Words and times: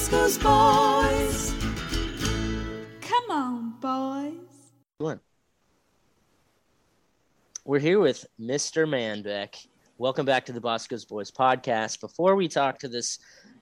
Bosco's 0.00 0.38
boys. 0.38 1.54
Come 3.02 3.30
on, 3.30 3.74
boys. 3.80 5.20
We're 7.66 7.80
here 7.80 8.00
with 8.00 8.24
Mr. 8.40 8.88
Manbeck. 8.88 9.66
Welcome 9.98 10.24
back 10.24 10.46
to 10.46 10.52
the 10.52 10.60
Bosco's 10.60 11.04
Boys 11.04 11.30
podcast. 11.30 12.00
Before 12.00 12.34
we 12.34 12.48
talk 12.48 12.78
to 12.78 12.88
this 12.88 13.18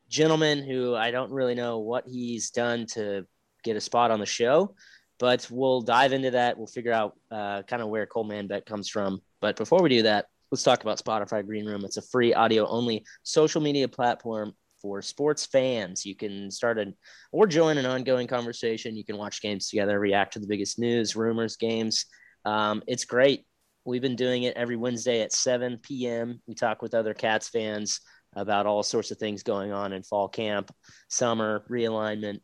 gentleman 0.09 0.63
who 0.63 0.95
I 0.95 1.11
don't 1.11 1.33
really 1.33 1.57
know 1.57 1.81
what 1.81 2.05
he's 2.07 2.51
done 2.51 2.87
to 2.93 3.27
get 3.65 3.77
a 3.77 3.81
spot 3.81 4.13
on 4.13 4.21
the 4.21 4.25
show, 4.27 4.77
but 5.19 5.49
we'll 5.51 5.81
dive 5.81 6.13
into 6.13 6.31
that. 6.31 6.57
We'll 6.57 6.69
figure 6.69 6.93
out 6.93 7.17
uh, 7.33 7.63
kind 7.65 7.83
of 7.83 7.89
where 7.89 8.07
Cole 8.07 8.29
Manbeck 8.29 8.65
comes 8.65 8.89
from. 8.89 9.23
But 9.41 9.57
before 9.57 9.83
we 9.83 9.89
do 9.89 10.03
that, 10.03 10.27
let's 10.53 10.63
talk 10.63 10.83
about 10.83 11.03
Spotify 11.03 11.45
Green 11.45 11.67
Room. 11.67 11.85
It's 11.85 11.97
a 11.97 12.03
free 12.03 12.33
audio 12.33 12.65
only 12.69 13.05
social 13.25 13.61
media 13.61 13.89
platform 13.89 14.55
for 14.89 15.03
sports 15.03 15.45
fans. 15.45 16.07
You 16.07 16.17
can 16.17 16.51
start 16.51 16.79
an 16.79 16.95
or 17.31 17.47
join 17.47 17.77
an 17.77 17.85
ongoing 17.85 18.27
conversation. 18.27 18.97
You 18.97 19.05
can 19.05 19.19
watch 19.19 19.43
games 19.43 19.69
together, 19.69 20.01
react 20.01 20.33
to 20.33 20.39
the 20.39 20.47
biggest 20.47 20.79
news, 20.79 21.15
rumors, 21.15 21.57
games. 21.57 22.07
Um, 22.47 22.83
it's 22.87 23.05
great. 23.05 23.45
We've 23.85 24.01
been 24.01 24.17
doing 24.17 24.45
it 24.45 24.57
every 24.57 24.77
Wednesday 24.77 25.21
at 25.21 25.33
7 25.33 25.81
p.m. 25.83 26.41
We 26.47 26.55
talk 26.55 26.81
with 26.81 26.95
other 26.95 27.13
Cats 27.13 27.51
fans 27.51 28.01
about 28.35 28.65
all 28.65 28.83
sorts 28.83 29.11
of 29.11 29.19
things 29.19 29.43
going 29.43 29.73
on 29.73 29.93
in 29.93 30.03
fall 30.03 30.27
camp, 30.27 30.75
summer, 31.09 31.65
realignment. 31.69 32.41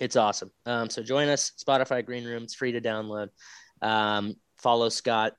It's 0.00 0.16
awesome. 0.16 0.50
Um, 0.64 0.88
so 0.88 1.02
join 1.02 1.28
us, 1.28 1.52
Spotify 1.62 2.04
Green 2.04 2.24
Room. 2.24 2.44
It's 2.44 2.54
free 2.54 2.72
to 2.72 2.80
download. 2.80 3.28
Um, 3.82 4.36
follow 4.56 4.88
Scott 4.88 5.34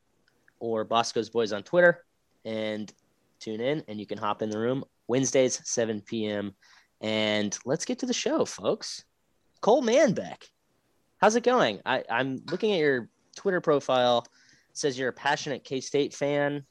or 0.59 0.83
Bosco's 0.83 1.31
Boys 1.31 1.53
on 1.53 1.63
Twitter 1.63 2.05
and 2.45 2.93
tune 3.39 3.61
in, 3.61 3.83
and 3.87 3.99
you 3.99 4.05
can 4.05 4.19
hop 4.19 4.43
in 4.43 4.51
the 4.51 4.59
room 4.59 4.85
Wednesdays, 5.07 5.61
7 5.63 6.01
p.m. 6.01 6.53
And 7.01 7.57
let's 7.65 7.85
get 7.85 7.99
to 7.99 8.05
the 8.05 8.13
show, 8.13 8.45
folks. 8.45 9.03
Cole 9.61 9.83
Manbeck, 9.83 10.43
how's 11.17 11.35
it 11.35 11.43
going? 11.43 11.79
I, 11.85 12.03
I'm 12.09 12.41
looking 12.51 12.73
at 12.73 12.79
your 12.79 13.09
Twitter 13.35 13.61
profile 13.61 14.25
says 14.73 14.99
you're 14.99 15.09
a 15.09 15.13
passionate 15.13 15.63
K 15.63 15.79
State 15.79 16.13
fan, 16.13 16.65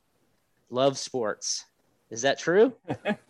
love 0.70 0.98
sports. 0.98 1.64
Is 2.10 2.22
that 2.22 2.38
true? 2.38 2.74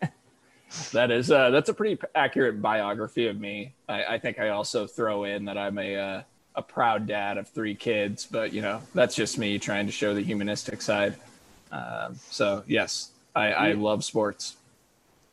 that 0.91 1.11
is 1.11 1.31
uh, 1.31 1.49
that's 1.49 1.69
a 1.69 1.73
pretty 1.73 1.99
accurate 2.13 2.61
biography 2.61 3.27
of 3.27 3.39
me. 3.39 3.73
I, 3.87 4.03
I 4.03 4.19
think 4.19 4.39
I 4.39 4.49
also 4.49 4.85
throw 4.85 5.23
in 5.23 5.45
that 5.45 5.57
I'm 5.57 5.77
a 5.77 5.95
uh, 5.95 6.21
a 6.55 6.61
proud 6.61 7.07
dad 7.07 7.37
of 7.37 7.47
three 7.49 7.75
kids, 7.75 8.27
but 8.29 8.53
you 8.53 8.61
know 8.61 8.81
that's 8.93 9.15
just 9.15 9.37
me 9.37 9.57
trying 9.59 9.85
to 9.85 9.91
show 9.91 10.13
the 10.13 10.21
humanistic 10.21 10.81
side. 10.81 11.15
Um, 11.71 12.15
so 12.29 12.63
yes, 12.67 13.11
I, 13.35 13.51
I 13.51 13.71
love 13.73 14.03
sports. 14.03 14.57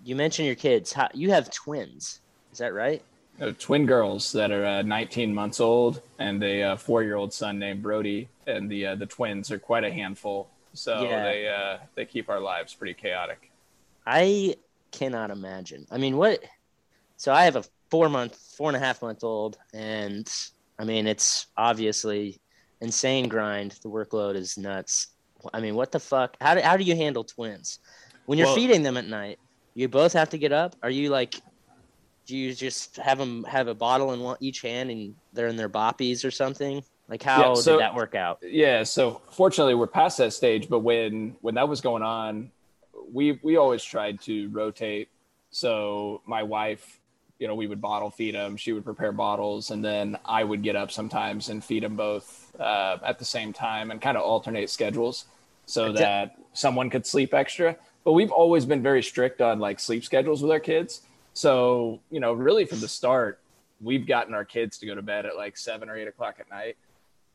You 0.05 0.17
mentioned 0.17 0.47
your 0.47 0.57
kids. 0.57 0.93
How, 0.93 1.09
you 1.15 1.31
have 1.31 1.51
twins, 1.51 2.21
is 2.53 2.59
that 2.59 2.75
right? 2.75 3.03
Uh, 3.41 3.53
twin 3.59 3.87
girls 3.87 4.33
that 4.33 4.51
are 4.51 4.65
uh, 4.65 4.83
19 4.83 5.35
months 5.35 5.61
old 5.61 6.03
and 6.19 6.43
a 6.43 6.63
uh, 6.63 6.77
four-year-old 6.77 7.33
son 7.33 7.59
named 7.59 7.83
Brody, 7.83 8.29
and 8.47 8.71
the 8.71 8.87
uh, 8.89 8.95
the 8.97 9.07
twins 9.07 9.51
are 9.51 9.59
quite 9.59 9.85
a 9.85 9.91
handful. 9.93 10.49
So 10.75 11.03
Yeah. 11.03 11.23
they 11.25 11.49
uh, 11.49 11.79
they 11.95 12.05
keep 12.05 12.29
our 12.29 12.41
lives 12.41 12.75
pretty 12.75 12.95
chaotic. 12.95 13.51
I 14.07 14.57
cannot 14.91 15.31
imagine. 15.31 15.87
I 15.91 15.99
mean, 15.99 16.17
what? 16.17 16.43
So 17.17 17.33
I 17.33 17.45
have 17.45 17.57
a 17.57 17.65
four 17.91 18.09
month, 18.09 18.37
four 18.57 18.69
and 18.69 18.77
a 18.77 18.81
half 18.81 19.01
month 19.03 19.25
old, 19.25 19.57
and 19.73 20.31
I 20.79 20.85
mean, 20.85 21.07
it's 21.07 21.47
obviously 21.57 22.39
insane 22.81 23.29
grind. 23.29 23.73
The 23.83 23.89
workload 23.89 24.35
is 24.35 24.59
nuts. 24.59 25.09
I 25.55 25.61
mean, 25.61 25.75
what 25.75 25.91
the 25.91 26.01
fuck? 26.01 26.37
How 26.41 26.55
do, 26.55 26.61
how 26.61 26.77
do 26.77 26.85
you 26.85 26.95
handle 26.97 27.25
twins 27.25 27.79
when 28.27 28.37
you're 28.39 28.47
Well- 28.49 28.57
feeding 28.57 28.83
them 28.83 28.97
at 28.97 29.07
night? 29.07 29.39
You 29.75 29.89
both 29.89 30.13
have 30.13 30.31
to 30.31 30.39
get 30.39 30.53
up. 30.53 30.77
Are 30.83 30.91
you 30.91 31.11
like? 31.11 31.35
Do 32.27 32.37
you 32.37 32.55
just 32.55 32.97
have 32.97 33.19
them 33.19 33.43
have 33.45 33.67
a 33.67 33.75
bottle 33.75 34.13
in 34.13 34.21
one, 34.21 34.37
each 34.41 34.61
hand 34.63 34.91
and 34.91 35.15
they're 35.33 35.49
in 35.49 35.57
their 35.57 35.69
boppies 35.69 36.25
or 36.25 36.31
something? 36.31 36.85
Like 37.09 37.23
how 37.23 37.49
Yeah, 37.49 37.55
so- 37.55 37.73
did 37.73 37.81
that 37.81 37.95
work 37.95 38.15
out? 38.15 38.39
Yeah, 38.43 38.85
so 38.85 39.21
fortunately 39.33 39.75
we're 39.75 39.87
past 39.89 40.19
that 40.19 40.33
stage, 40.33 40.69
but 40.69 40.81
when 40.81 41.37
when 41.41 41.55
that 41.57 41.69
was 41.69 41.81
going 41.81 42.03
on, 42.03 42.51
we 43.13 43.39
we 43.43 43.57
always 43.57 43.83
tried 43.83 44.21
to 44.23 44.49
rotate. 44.51 45.09
So 45.51 46.23
my 46.25 46.43
wife, 46.45 47.01
you 47.39 47.49
know, 47.49 47.55
we 47.55 47.67
would 47.67 47.81
bottle 47.81 48.09
feed 48.11 48.35
them. 48.35 48.57
She 48.57 48.73
would 48.73 48.85
prepare 48.85 49.13
bottles, 49.13 49.71
and 49.71 49.85
then 49.85 50.17
I 50.25 50.45
would 50.45 50.63
get 50.63 50.77
up 50.77 50.91
sometimes 50.93 51.49
and 51.49 51.63
feed 51.63 51.83
them 51.83 51.97
both 51.97 52.53
uh, 52.59 52.99
at 53.05 53.19
the 53.19 53.25
same 53.25 53.53
time, 53.53 53.91
and 53.91 54.01
kind 54.01 54.17
of 54.17 54.23
alternate 54.23 54.71
schedules 54.71 55.25
so 55.67 55.93
that 55.93 56.37
someone 56.53 56.89
could 56.89 57.05
sleep 57.07 57.35
extra. 57.35 57.77
But 58.05 58.13
we've 58.13 58.33
always 58.33 58.67
been 58.67 58.83
very 58.83 59.03
strict 59.03 59.41
on 59.41 59.59
like 59.59 59.79
sleep 59.79 60.05
schedules 60.05 60.43
with 60.43 60.51
our 60.51 60.61
kids. 60.61 61.03
So 61.35 62.01
you 62.11 62.21
know, 62.21 62.33
really 62.33 62.65
from 62.65 62.81
the 62.81 62.89
start, 62.89 63.41
we've 63.81 64.07
gotten 64.07 64.35
our 64.35 64.45
kids 64.45 64.79
to 64.79 64.87
go 64.87 64.95
to 64.95 65.03
bed 65.03 65.27
at 65.27 65.37
like 65.37 65.57
seven 65.57 65.89
or 65.89 65.97
eight 65.97 66.09
o'clock 66.09 66.37
at 66.41 66.51
night 66.51 66.77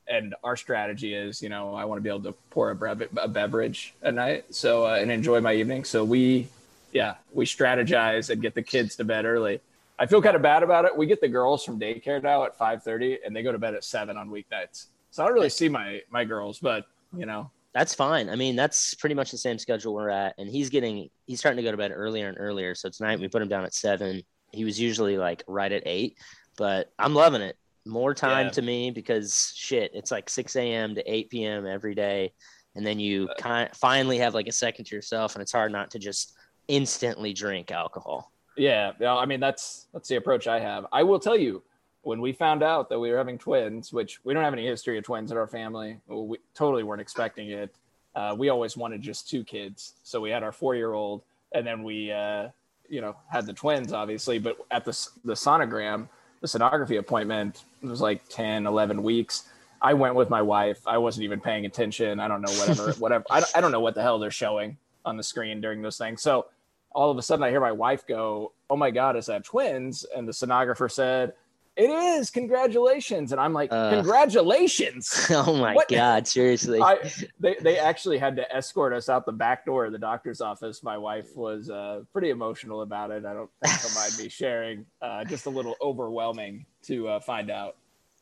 and 0.08 0.36
our 0.44 0.56
strategy 0.56 1.14
is, 1.14 1.42
you 1.42 1.50
know, 1.50 1.74
I 1.76 1.86
want 1.86 2.00
to 2.00 2.04
be 2.04 2.10
able 2.10 2.24
to 2.24 2.34
pour 2.50 2.72
a, 2.72 2.76
brev- 2.76 3.10
a 3.18 3.28
beverage 3.28 3.94
at 4.02 4.14
night, 4.14 4.46
so 4.54 4.86
uh, 4.86 4.96
and 4.96 5.12
enjoy 5.12 5.42
my 5.42 5.54
evening. 5.54 5.84
So 5.84 6.04
we, 6.04 6.48
yeah, 6.92 7.16
we 7.34 7.46
strategize 7.46 8.30
and 8.30 8.42
get 8.42 8.56
the 8.56 8.62
kids 8.62 8.96
to 8.98 9.04
bed 9.04 9.26
early. 9.26 9.60
I 10.00 10.06
feel 10.06 10.22
kind 10.22 10.36
of 10.36 10.42
bad 10.42 10.64
about 10.64 10.86
it. 10.86 10.96
We 10.96 11.08
get 11.08 11.22
the 11.22 11.28
girls 11.28 11.66
from 11.66 11.80
daycare 11.80 12.22
now 12.22 12.44
at 12.44 12.56
five 12.56 12.84
thirty, 12.84 13.20
and 13.26 13.36
they 13.36 13.44
go 13.44 13.52
to 13.52 13.58
bed 13.58 13.74
at 13.74 13.84
seven 13.84 14.16
on 14.16 14.30
weeknights. 14.30 14.86
So 15.12 15.24
I 15.24 15.26
don't 15.26 15.34
really 15.34 15.50
see 15.50 15.70
my 15.70 16.02
my 16.10 16.24
girls, 16.24 16.60
but 16.60 16.86
you 17.16 17.26
know, 17.26 17.50
That's 17.74 17.94
fine. 17.94 18.30
I 18.30 18.36
mean, 18.36 18.56
that's 18.56 18.94
pretty 18.96 19.14
much 19.16 19.32
the 19.32 19.38
same 19.38 19.60
schedule 19.60 19.94
we're 19.94 20.10
at. 20.10 20.34
And 20.38 20.50
he's 20.50 20.70
getting, 20.70 21.10
he's 21.26 21.40
starting 21.40 21.58
to 21.58 21.64
go 21.64 21.72
to 21.72 21.78
bed 21.78 21.92
earlier 21.94 22.28
and 22.28 22.38
earlier. 22.40 22.74
So 22.74 22.90
tonight 22.90 23.20
we 23.20 23.28
put 23.28 23.42
him 23.42 23.50
down 23.50 23.66
at 23.66 23.74
seven. 23.74 24.22
He 24.52 24.64
was 24.66 24.80
usually 24.80 25.18
like 25.18 25.44
right 25.48 25.72
at 25.72 25.84
eight, 25.86 26.18
but 26.58 26.92
I'm 26.98 27.14
loving 27.14 27.42
it. 27.42 27.58
More 27.86 28.14
time 28.14 28.48
Yeah. 28.48 28.52
to 28.54 28.62
me 28.62 28.92
because 28.92 29.54
shit, 29.56 29.92
it's 29.94 30.12
like 30.12 30.30
6 30.30 30.56
a.m. 30.56 30.96
to 30.96 31.04
8 31.14 31.30
p.m. 31.30 31.66
every 31.68 31.94
day. 31.96 32.34
And 32.76 32.86
then 32.86 33.00
you 33.00 33.30
kind 33.40 33.70
finally 33.76 34.18
have 34.20 34.34
like 34.34 34.48
a 34.48 34.52
second 34.52 34.86
to 34.86 34.96
yourself, 34.96 35.36
and 35.36 35.42
it's 35.42 35.52
hard 35.52 35.72
not 35.72 35.90
to 35.92 36.00
just 36.00 36.36
instantly 36.68 37.34
drink 37.34 37.72
alcohol. 37.72 38.32
Yeah, 38.56 38.92
yeah. 39.00 39.16
I 39.16 39.26
mean, 39.26 39.40
that's 39.40 39.88
that's 39.94 40.08
the 40.10 40.18
approach 40.18 40.48
I 40.48 40.60
have. 40.60 40.86
I 40.92 41.02
will 41.04 41.20
tell 41.20 41.38
you, 41.38 41.64
when 42.08 42.22
we 42.22 42.32
found 42.32 42.64
out 42.64 42.88
that 42.88 42.98
we 42.98 43.12
were 43.12 43.18
having 43.18 43.38
twins, 43.38 43.92
which 43.92 44.22
we 44.24 44.34
don't 44.34 44.42
have 44.42 44.54
any 44.54 44.66
history 44.66 44.98
of 44.98 45.04
twins 45.04 45.30
in 45.30 45.36
our 45.36 45.46
family, 45.46 46.00
we 46.08 46.38
totally 46.56 46.82
weren't 46.82 47.02
expecting 47.02 47.50
it. 47.50 47.76
Uh, 48.16 48.34
we 48.40 48.48
always 48.48 48.78
wanted 48.78 49.02
just 49.02 49.30
two 49.30 49.44
kids, 49.44 49.96
so 50.04 50.22
we 50.22 50.30
had 50.30 50.42
our 50.42 50.54
four-year-old, 50.54 51.22
and 51.52 51.68
then 51.68 51.84
we, 51.84 52.10
uh, 52.10 52.48
you 52.88 53.02
know, 53.02 53.14
had 53.30 53.46
the 53.46 53.52
twins, 53.52 53.92
obviously. 53.92 54.40
But 54.40 54.56
at 54.72 54.86
the 54.86 54.98
the 55.26 55.34
sonogram, 55.34 56.08
the 56.40 56.48
sonography 56.48 56.98
appointment 56.98 57.66
it 57.84 57.90
was 57.90 58.00
like 58.00 58.22
10, 58.30 58.66
11 58.66 59.04
weeks. 59.04 59.44
I 59.82 59.94
went 59.94 60.16
with 60.16 60.30
my 60.30 60.42
wife. 60.42 60.80
I 60.88 60.98
wasn't 61.00 61.26
even 61.26 61.42
paying 61.42 61.66
attention. 61.66 62.22
I 62.22 62.30
don't 62.30 62.42
know 62.42 62.54
whatever, 62.54 62.92
whatever. 63.00 63.26
I 63.30 63.42
don't, 63.42 63.52
I 63.58 63.60
don't 63.60 63.74
know 63.74 63.82
what 63.82 63.96
the 63.96 64.02
hell 64.02 64.18
they're 64.18 64.32
showing 64.32 64.78
on 65.04 65.18
the 65.18 65.24
screen 65.24 65.60
during 65.60 65.82
those 65.82 65.98
things. 65.98 66.22
So 66.22 66.46
all 66.94 67.12
of 67.12 67.18
a 67.18 67.22
sudden 67.22 67.44
I 67.44 67.50
hear 67.50 67.60
my 67.60 67.74
wife 67.74 68.08
go, 68.08 68.54
"Oh 68.70 68.78
my 68.78 68.92
god, 68.92 69.18
is 69.18 69.26
that 69.26 69.44
twins?" 69.44 70.06
And 70.16 70.26
the 70.26 70.32
sonographer 70.32 70.90
said, 70.90 71.34
"It 71.78 71.90
is. 71.90 72.30
Congratulations!" 72.30 73.32
And 73.32 73.40
I'm 73.40 73.54
like, 73.54 73.72
Uh. 73.72 73.92
"Congratulations!" 73.92 75.28
oh 75.30 75.56
my 75.56 75.74
What? 75.74 75.88
God, 75.88 76.28
seriously. 76.28 76.82
I, 76.82 76.98
they 77.40 77.56
they 77.62 77.78
actually 77.78 78.18
had 78.18 78.36
to 78.38 78.56
escort 78.56 78.94
us 78.94 79.10
out 79.10 79.26
the 79.26 79.32
back 79.32 79.66
door 79.66 79.86
of 79.86 79.92
the 79.92 80.00
doctor's 80.00 80.42
office. 80.42 80.84
My 80.84 80.98
wife 80.98 81.36
was 81.36 81.70
uh, 81.70 82.02
pretty 82.12 82.30
emotional 82.32 82.82
about 82.82 83.12
it. 83.12 83.26
I 83.26 83.34
don't 83.34 83.50
think 83.64 83.80
she'll 83.80 83.96
mind 83.96 84.14
me 84.20 84.30
sharing. 84.30 84.86
Uh, 85.02 85.24
just 85.24 85.46
a 85.46 85.50
little 85.50 85.76
overwhelming 85.82 86.66
to 86.84 87.08
uh, 87.08 87.20
find 87.20 87.50
out. 87.50 87.76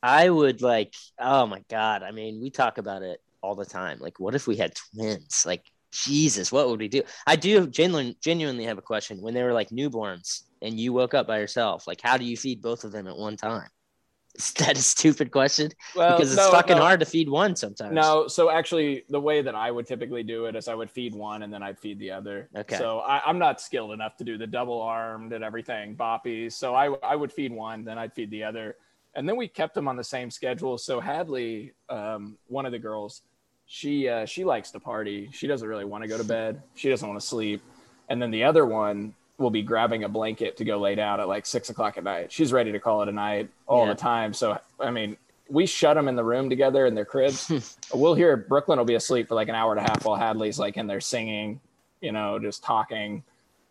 I 0.04 0.30
would 0.30 0.62
like, 0.62 0.94
oh 1.18 1.48
my 1.48 1.64
God. 1.70 2.04
I 2.04 2.12
mean, 2.12 2.40
we 2.42 2.50
talk 2.52 2.78
about 2.78 3.02
it 3.02 3.22
all 3.42 3.56
the 3.56 3.66
time. 3.66 3.98
Like, 4.00 4.20
what 4.20 4.36
if 4.36 4.46
we 4.48 4.56
had 4.56 4.74
twins? 4.76 5.44
Like, 5.46 5.64
Jesus, 5.96 6.52
what 6.52 6.68
would 6.68 6.80
we 6.80 6.88
do? 6.88 7.02
I 7.26 7.36
do 7.36 7.68
genuinely, 7.68 8.18
genuinely 8.22 8.66
have 8.66 8.78
a 8.78 8.82
question. 8.82 9.22
When 9.22 9.34
they 9.34 9.44
were 9.44 9.54
like 9.54 9.70
newborns 9.70 10.44
and 10.62 10.80
you 10.80 10.94
woke 10.94 11.14
up 11.14 11.28
by 11.28 11.40
yourself, 11.40 11.88
like, 11.88 12.02
how 12.02 12.18
do 12.18 12.26
you 12.26 12.36
feed 12.38 12.62
both 12.62 12.84
of 12.84 12.92
them 12.92 13.08
at 13.08 13.16
one 13.16 13.38
time? 13.38 13.70
Is 14.36 14.52
that 14.54 14.78
a 14.78 14.82
stupid 14.82 15.32
question? 15.32 15.72
Well, 15.96 16.18
because 16.18 16.34
it's 16.34 16.42
no, 16.42 16.52
fucking 16.52 16.76
no. 16.76 16.82
hard 16.82 17.00
to 17.00 17.06
feed 17.06 17.30
one 17.30 17.56
sometimes. 17.56 17.94
No, 17.94 18.28
so 18.28 18.50
actually, 18.50 19.06
the 19.08 19.20
way 19.20 19.42
that 19.42 19.56
I 19.56 19.72
would 19.72 19.88
typically 19.88 20.24
do 20.24 20.46
it 20.46 20.58
is 20.58 20.68
I 20.68 20.76
would 20.76 20.92
feed 20.92 21.16
one 21.16 21.44
and 21.44 21.54
then 21.54 21.64
I'd 21.64 21.80
feed 21.80 22.00
the 22.00 22.12
other. 22.12 22.50
Okay. 22.54 22.78
So 22.78 23.00
I, 23.00 23.22
I'm 23.26 23.40
not 23.40 23.62
skilled 23.62 23.94
enough 23.94 24.18
to 24.18 24.26
do 24.26 24.38
the 24.38 24.48
double 24.48 24.82
armed 24.82 25.32
and 25.32 25.42
everything, 25.42 25.96
boppies. 25.96 26.52
So 26.52 26.76
I, 26.76 26.88
I 27.02 27.16
would 27.16 27.32
feed 27.32 27.54
one, 27.54 27.86
then 27.86 27.98
I'd 27.98 28.14
feed 28.14 28.30
the 28.30 28.44
other. 28.44 28.76
And 29.16 29.28
then 29.28 29.38
we 29.38 29.48
kept 29.48 29.74
them 29.74 29.88
on 29.88 29.96
the 29.96 30.04
same 30.04 30.30
schedule. 30.30 30.78
So 30.78 31.00
Hadley, 31.00 31.72
um, 31.88 32.38
one 32.48 32.66
of 32.66 32.74
the 32.74 32.80
girls, 32.80 33.22
she 33.68 34.08
uh, 34.08 34.26
she 34.26 34.44
likes 34.46 34.72
to 34.72 34.80
party. 34.80 35.30
She 35.34 35.48
doesn't 35.48 35.68
really 35.68 35.86
want 35.86 36.04
to 36.04 36.08
go 36.08 36.18
to 36.18 36.24
bed. 36.24 36.62
She 36.76 36.90
doesn't 36.90 37.08
want 37.08 37.20
to 37.20 37.26
sleep. 37.26 37.62
And 38.10 38.22
then 38.22 38.32
the 38.32 38.44
other 38.44 38.66
one 38.66 39.16
will 39.38 39.50
be 39.50 39.62
grabbing 39.64 40.04
a 40.04 40.10
blanket 40.10 40.56
to 40.58 40.64
go 40.64 40.78
lay 40.80 40.96
down 40.96 41.20
at 41.20 41.28
like 41.28 41.46
six 41.46 41.70
o'clock 41.70 41.98
at 41.98 42.04
night. 42.04 42.32
She's 42.32 42.54
ready 42.54 42.72
to 42.72 42.80
call 42.80 43.02
it 43.02 43.10
a 43.10 43.12
night 43.12 43.50
all 43.68 43.86
Yeah. 43.86 43.94
the 43.94 44.00
time. 44.00 44.34
So 44.34 44.58
I 44.80 44.92
mean, 44.92 45.18
we 45.50 45.66
shut 45.66 45.96
them 45.96 46.08
in 46.08 46.16
the 46.16 46.24
room 46.24 46.50
together 46.50 46.86
in 46.86 46.96
their 46.96 47.06
cribs. 47.06 47.78
we'll 47.94 48.14
hear 48.14 48.38
Brooklyn 48.38 48.78
will 48.78 48.86
be 48.86 48.96
asleep 48.96 49.28
for 49.28 49.36
like 49.36 49.50
an 49.50 49.56
hour 49.56 49.72
and 49.76 49.80
a 49.80 49.90
half 49.90 50.06
while 50.06 50.16
Hadley's 50.16 50.60
like 50.60 50.78
in 50.78 50.88
there 50.88 51.02
singing, 51.02 51.60
you 52.02 52.12
know, 52.12 52.40
just 52.40 52.64
talking. 52.64 53.24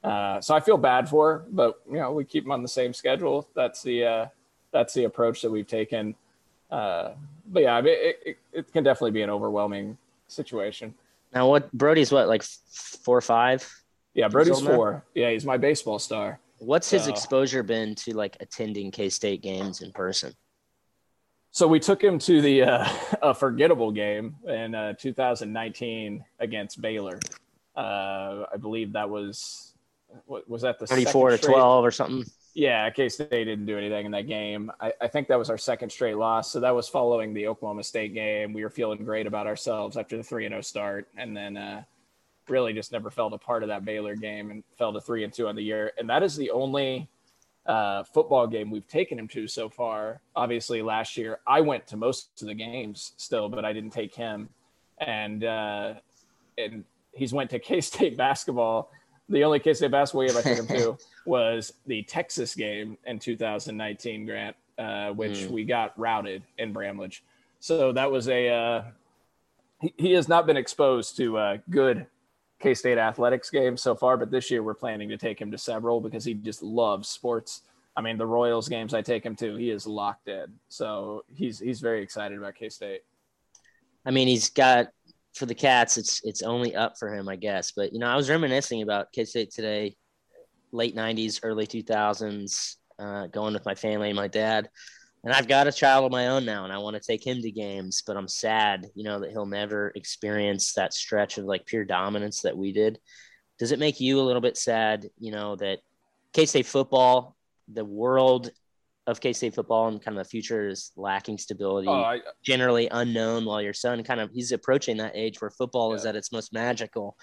Uh, 0.02 0.38
so 0.40 0.54
I 0.54 0.60
feel 0.60 0.76
bad 0.76 1.08
for 1.08 1.32
her, 1.32 1.44
but 1.50 1.80
you 1.88 1.96
know, 1.98 2.12
we 2.12 2.24
keep 2.24 2.44
them 2.44 2.52
on 2.52 2.60
the 2.62 2.68
same 2.68 2.92
schedule. 2.92 3.48
That's 3.54 3.82
the 3.82 4.04
uh, 4.04 4.26
that's 4.72 4.92
the 4.92 5.04
approach 5.04 5.40
that 5.42 5.50
we've 5.50 5.66
taken. 5.66 6.14
Uh, 6.70 7.12
but 7.46 7.62
yeah, 7.62 7.76
I 7.76 7.82
mean, 7.82 7.94
it, 7.96 8.18
it, 8.24 8.36
it 8.52 8.72
can 8.72 8.84
definitely 8.84 9.12
be 9.12 9.22
an 9.22 9.30
overwhelming 9.30 9.96
situation. 10.28 10.94
Now 11.34 11.48
what? 11.48 11.72
Brody's 11.72 12.12
what? 12.12 12.28
Like 12.28 12.42
four 12.42 13.16
or 13.18 13.20
five? 13.22 13.68
Yeah, 14.14 14.28
Brody's 14.28 14.54
old 14.56 14.64
now? 14.64 14.74
four. 14.76 15.04
Yeah, 15.14 15.30
he's 15.30 15.44
my 15.44 15.56
baseball 15.56 15.98
star. 15.98 16.38
What's 16.58 16.88
his 16.90 17.04
So- 17.04 17.10
exposure 17.10 17.62
been 17.62 17.94
to 17.96 18.14
like 18.14 18.36
attending 18.40 18.90
K 18.90 19.08
State 19.08 19.42
games 19.42 19.82
in 19.82 19.92
person? 19.92 20.32
So 21.50 21.68
we 21.68 21.78
took 21.78 22.02
him 22.02 22.18
to 22.20 22.40
the 22.40 22.62
uh, 22.62 22.88
a 23.22 23.34
forgettable 23.34 23.92
game 23.92 24.36
in 24.48 24.74
uh, 24.74 24.94
2019 24.94 26.24
against 26.40 26.80
Baylor. 26.80 27.20
Uh, 27.76 28.44
I 28.52 28.56
believe 28.60 28.92
that 28.92 29.08
was 29.08 29.74
what 30.26 30.48
was 30.48 30.62
that 30.62 30.78
the 30.78 30.86
Thirty-four 30.86 31.30
to 31.30 31.38
twelve 31.38 31.84
or 31.84 31.90
something. 31.90 32.24
Yeah, 32.54 32.88
K 32.90 33.08
State 33.08 33.30
didn't 33.30 33.66
do 33.66 33.76
anything 33.76 34.06
in 34.06 34.12
that 34.12 34.28
game. 34.28 34.70
I, 34.80 34.92
I 35.00 35.08
think 35.08 35.26
that 35.26 35.38
was 35.38 35.50
our 35.50 35.58
second 35.58 35.90
straight 35.90 36.16
loss. 36.16 36.52
So 36.52 36.60
that 36.60 36.70
was 36.70 36.88
following 36.88 37.34
the 37.34 37.48
Oklahoma 37.48 37.82
State 37.82 38.14
game. 38.14 38.52
We 38.52 38.62
were 38.62 38.70
feeling 38.70 39.04
great 39.04 39.26
about 39.26 39.48
ourselves 39.48 39.96
after 39.96 40.16
the 40.16 40.22
3 40.22 40.48
0 40.48 40.60
start. 40.60 41.08
And 41.16 41.36
then 41.36 41.56
uh, 41.56 41.82
really 42.48 42.72
just 42.72 42.92
never 42.92 43.10
fell 43.10 43.28
to 43.30 43.38
part 43.38 43.64
of 43.64 43.68
that 43.70 43.84
Baylor 43.84 44.14
game 44.14 44.52
and 44.52 44.62
fell 44.78 44.92
to 44.92 45.00
3 45.00 45.24
and 45.24 45.32
2 45.32 45.48
on 45.48 45.56
the 45.56 45.64
year. 45.64 45.92
And 45.98 46.08
that 46.08 46.22
is 46.22 46.36
the 46.36 46.50
only 46.52 47.08
uh, 47.66 48.04
football 48.04 48.46
game 48.46 48.70
we've 48.70 48.86
taken 48.86 49.18
him 49.18 49.26
to 49.28 49.48
so 49.48 49.68
far. 49.68 50.20
Obviously, 50.36 50.80
last 50.80 51.16
year 51.16 51.40
I 51.48 51.60
went 51.60 51.88
to 51.88 51.96
most 51.96 52.40
of 52.40 52.46
the 52.46 52.54
games 52.54 53.12
still, 53.16 53.48
but 53.48 53.64
I 53.64 53.72
didn't 53.72 53.90
take 53.90 54.14
him. 54.14 54.48
And, 54.98 55.42
uh, 55.42 55.94
and 56.56 56.84
he's 57.12 57.32
went 57.32 57.50
to 57.50 57.58
K 57.58 57.80
State 57.80 58.16
basketball. 58.18 58.90
The 59.28 59.44
only 59.44 59.58
K 59.58 59.72
State 59.74 59.90
basketball 59.90 60.26
game 60.28 60.36
I 60.36 60.42
took 60.42 60.58
him 60.58 60.76
to 60.76 60.98
was 61.26 61.72
the 61.86 62.02
Texas 62.02 62.54
game 62.54 62.98
in 63.06 63.18
2019, 63.18 64.26
Grant, 64.26 64.56
uh, 64.78 65.10
which 65.12 65.38
Mm. 65.40 65.50
we 65.50 65.64
got 65.64 65.98
routed 65.98 66.42
in 66.58 66.72
Bramlage. 66.72 67.22
So 67.60 67.92
that 67.92 68.10
was 68.10 68.28
a 68.28 68.48
uh, 68.48 68.82
he, 69.80 69.94
he 69.96 70.12
has 70.12 70.28
not 70.28 70.46
been 70.46 70.56
exposed 70.58 71.16
to 71.16 71.38
uh, 71.38 71.56
good 71.70 72.06
K 72.60 72.74
State 72.74 72.98
athletics 72.98 73.48
games 73.50 73.80
so 73.82 73.94
far, 73.94 74.16
but 74.18 74.30
this 74.30 74.50
year 74.50 74.62
we're 74.62 74.74
planning 74.74 75.08
to 75.08 75.16
take 75.16 75.40
him 75.40 75.50
to 75.50 75.58
several 75.58 76.00
because 76.00 76.24
he 76.24 76.34
just 76.34 76.62
loves 76.62 77.08
sports. 77.08 77.62
I 77.96 78.00
mean, 78.02 78.18
the 78.18 78.26
Royals 78.26 78.68
games 78.68 78.92
I 78.92 79.02
take 79.02 79.24
him 79.24 79.36
to, 79.36 79.54
he 79.56 79.70
is 79.70 79.86
locked 79.86 80.28
in. 80.28 80.46
So 80.68 81.24
he's 81.34 81.58
he's 81.60 81.80
very 81.80 82.02
excited 82.02 82.36
about 82.36 82.56
K 82.56 82.68
State. 82.68 83.02
I 84.04 84.10
mean, 84.10 84.28
he's 84.28 84.50
got 84.50 84.88
for 85.34 85.46
the 85.46 85.54
cats. 85.54 85.96
It's 85.96 86.20
it's 86.24 86.42
only 86.42 86.74
up 86.74 86.98
for 86.98 87.12
him, 87.12 87.28
I 87.28 87.36
guess. 87.36 87.72
But 87.72 87.92
you 87.92 87.98
know, 87.98 88.08
I 88.08 88.16
was 88.16 88.30
reminiscing 88.30 88.82
about 88.82 89.12
K 89.12 89.24
State 89.24 89.50
today, 89.50 89.96
late 90.72 90.96
'90s, 90.96 91.40
early 91.42 91.66
2000s, 91.66 92.76
uh, 92.98 93.26
going 93.28 93.54
with 93.54 93.66
my 93.66 93.74
family 93.74 94.08
and 94.08 94.16
my 94.16 94.28
dad. 94.28 94.68
And 95.24 95.32
I've 95.32 95.48
got 95.48 95.66
a 95.66 95.72
child 95.72 96.04
of 96.04 96.12
my 96.12 96.28
own 96.28 96.44
now, 96.44 96.64
and 96.64 96.72
I 96.72 96.78
want 96.78 96.96
to 96.96 97.00
take 97.00 97.26
him 97.26 97.40
to 97.40 97.50
games. 97.50 98.02
But 98.06 98.16
I'm 98.16 98.28
sad, 98.28 98.86
you 98.94 99.04
know, 99.04 99.20
that 99.20 99.30
he'll 99.30 99.46
never 99.46 99.90
experience 99.94 100.74
that 100.74 100.92
stretch 100.94 101.38
of 101.38 101.46
like 101.46 101.66
pure 101.66 101.84
dominance 101.84 102.42
that 102.42 102.56
we 102.56 102.72
did. 102.72 102.98
Does 103.58 103.72
it 103.72 103.78
make 103.78 104.00
you 104.00 104.20
a 104.20 104.22
little 104.22 104.42
bit 104.42 104.56
sad, 104.56 105.08
you 105.18 105.32
know, 105.32 105.56
that 105.56 105.78
K 106.32 106.46
State 106.46 106.66
football, 106.66 107.36
the 107.68 107.84
world 107.84 108.50
of 109.06 109.20
K 109.20 109.32
State 109.32 109.54
football, 109.54 109.88
and 109.88 110.02
kind 110.02 110.18
of 110.18 110.24
the 110.24 110.28
future 110.28 110.68
is 110.68 110.92
lacking 110.96 111.38
stability? 111.38 111.88
Oh, 111.88 112.02
I, 112.02 112.20
generally 112.42 112.88
unknown 112.90 113.44
while 113.44 113.60
your 113.60 113.74
son 113.74 114.02
kind 114.02 114.20
of 114.20 114.30
he's 114.32 114.52
approaching 114.52 114.96
that 114.98 115.12
age 115.14 115.40
where 115.40 115.50
football 115.50 115.92
is 115.94 116.06
at 116.06 116.16
its 116.16 116.32
most 116.32 116.52
magical 116.52 117.16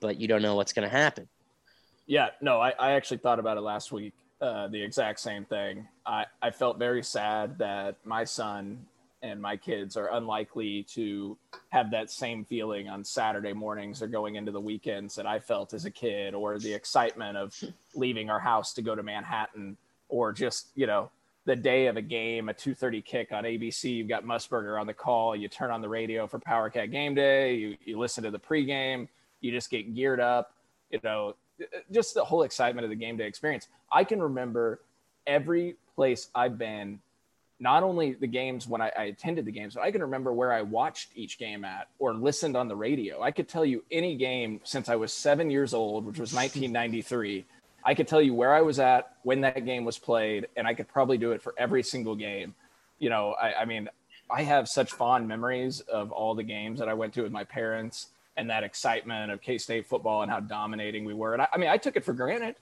but 0.00 0.20
you 0.20 0.28
don't 0.28 0.42
know 0.42 0.54
what's 0.54 0.72
going 0.72 0.88
to 0.88 0.94
happen 0.94 1.28
Yeah, 2.06 2.30
no, 2.40 2.60
I, 2.60 2.70
I 2.78 2.92
actually 2.92 3.18
thought 3.18 3.38
about 3.38 3.56
it 3.56 3.60
last 3.60 3.92
week. 3.92 4.14
Uh, 4.40 4.68
the 4.68 4.80
exact 4.80 5.20
same 5.20 5.44
thing. 5.44 5.86
I, 6.06 6.24
I 6.40 6.50
felt 6.50 6.78
very 6.78 7.02
sad 7.02 7.58
that 7.58 7.96
my 8.04 8.24
son 8.24 8.86
and 9.20 9.42
my 9.42 9.56
kids 9.56 9.96
are 9.96 10.14
unlikely 10.14 10.84
to 10.84 11.36
have 11.70 11.90
that 11.90 12.08
same 12.08 12.44
feeling 12.44 12.88
on 12.88 13.04
Saturday 13.04 13.52
mornings 13.52 14.00
or 14.00 14.06
going 14.06 14.36
into 14.36 14.52
the 14.52 14.60
weekends 14.60 15.16
that 15.16 15.26
I 15.26 15.40
felt 15.40 15.74
as 15.74 15.86
a 15.86 15.90
kid, 15.90 16.34
or 16.34 16.58
the 16.58 16.72
excitement 16.72 17.36
of 17.36 17.54
leaving 17.94 18.30
our 18.30 18.38
house 18.38 18.72
to 18.74 18.82
go 18.82 18.94
to 18.94 19.02
Manhattan, 19.02 19.76
or 20.08 20.32
just 20.32 20.68
you 20.76 20.86
know 20.86 21.10
the 21.48 21.56
day 21.56 21.86
of 21.86 21.96
a 21.96 22.02
game, 22.02 22.50
a 22.50 22.54
two 22.54 22.74
thirty 22.74 23.00
kick 23.00 23.32
on 23.32 23.44
ABC. 23.44 23.96
You've 23.96 24.06
got 24.06 24.22
Musburger 24.22 24.78
on 24.78 24.86
the 24.86 24.92
call. 24.92 25.34
You 25.34 25.48
turn 25.48 25.70
on 25.70 25.80
the 25.80 25.88
radio 25.88 26.26
for 26.26 26.38
Power 26.38 26.68
Cat 26.68 26.90
Game 26.90 27.14
Day. 27.14 27.54
You 27.54 27.76
you 27.86 27.98
listen 27.98 28.22
to 28.24 28.30
the 28.30 28.38
pregame. 28.38 29.08
You 29.40 29.50
just 29.50 29.70
get 29.70 29.94
geared 29.94 30.20
up. 30.20 30.52
You 30.90 31.00
know, 31.02 31.36
just 31.90 32.12
the 32.12 32.22
whole 32.22 32.42
excitement 32.42 32.84
of 32.84 32.90
the 32.90 32.96
game 32.96 33.16
day 33.16 33.26
experience. 33.26 33.66
I 33.90 34.04
can 34.04 34.20
remember 34.20 34.80
every 35.26 35.76
place 35.94 36.28
I've 36.34 36.58
been, 36.58 37.00
not 37.58 37.82
only 37.82 38.12
the 38.12 38.26
games 38.26 38.68
when 38.68 38.82
I, 38.82 38.92
I 38.98 39.04
attended 39.04 39.46
the 39.46 39.52
games, 39.52 39.74
but 39.74 39.84
I 39.84 39.90
can 39.90 40.02
remember 40.02 40.34
where 40.34 40.52
I 40.52 40.60
watched 40.60 41.12
each 41.14 41.38
game 41.38 41.64
at 41.64 41.88
or 41.98 42.12
listened 42.12 42.58
on 42.58 42.68
the 42.68 42.76
radio. 42.76 43.22
I 43.22 43.30
could 43.30 43.48
tell 43.48 43.64
you 43.64 43.82
any 43.90 44.16
game 44.16 44.60
since 44.64 44.90
I 44.90 44.96
was 44.96 45.14
seven 45.14 45.50
years 45.50 45.72
old, 45.72 46.04
which 46.04 46.18
was 46.18 46.34
1993. 46.34 47.46
I 47.84 47.94
could 47.94 48.08
tell 48.08 48.20
you 48.20 48.34
where 48.34 48.54
I 48.54 48.60
was 48.60 48.78
at 48.78 49.12
when 49.22 49.40
that 49.42 49.64
game 49.64 49.84
was 49.84 49.98
played, 49.98 50.48
and 50.56 50.66
I 50.66 50.74
could 50.74 50.88
probably 50.88 51.18
do 51.18 51.32
it 51.32 51.42
for 51.42 51.54
every 51.56 51.82
single 51.82 52.14
game. 52.14 52.54
You 52.98 53.10
know, 53.10 53.34
I, 53.40 53.54
I 53.60 53.64
mean, 53.64 53.88
I 54.30 54.42
have 54.42 54.68
such 54.68 54.92
fond 54.92 55.26
memories 55.26 55.80
of 55.80 56.12
all 56.12 56.34
the 56.34 56.42
games 56.42 56.78
that 56.80 56.88
I 56.88 56.94
went 56.94 57.14
to 57.14 57.22
with 57.22 57.32
my 57.32 57.44
parents 57.44 58.08
and 58.36 58.50
that 58.50 58.62
excitement 58.62 59.32
of 59.32 59.40
K 59.40 59.58
State 59.58 59.86
football 59.86 60.22
and 60.22 60.30
how 60.30 60.40
dominating 60.40 61.04
we 61.04 61.14
were. 61.14 61.32
And 61.32 61.42
I, 61.42 61.48
I 61.52 61.58
mean, 61.58 61.70
I 61.70 61.76
took 61.76 61.96
it 61.96 62.04
for 62.04 62.12
granted. 62.12 62.56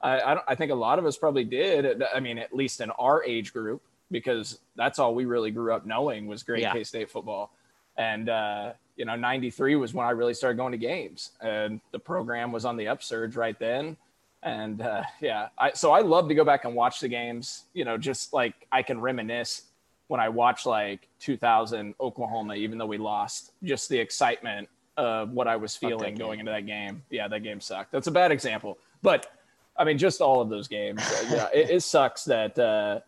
I, 0.00 0.20
I, 0.20 0.34
don't, 0.34 0.44
I 0.48 0.54
think 0.54 0.72
a 0.72 0.76
lot 0.76 0.98
of 0.98 1.06
us 1.06 1.16
probably 1.16 1.44
did. 1.44 2.02
I 2.14 2.20
mean, 2.20 2.38
at 2.38 2.54
least 2.54 2.80
in 2.80 2.90
our 2.92 3.22
age 3.24 3.52
group, 3.52 3.82
because 4.10 4.58
that's 4.76 4.98
all 4.98 5.14
we 5.14 5.24
really 5.24 5.50
grew 5.50 5.72
up 5.72 5.86
knowing 5.86 6.26
was 6.26 6.42
great 6.42 6.62
Yeah. 6.62 6.72
K 6.72 6.84
State 6.84 7.10
football. 7.10 7.52
And, 7.96 8.28
uh, 8.28 8.72
you 8.96 9.04
know, 9.04 9.16
93 9.16 9.76
was 9.76 9.94
when 9.94 10.06
I 10.06 10.10
really 10.10 10.34
started 10.34 10.56
going 10.56 10.72
to 10.72 10.78
games 10.78 11.30
and 11.40 11.80
the 11.92 11.98
program 11.98 12.52
was 12.52 12.64
on 12.64 12.76
the 12.76 12.88
upsurge 12.88 13.36
right 13.36 13.58
then. 13.58 13.96
And 14.42 14.82
uh, 14.82 15.04
yeah, 15.20 15.48
I, 15.58 15.72
so 15.72 15.92
I 15.92 16.00
love 16.00 16.28
to 16.28 16.34
go 16.34 16.44
back 16.44 16.64
and 16.64 16.74
watch 16.74 17.00
the 17.00 17.08
games, 17.08 17.64
you 17.74 17.84
know, 17.84 17.96
just 17.96 18.32
like 18.32 18.54
I 18.72 18.82
can 18.82 19.00
reminisce 19.00 19.62
when 20.08 20.20
I 20.20 20.28
watch 20.28 20.66
like 20.66 21.08
2000 21.20 21.94
Oklahoma, 22.00 22.54
even 22.56 22.76
though 22.76 22.86
we 22.86 22.98
lost, 22.98 23.52
just 23.62 23.88
the 23.88 23.98
excitement 23.98 24.68
of 24.96 25.30
what 25.30 25.46
I 25.48 25.56
was 25.56 25.76
feeling 25.76 26.14
going 26.16 26.40
into 26.40 26.50
that 26.52 26.66
game. 26.66 27.02
Yeah, 27.08 27.28
that 27.28 27.42
game 27.42 27.60
sucked. 27.60 27.92
That's 27.92 28.08
a 28.08 28.10
bad 28.10 28.30
example, 28.32 28.78
but 29.00 29.32
I 29.76 29.84
mean, 29.84 29.96
just 29.96 30.20
all 30.20 30.40
of 30.40 30.50
those 30.50 30.68
games. 30.68 31.00
Uh, 31.00 31.24
yeah, 31.30 31.48
it, 31.54 31.70
it 31.70 31.80
sucks 31.82 32.24
that 32.24 32.58
uh, 32.58 33.00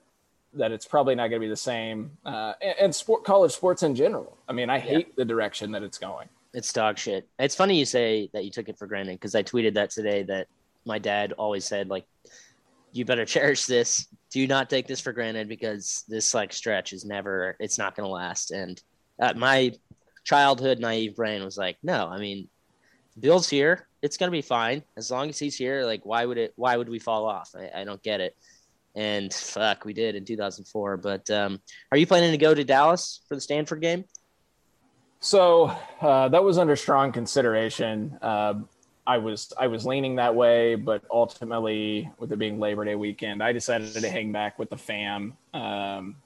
that 0.55 0.73
it's 0.73 0.87
probably 0.87 1.15
not 1.15 1.29
going 1.29 1.43
to 1.43 1.47
be 1.47 1.51
the 1.51 1.57
same. 1.57 2.11
Uh, 2.25 2.55
and, 2.63 2.75
and 2.81 2.95
sport, 2.95 3.25
college 3.25 3.53
sports 3.53 3.83
in 3.83 3.95
general. 3.95 4.39
I 4.49 4.53
mean, 4.53 4.71
I 4.71 4.79
hate 4.79 5.15
the 5.17 5.25
direction 5.25 5.73
that 5.73 5.83
it's 5.83 5.99
going. 5.99 6.29
it's 6.55 6.73
dog 6.73 6.97
shit 6.97 7.29
it's 7.39 7.57
funny 7.57 7.77
you 7.77 7.85
say 7.85 8.31
that 8.33 8.45
you 8.45 8.51
took 8.51 8.69
it 8.69 8.79
for 8.79 8.87
granted 8.87 9.15
because 9.15 9.35
i 9.35 9.43
tweeted 9.43 9.75
that 9.75 9.91
today 9.91 10.23
that 10.23 10.47
my 10.85 10.99
dad 10.99 11.33
always 11.33 11.65
said 11.65 11.89
like 11.89 12.07
you 12.93 13.05
better 13.05 13.25
cherish 13.27 13.67
this. 13.67 14.07
Do 14.31 14.47
not 14.47 14.71
take 14.71 14.87
this 14.87 15.01
for 15.01 15.13
granted 15.13 15.49
because 15.49 16.05
this 16.09 16.35
like 16.35 16.53
stretch 16.53 16.93
is 16.93 17.05
never 17.05 17.57
it's 17.61 17.79
not 17.79 17.95
going 17.95 18.07
to 18.07 18.13
last. 18.13 18.51
And 18.51 18.83
uh, 19.21 19.35
my 19.37 19.73
childhood 20.25 20.79
naive 20.79 21.15
brain 21.15 21.45
was 21.45 21.59
like 21.59 21.77
no 21.83 22.09
i 22.09 22.17
mean 22.17 22.49
bill's 23.21 23.47
here 23.47 23.87
it's 24.01 24.19
going 24.19 24.29
to 24.29 24.37
be 24.37 24.43
fine. 24.43 24.83
As 24.99 25.11
long 25.11 25.31
as 25.31 25.39
he's 25.39 25.57
here 25.57 25.85
like 25.85 26.05
why 26.05 26.27
would 26.27 26.37
it 26.37 26.53
why 26.57 26.77
would 26.77 26.91
we 26.91 26.99
fall 26.99 27.27
off? 27.27 27.55
I, 27.57 27.81
I 27.81 27.85
don't 27.85 28.03
get 28.03 28.21
it. 28.21 28.37
And 28.95 29.33
fuck 29.33 29.85
we 29.85 29.95
did 29.95 30.15
in 30.15 30.25
2004 30.25 30.99
but 30.99 31.31
um, 31.31 31.61
are 31.91 31.99
you 31.99 32.07
planning 32.07 32.33
to 32.33 32.37
go 32.37 32.55
to 32.55 32.65
dallas 32.65 33.21
for 33.29 33.35
the 33.35 33.41
stanford 33.41 33.81
game? 33.81 34.05
So 35.21 35.75
uh, 36.03 36.29
that 36.29 36.45
was 36.45 36.59
under 36.59 36.77
strong 36.77 37.11
consideration. 37.13 38.19
Uh, 38.21 38.55
I 39.07 39.19
was 39.19 39.53
I 39.59 39.67
was 39.67 39.85
leaning 39.85 40.17
that 40.17 40.35
way, 40.35 40.77
but 40.77 41.03
ultimately, 41.11 42.11
with 42.19 42.33
it 42.33 42.39
being 42.39 42.59
Labor 42.59 42.85
Day 42.85 42.95
weekend, 42.95 43.43
I 43.43 43.53
decided 43.53 43.93
to 43.93 44.09
hang 44.09 44.33
back 44.33 44.59
with 44.59 44.71
the 44.71 44.79
fam. 44.79 45.37
Um, 45.53 46.17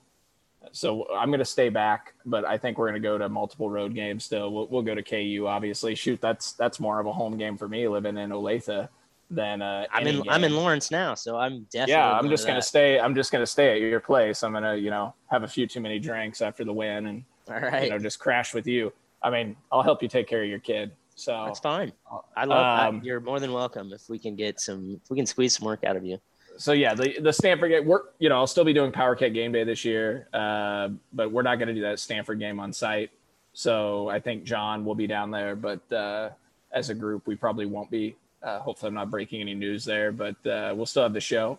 so 0.72 1.08
I'm 1.12 1.28
going 1.28 1.38
to 1.38 1.44
stay 1.44 1.68
back, 1.70 2.14
but 2.24 2.44
I 2.44 2.58
think 2.58 2.78
we're 2.78 2.88
going 2.88 3.00
to 3.00 3.06
go 3.06 3.18
to 3.18 3.28
multiple 3.28 3.70
road 3.70 3.94
games. 3.94 4.24
Still, 4.24 4.52
we'll, 4.52 4.66
we'll 4.68 4.82
go 4.82 4.94
to 4.94 5.02
KU. 5.02 5.46
Obviously, 5.46 5.94
shoot, 5.94 6.20
that's 6.20 6.52
that's 6.52 6.78
more 6.78 7.00
of 7.00 7.06
a 7.06 7.12
home 7.12 7.36
game 7.36 7.56
for 7.56 7.68
me 7.68 7.88
living 7.88 8.16
in 8.16 8.30
Olathe 8.30 8.88
than 9.30 9.60
uh, 9.60 9.86
I'm 9.92 10.06
in 10.06 10.16
any 10.16 10.30
I'm 10.30 10.44
in. 10.44 10.54
Lawrence 10.54 10.90
now, 10.90 11.14
so 11.14 11.36
I'm 11.36 11.66
definitely 11.70 11.92
Yeah, 11.92 12.12
I'm 12.12 12.22
going 12.22 12.30
just 12.30 12.46
gonna 12.46 12.62
stay. 12.62 12.98
I'm 12.98 13.14
just 13.14 13.32
gonna 13.32 13.46
stay 13.46 13.72
at 13.72 13.80
your 13.80 14.00
place. 14.00 14.42
I'm 14.42 14.52
gonna, 14.52 14.76
you 14.76 14.90
know, 14.90 15.14
have 15.26 15.42
a 15.42 15.48
few 15.48 15.66
too 15.66 15.80
many 15.80 15.98
drinks 15.98 16.40
after 16.40 16.64
the 16.64 16.72
win, 16.72 17.06
and 17.06 17.24
All 17.50 17.60
right, 17.60 17.84
you 17.84 17.90
know, 17.90 17.98
just 17.98 18.18
crash 18.18 18.54
with 18.54 18.66
you. 18.66 18.92
I 19.22 19.30
mean, 19.30 19.56
I'll 19.72 19.82
help 19.82 20.02
you 20.02 20.08
take 20.08 20.28
care 20.28 20.42
of 20.42 20.48
your 20.48 20.60
kid. 20.60 20.92
So 21.18 21.44
that's 21.46 21.60
fine. 21.60 21.92
I 22.36 22.44
love. 22.44 22.58
I- 22.64 22.86
Um, 22.86 23.00
you're 23.02 23.20
more 23.20 23.40
than 23.40 23.52
welcome 23.52 23.92
if 23.92 24.08
we 24.08 24.18
can 24.18 24.36
get 24.36 24.60
some. 24.60 25.00
If 25.02 25.10
we 25.10 25.16
can 25.16 25.26
squeeze 25.26 25.56
some 25.58 25.66
work 25.66 25.84
out 25.84 25.96
of 25.96 26.04
you. 26.04 26.18
so 26.56 26.72
yeah, 26.72 26.94
the 26.94 27.18
the 27.20 27.32
Stanford 27.32 27.70
game. 27.70 27.86
We're 27.86 28.02
you 28.18 28.28
know 28.28 28.36
I'll 28.36 28.46
still 28.46 28.64
be 28.64 28.72
doing 28.72 28.92
Power 28.92 29.14
Cat 29.16 29.32
Game 29.34 29.52
Day 29.52 29.64
this 29.64 29.84
year, 29.84 30.28
uh, 30.32 30.88
but 31.12 31.30
we're 31.32 31.42
not 31.42 31.56
going 31.56 31.68
to 31.68 31.74
do 31.74 31.82
that 31.82 31.98
Stanford 31.98 32.38
game 32.38 32.58
on 32.60 32.72
site. 32.72 33.10
So 33.52 34.08
I 34.08 34.20
think 34.20 34.44
John 34.44 34.84
will 34.84 34.94
be 34.94 35.06
down 35.08 35.30
there, 35.32 35.56
but 35.56 35.80
uh, 35.92 36.30
as 36.72 36.90
a 36.90 36.94
group, 36.94 37.26
we 37.26 37.34
probably 37.34 37.66
won't 37.66 37.90
be. 37.90 38.14
Uh, 38.42 38.60
hopefully, 38.60 38.88
I'm 38.88 38.94
not 38.94 39.10
breaking 39.10 39.40
any 39.40 39.54
news 39.54 39.84
there, 39.84 40.12
but 40.12 40.36
uh, 40.46 40.72
we'll 40.76 40.86
still 40.86 41.02
have 41.02 41.12
the 41.12 41.20
show, 41.20 41.58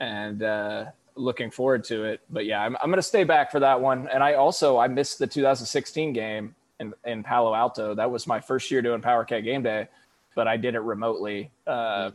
and 0.00 0.42
uh, 0.42 0.86
looking 1.14 1.50
forward 1.52 1.84
to 1.84 2.02
it. 2.04 2.20
But 2.30 2.46
yeah, 2.46 2.60
I'm 2.62 2.76
I'm 2.82 2.88
going 2.90 2.96
to 2.98 3.02
stay 3.02 3.22
back 3.22 3.52
for 3.52 3.60
that 3.60 3.80
one, 3.80 4.08
and 4.08 4.24
I 4.24 4.34
also 4.34 4.76
I 4.76 4.88
missed 4.88 5.20
the 5.20 5.26
2016 5.28 6.12
game 6.12 6.54
in 6.80 6.92
in 7.04 7.22
Palo 7.22 7.54
Alto. 7.54 7.94
That 7.94 8.10
was 8.10 8.26
my 8.26 8.40
first 8.40 8.70
year 8.70 8.82
doing 8.82 9.00
Power 9.00 9.24
Cat 9.24 9.44
Game 9.44 9.62
Day, 9.62 9.88
but 10.34 10.46
I 10.48 10.56
did 10.56 10.74
it 10.74 10.80
remotely. 10.80 11.50
Uh, 11.66 12.10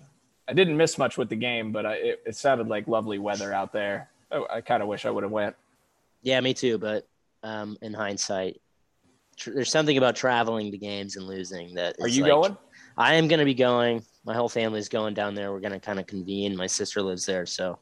I 0.47 0.53
didn't 0.53 0.75
miss 0.77 0.97
much 0.97 1.17
with 1.17 1.29
the 1.29 1.35
game, 1.35 1.71
but 1.71 1.85
I, 1.85 1.93
it, 1.93 2.23
it 2.25 2.35
sounded 2.35 2.67
like 2.67 2.87
lovely 2.87 3.19
weather 3.19 3.53
out 3.53 3.71
there. 3.71 4.09
I, 4.31 4.43
I 4.55 4.61
kind 4.61 4.81
of 4.81 4.89
wish 4.89 5.05
I 5.05 5.09
would 5.11 5.23
have 5.23 5.31
went. 5.31 5.55
Yeah, 6.23 6.39
me 6.41 6.53
too. 6.53 6.77
But 6.77 7.07
um, 7.43 7.77
in 7.81 7.93
hindsight, 7.93 8.59
tr- 9.37 9.51
there's 9.51 9.71
something 9.71 9.97
about 9.97 10.15
traveling 10.15 10.71
to 10.71 10.77
games 10.77 11.15
and 11.15 11.25
losing 11.25 11.75
that. 11.75 11.95
Are 12.01 12.07
you 12.07 12.23
like- 12.23 12.31
going? 12.31 12.57
I 12.97 13.15
am 13.15 13.27
going 13.29 13.39
to 13.39 13.45
be 13.45 13.53
going. 13.53 14.03
My 14.25 14.33
whole 14.35 14.49
family's 14.49 14.89
going 14.89 15.13
down 15.13 15.33
there. 15.33 15.51
We're 15.53 15.61
going 15.61 15.71
to 15.73 15.79
kind 15.79 15.97
of 15.99 16.05
convene. 16.05 16.55
My 16.57 16.67
sister 16.67 17.01
lives 17.01 17.25
there, 17.25 17.45
so 17.45 17.79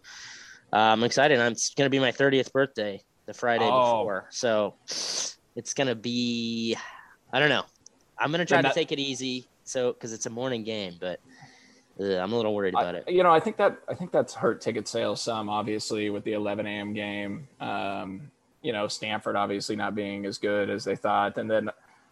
uh, 0.71 0.75
I'm 0.77 1.03
excited. 1.03 1.39
I'm 1.39 1.51
it's 1.53 1.74
going 1.74 1.88
to 1.88 1.89
be 1.89 2.00
my 2.00 2.12
30th 2.12 2.51
birthday 2.53 3.01
the 3.25 3.33
Friday 3.33 3.65
Oh. 3.67 4.01
before, 4.03 4.27
so 4.29 4.75
it's 5.59 5.73
going 5.73 5.87
to 5.87 5.95
be. 5.95 6.75
I 7.33 7.39
don't 7.39 7.49
know. 7.49 7.65
I'm 8.17 8.31
going 8.31 8.39
to 8.39 8.45
try 8.45 8.59
And 8.59 8.67
to 8.67 8.73
take 8.73 8.91
it 8.93 8.99
easy, 8.99 9.45
so 9.65 9.91
because 9.91 10.13
it's 10.13 10.25
a 10.25 10.29
morning 10.29 10.63
game, 10.63 10.95
but 10.99 11.19
uh, 11.99 12.15
I'm 12.15 12.31
a 12.31 12.35
little 12.35 12.55
worried 12.55 12.73
about 12.73 12.95
I, 12.95 12.99
it. 12.99 13.09
you 13.09 13.23
know, 13.23 13.31
I 13.31 13.41
think 13.41 13.57
that 13.57 13.77
I 13.87 13.93
think 13.93 14.11
that's 14.11 14.33
hurt 14.33 14.61
ticket 14.61 14.87
sales 14.87 15.21
some, 15.21 15.49
obviously, 15.49 16.09
with 16.09 16.23
the 16.23 16.33
11 16.33 16.65
a.m. 16.65 16.93
game. 16.93 17.47
Um, 17.59 18.31
you 18.61 18.71
know, 18.71 18.87
Stanford 18.87 19.35
obviously 19.35 19.75
not 19.75 19.95
being 19.95 20.25
as 20.25 20.37
good 20.37 20.69
as 20.69 20.85
they 20.85 20.95
thought, 20.95 21.37
and 21.37 21.51
then, 21.51 21.69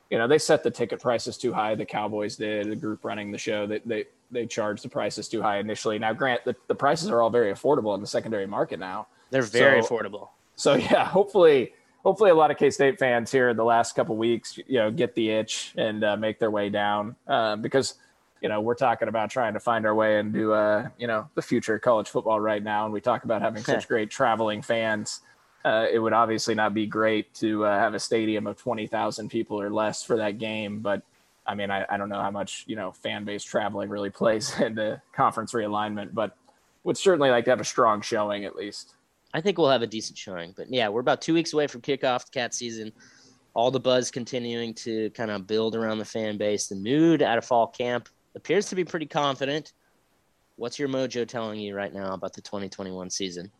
you 0.10 0.18
know, 0.18 0.27
they 0.27 0.38
set 0.38 0.62
the 0.62 0.72
ticket 0.72 1.01
prices 1.01 1.38
too 1.38 1.54
high. 1.54 1.74
The 1.74 1.86
Cowboys 1.86 2.36
did. 2.36 2.70
The 2.70 2.75
group 2.75 3.04
running 3.06 3.32
the 3.32 3.38
show, 3.38 3.66
they 3.66 3.80
they 3.86 4.06
they 4.30 4.46
charged 4.46 4.84
the 4.84 4.89
prices 4.89 5.30
too 5.30 5.42
high 5.42 5.60
initially. 5.60 5.98
Now, 6.00 6.12
grant 6.12 6.44
the, 6.44 6.56
the 6.68 6.75
prices 6.75 7.10
are 7.10 7.22
all 7.22 7.30
very 7.30 7.54
affordable 7.54 7.96
in 7.96 8.01
the 8.01 8.08
secondary 8.08 8.46
market 8.46 8.77
now. 8.80 9.08
They're 9.32 9.42
very 9.42 9.82
so- 9.82 9.88
affordable. 9.88 10.30
So 10.56 10.75
yeah, 10.92 11.06
hopefully, 11.06 11.74
hopefully 12.04 12.30
a 12.30 12.36
lot 12.36 12.51
of 12.51 12.58
K 12.58 12.70
State 12.70 13.00
fans 13.00 13.32
here 13.32 13.50
in 13.50 13.58
the 13.58 13.63
last 13.63 13.96
couple 13.96 14.16
weeks, 14.16 14.58
you 14.58 14.80
know, 14.80 14.92
get 14.92 15.16
the 15.16 15.30
itch 15.30 15.74
and 15.77 16.04
uh, 16.04 16.18
make 16.18 16.39
their 16.39 16.51
way 16.51 16.70
down 16.70 17.16
uh, 17.27 17.56
because 17.56 17.96
you 18.42 18.50
know 18.50 18.62
we're 18.62 18.75
talking 18.75 19.08
about 19.08 19.30
trying 19.30 19.54
to 19.54 19.60
find 19.60 19.86
our 19.86 19.96
way 19.96 20.20
into 20.20 20.54
uh, 20.54 20.88
you 20.98 21.08
know 21.08 21.30
the 21.36 21.42
future 21.42 21.75
of 21.75 21.82
college 21.82 22.10
football 22.10 22.39
right 22.39 22.63
now, 22.63 22.86
and 22.86 22.94
we 22.94 23.01
talk 23.01 23.24
about 23.24 23.42
having 23.42 23.63
such 23.63 23.88
great 23.88 24.10
traveling 24.10 24.62
fans. 24.62 25.22
Uh, 25.66 25.86
it 25.92 26.00
would 26.00 26.13
obviously 26.13 26.56
not 26.56 26.74
be 26.74 26.86
great 26.86 27.34
to 27.34 27.66
uh, 27.66 27.77
have 27.77 27.94
a 27.94 28.00
stadium 28.00 28.48
of 28.48 28.58
twenty 28.58 28.88
thousand 28.88 29.30
people 29.30 29.60
or 29.60 29.70
less 29.70 30.04
for 30.04 30.18
that 30.18 30.38
game, 30.38 30.80
but 30.80 31.01
I 31.46 31.56
mean, 31.56 31.72
I, 31.72 31.86
I 31.89 31.98
don't 31.98 32.10
know 32.10 32.22
how 32.22 32.32
much 32.32 32.63
you 32.68 32.75
know 32.75 32.92
fan 32.92 33.25
base 33.25 33.44
traveling 33.44 33.89
really 33.89 34.10
plays 34.10 34.58
into 34.60 35.01
conference 35.13 35.54
realignment, 35.54 36.13
but 36.13 36.38
would 36.84 36.98
certainly 36.98 37.30
like 37.30 37.46
to 37.46 37.51
have 37.51 37.60
a 37.60 37.66
strong 37.66 38.01
showing 38.01 38.46
at 38.46 38.56
least. 38.56 38.96
I 39.34 39.42
think 39.42 39.58
we'll 39.58 39.70
have 39.70 39.82
a 39.82 39.88
decent 39.88 40.18
showing. 40.18 40.54
But 40.56 40.72
yeah, 40.72 40.90
we're 40.90 41.02
about 41.02 41.22
two 41.22 41.34
weeks 41.34 41.54
away 41.54 41.68
from 41.68 41.82
kickoff 41.82 42.32
cat 42.32 42.54
season. 42.54 42.92
All 43.54 43.72
the 43.72 43.80
buzz 43.80 44.12
continuing 44.12 44.74
to 44.76 45.10
kind 45.12 45.32
of 45.32 45.48
build 45.48 45.76
around 45.76 45.98
the 45.98 46.06
fan 46.06 46.38
base. 46.38 46.68
The 46.68 46.76
mood 46.76 47.22
at 47.22 47.38
a 47.38 47.42
fall 47.42 47.68
camp 47.68 48.10
appears 48.36 48.68
to 48.68 48.76
be 48.76 48.86
pretty 48.86 49.08
confident. 49.08 49.74
What's 50.56 50.80
your 50.80 50.90
mojo 50.90 51.28
telling 51.28 51.60
you 51.60 51.76
right 51.76 51.94
now 51.94 52.14
about 52.14 52.34
the 52.34 52.42
2021 52.42 53.10
season? 53.10 53.52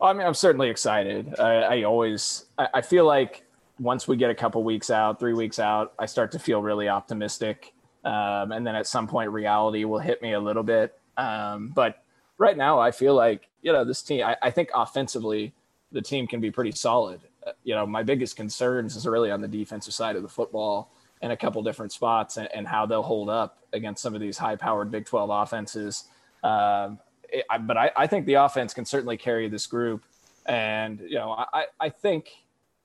I 0.00 0.12
mean, 0.12 0.26
I'm 0.26 0.34
certainly 0.34 0.68
excited. 0.68 1.38
I, 1.38 1.54
I 1.62 1.82
always, 1.84 2.46
I, 2.58 2.68
I 2.74 2.82
feel 2.82 3.06
like 3.06 3.44
once 3.78 4.08
we 4.08 4.16
get 4.16 4.30
a 4.30 4.34
couple 4.34 4.62
weeks 4.62 4.90
out, 4.90 5.18
three 5.18 5.32
weeks 5.32 5.58
out, 5.58 5.94
I 5.98 6.06
start 6.06 6.32
to 6.32 6.38
feel 6.38 6.62
really 6.62 6.88
optimistic. 6.88 7.72
Um, 8.04 8.52
and 8.52 8.66
then 8.66 8.74
at 8.74 8.86
some 8.86 9.06
point, 9.06 9.30
reality 9.30 9.84
will 9.84 9.98
hit 9.98 10.22
me 10.22 10.32
a 10.32 10.40
little 10.40 10.62
bit. 10.62 10.98
Um, 11.16 11.72
but 11.74 12.02
right 12.38 12.56
now, 12.56 12.78
I 12.78 12.90
feel 12.90 13.14
like, 13.14 13.48
you 13.62 13.72
know, 13.72 13.84
this 13.84 14.02
team, 14.02 14.24
I, 14.24 14.36
I 14.42 14.50
think 14.50 14.70
offensively, 14.74 15.54
the 15.92 16.02
team 16.02 16.26
can 16.26 16.40
be 16.40 16.50
pretty 16.50 16.72
solid. 16.72 17.20
Uh, 17.46 17.52
you 17.64 17.74
know, 17.74 17.86
my 17.86 18.02
biggest 18.02 18.36
concerns 18.36 18.96
is 18.96 19.06
really 19.06 19.30
on 19.30 19.40
the 19.40 19.48
defensive 19.48 19.94
side 19.94 20.16
of 20.16 20.22
the 20.22 20.28
football 20.28 20.92
in 21.22 21.30
a 21.30 21.36
couple 21.36 21.62
different 21.62 21.92
spots 21.92 22.36
and, 22.36 22.48
and 22.54 22.66
how 22.66 22.86
they'll 22.86 23.02
hold 23.02 23.30
up 23.30 23.58
against 23.72 24.02
some 24.02 24.14
of 24.14 24.20
these 24.20 24.36
high 24.36 24.56
powered 24.56 24.90
Big 24.90 25.06
12 25.06 25.30
offenses. 25.30 26.04
Um, 26.42 26.98
it, 27.28 27.44
I, 27.50 27.58
but 27.58 27.76
I, 27.76 27.90
I 27.96 28.06
think 28.06 28.26
the 28.26 28.34
offense 28.34 28.74
can 28.74 28.84
certainly 28.84 29.16
carry 29.16 29.48
this 29.48 29.66
group. 29.66 30.04
And, 30.46 31.00
you 31.00 31.16
know, 31.16 31.32
I, 31.52 31.66
I 31.80 31.88
think, 31.88 32.30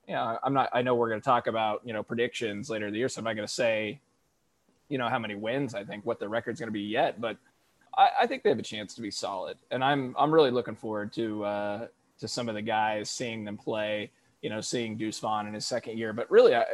you 0.08 0.14
know, 0.14 0.38
I'm 0.42 0.54
not, 0.54 0.70
I 0.72 0.82
know 0.82 0.94
we're 0.94 1.08
going 1.08 1.20
to 1.20 1.24
talk 1.24 1.46
about, 1.46 1.82
you 1.84 1.92
know, 1.92 2.02
predictions 2.02 2.70
later 2.70 2.86
in 2.86 2.92
the 2.92 2.98
year. 2.98 3.08
So 3.08 3.20
I'm 3.20 3.24
not 3.24 3.36
going 3.36 3.46
to 3.46 3.52
say, 3.52 4.00
you 4.88 4.98
know, 4.98 5.08
how 5.08 5.18
many 5.18 5.34
wins 5.34 5.74
I 5.74 5.84
think, 5.84 6.04
what 6.04 6.18
the 6.18 6.28
record's 6.28 6.58
going 6.58 6.68
to 6.68 6.72
be 6.72 6.80
yet, 6.80 7.20
but 7.20 7.36
I, 7.96 8.08
I 8.22 8.26
think 8.26 8.42
they 8.42 8.50
have 8.50 8.58
a 8.58 8.62
chance 8.62 8.94
to 8.94 9.02
be 9.02 9.10
solid. 9.10 9.58
And 9.70 9.82
I'm, 9.82 10.14
I'm 10.18 10.32
really 10.32 10.50
looking 10.50 10.74
forward 10.74 11.12
to, 11.14 11.44
uh, 11.44 11.86
to 12.20 12.28
some 12.28 12.48
of 12.48 12.54
the 12.54 12.62
guys, 12.62 13.10
seeing 13.10 13.44
them 13.44 13.56
play, 13.56 14.10
you 14.42 14.50
know, 14.50 14.60
seeing 14.60 14.96
Deuce 14.96 15.18
Vaughn 15.18 15.46
in 15.46 15.54
his 15.54 15.66
second 15.66 15.98
year. 15.98 16.12
But 16.12 16.30
really, 16.30 16.54
I, 16.54 16.64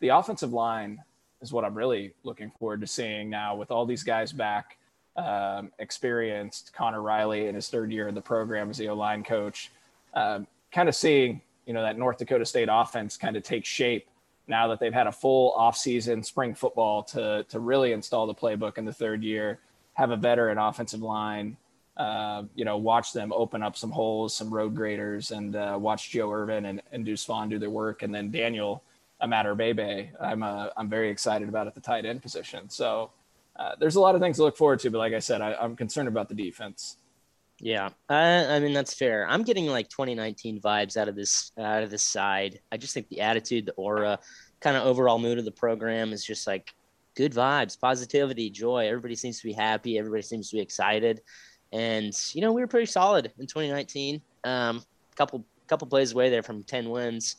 the 0.00 0.08
offensive 0.08 0.52
line 0.52 1.02
is 1.40 1.52
what 1.52 1.64
I'm 1.64 1.74
really 1.74 2.14
looking 2.24 2.50
forward 2.58 2.80
to 2.80 2.86
seeing 2.86 3.30
now 3.30 3.54
with 3.54 3.70
all 3.70 3.86
these 3.86 4.02
guys 4.02 4.32
back 4.32 4.78
um, 5.16 5.70
experienced 5.78 6.72
Conor 6.72 7.02
Riley 7.02 7.46
in 7.46 7.54
his 7.54 7.68
third 7.68 7.92
year 7.92 8.08
of 8.08 8.14
the 8.14 8.20
program 8.20 8.70
as 8.70 8.78
the 8.78 8.88
O 8.88 8.94
line 8.94 9.22
coach, 9.22 9.70
um, 10.14 10.46
kind 10.72 10.88
of 10.88 10.94
seeing 10.94 11.40
you 11.66 11.72
know 11.72 11.82
that 11.82 11.98
North 11.98 12.18
Dakota 12.18 12.44
State 12.44 12.68
offense 12.70 13.16
kind 13.16 13.36
of 13.36 13.42
take 13.42 13.64
shape 13.64 14.08
now 14.46 14.68
that 14.68 14.80
they've 14.80 14.92
had 14.92 15.06
a 15.06 15.12
full 15.12 15.54
offseason 15.56 16.24
spring 16.24 16.54
football 16.54 17.02
to 17.04 17.44
to 17.48 17.60
really 17.60 17.92
install 17.92 18.26
the 18.26 18.34
playbook 18.34 18.78
in 18.78 18.84
the 18.84 18.92
third 18.92 19.22
year, 19.22 19.60
have 19.94 20.10
a 20.10 20.16
veteran 20.16 20.58
offensive 20.58 21.02
line. 21.02 21.56
Uh, 21.96 22.42
you 22.54 22.64
know, 22.64 22.76
watch 22.76 23.12
them 23.12 23.32
open 23.32 23.62
up 23.62 23.76
some 23.76 23.90
holes, 23.90 24.34
some 24.34 24.52
road 24.52 24.74
graders, 24.74 25.30
and 25.30 25.54
uh, 25.54 25.78
watch 25.80 26.10
Joe 26.10 26.32
Ervin 26.32 26.66
and, 26.66 26.82
and 26.92 27.04
Deuce 27.04 27.24
Vaughn 27.24 27.48
do 27.48 27.58
their 27.58 27.70
work, 27.70 28.02
and 28.02 28.12
then 28.12 28.30
Daniel 28.30 28.82
Imatorbhebhe. 29.22 30.10
I'm 30.20 30.42
uh, 30.42 30.68
I'm 30.76 30.88
very 30.88 31.10
excited 31.10 31.48
about 31.48 31.68
at 31.68 31.74
the 31.74 31.80
tight 31.80 32.04
end 32.04 32.20
position. 32.20 32.68
So 32.68 33.10
uh, 33.56 33.76
there's 33.78 33.94
a 33.94 34.00
lot 34.00 34.16
of 34.16 34.20
things 34.20 34.36
to 34.36 34.42
look 34.42 34.56
forward 34.56 34.80
to, 34.80 34.90
but 34.90 34.98
like 34.98 35.12
I 35.12 35.20
said, 35.20 35.40
I, 35.40 35.54
I'm 35.54 35.76
concerned 35.76 36.08
about 36.08 36.28
the 36.28 36.34
defense. 36.34 36.96
Yeah, 37.60 37.90
I, 38.08 38.56
I 38.56 38.58
mean 38.58 38.72
that's 38.72 38.94
fair. 38.94 39.28
I'm 39.28 39.44
getting 39.44 39.66
like 39.66 39.88
2019 39.88 40.60
vibes 40.60 40.96
out 40.96 41.08
of 41.08 41.14
this 41.14 41.52
out 41.56 41.84
of 41.84 41.90
this 41.90 42.02
side. 42.02 42.60
I 42.72 42.76
just 42.76 42.92
think 42.92 43.08
the 43.08 43.20
attitude, 43.20 43.66
the 43.66 43.72
aura, 43.72 44.18
kind 44.60 44.76
of 44.76 44.84
overall 44.84 45.18
mood 45.18 45.38
of 45.38 45.44
the 45.44 45.52
program 45.52 46.12
is 46.12 46.24
just 46.24 46.46
like 46.46 46.74
good 47.14 47.32
vibes, 47.32 47.78
positivity, 47.78 48.50
joy. 48.50 48.86
Everybody 48.86 49.14
seems 49.14 49.40
to 49.40 49.46
be 49.46 49.52
happy. 49.52 49.98
Everybody 49.98 50.22
seems 50.22 50.50
to 50.50 50.56
be 50.56 50.62
excited, 50.62 51.20
and 51.72 52.12
you 52.34 52.40
know 52.40 52.52
we 52.52 52.60
were 52.60 52.66
pretty 52.66 52.86
solid 52.86 53.32
in 53.38 53.46
2019. 53.46 54.20
Um, 54.44 54.82
couple 55.16 55.44
couple 55.68 55.86
plays 55.86 56.12
away 56.12 56.28
there 56.30 56.42
from 56.42 56.62
10 56.62 56.90
wins. 56.90 57.36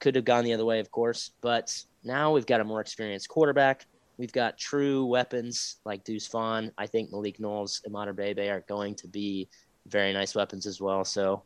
Could 0.00 0.16
have 0.16 0.24
gone 0.24 0.44
the 0.44 0.52
other 0.52 0.64
way, 0.64 0.80
of 0.80 0.90
course, 0.90 1.30
but 1.40 1.72
now 2.02 2.32
we've 2.32 2.46
got 2.46 2.60
a 2.60 2.64
more 2.64 2.80
experienced 2.80 3.28
quarterback. 3.28 3.86
We've 4.18 4.32
got 4.32 4.58
true 4.58 5.04
weapons 5.06 5.76
like 5.84 6.02
Deuce 6.04 6.26
Vaughn. 6.26 6.72
I 6.76 6.86
think 6.86 7.12
Malik 7.12 7.38
Knowles 7.38 7.80
and 7.84 7.94
Imatorbhebhe 7.94 8.50
are 8.50 8.64
going 8.68 8.94
to 8.96 9.08
be 9.08 9.48
very 9.86 10.12
nice 10.12 10.34
weapons 10.34 10.66
as 10.66 10.80
well. 10.80 11.04
So 11.04 11.44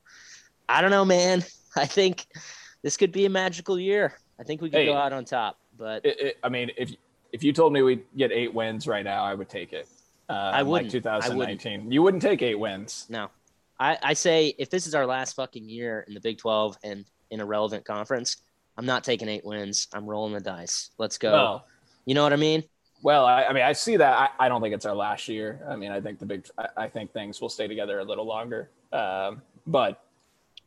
I 0.69 0.81
don't 0.81 0.91
know, 0.91 1.05
man. 1.05 1.45
I 1.77 1.85
think 1.87 2.27
this 2.83 2.97
could 2.97 3.13
be 3.13 3.27
a 3.27 3.31
magical 3.31 3.79
year. 3.79 4.15
I 4.41 4.43
think 4.43 4.63
we 4.63 4.71
could 4.71 4.81
Hey. 4.81 4.87
go 4.87 4.97
out 4.97 5.13
on 5.13 5.25
top, 5.25 5.59
but 5.79 6.05
It, 6.05 6.21
it, 6.21 6.37
I 6.43 6.49
mean, 6.49 6.71
if 6.77 6.91
if 7.37 7.45
you 7.45 7.53
told 7.53 7.75
me 7.75 7.83
we'd 7.83 8.03
get 8.17 8.33
eight 8.33 8.55
wins 8.55 8.87
right 8.87 9.05
now, 9.05 9.23
I 9.23 9.35
would 9.35 9.51
take 9.51 9.75
it. 9.75 9.87
Uh, 10.29 10.33
I 10.33 10.63
wouldn't. 10.63 10.93
Like 10.93 11.07
I 11.07 11.29
wouldn't. 11.29 11.61
2019, 11.61 11.93
you 11.93 12.03
wouldn't 12.03 12.23
take 12.23 12.41
eight 12.41 12.59
wins. 12.59 13.07
no. 13.09 13.31
I, 13.79 13.99
I 14.03 14.15
say 14.15 14.55
if 14.57 14.71
this 14.71 14.87
is 14.87 14.95
our 14.95 15.05
last 15.05 15.37
fucking 15.37 15.69
year 15.69 16.03
in 16.09 16.15
the 16.15 16.21
Big 16.21 16.39
12 16.39 16.79
and 16.83 17.05
in 17.31 17.41
a 17.41 17.45
relevant 17.45 17.85
conference, 17.85 18.39
I'm 18.79 18.87
not 18.87 19.05
taking 19.05 19.29
eight 19.29 19.45
wins. 19.45 19.87
I'm 19.93 20.07
rolling 20.07 20.33
the 20.33 20.41
dice. 20.41 20.93
Let's 20.97 21.19
go. 21.19 21.31
Well, 21.31 21.67
you 22.07 22.15
know 22.15 22.23
what 22.23 22.33
I 22.33 22.37
mean? 22.37 22.65
well, 23.03 23.27
I, 23.27 23.45
I 23.45 23.53
mean, 23.53 23.65
I 23.65 23.73
see 23.73 23.99
that. 23.99 24.19
I, 24.19 24.47
I 24.47 24.49
don't 24.49 24.63
think 24.63 24.75
it's 24.75 24.87
our 24.87 24.95
last 24.95 25.29
year. 25.29 25.61
I 25.69 25.77
mean, 25.77 25.93
I 25.93 26.01
think 26.01 26.19
the 26.19 26.27
big. 26.27 26.47
I, 26.57 26.69
I 26.77 26.89
think 26.89 27.13
things 27.13 27.41
will 27.41 27.51
stay 27.51 27.69
together 27.69 27.99
a 27.99 28.05
little 28.05 28.25
longer. 28.25 28.71
Um, 28.93 29.43
but 29.67 30.03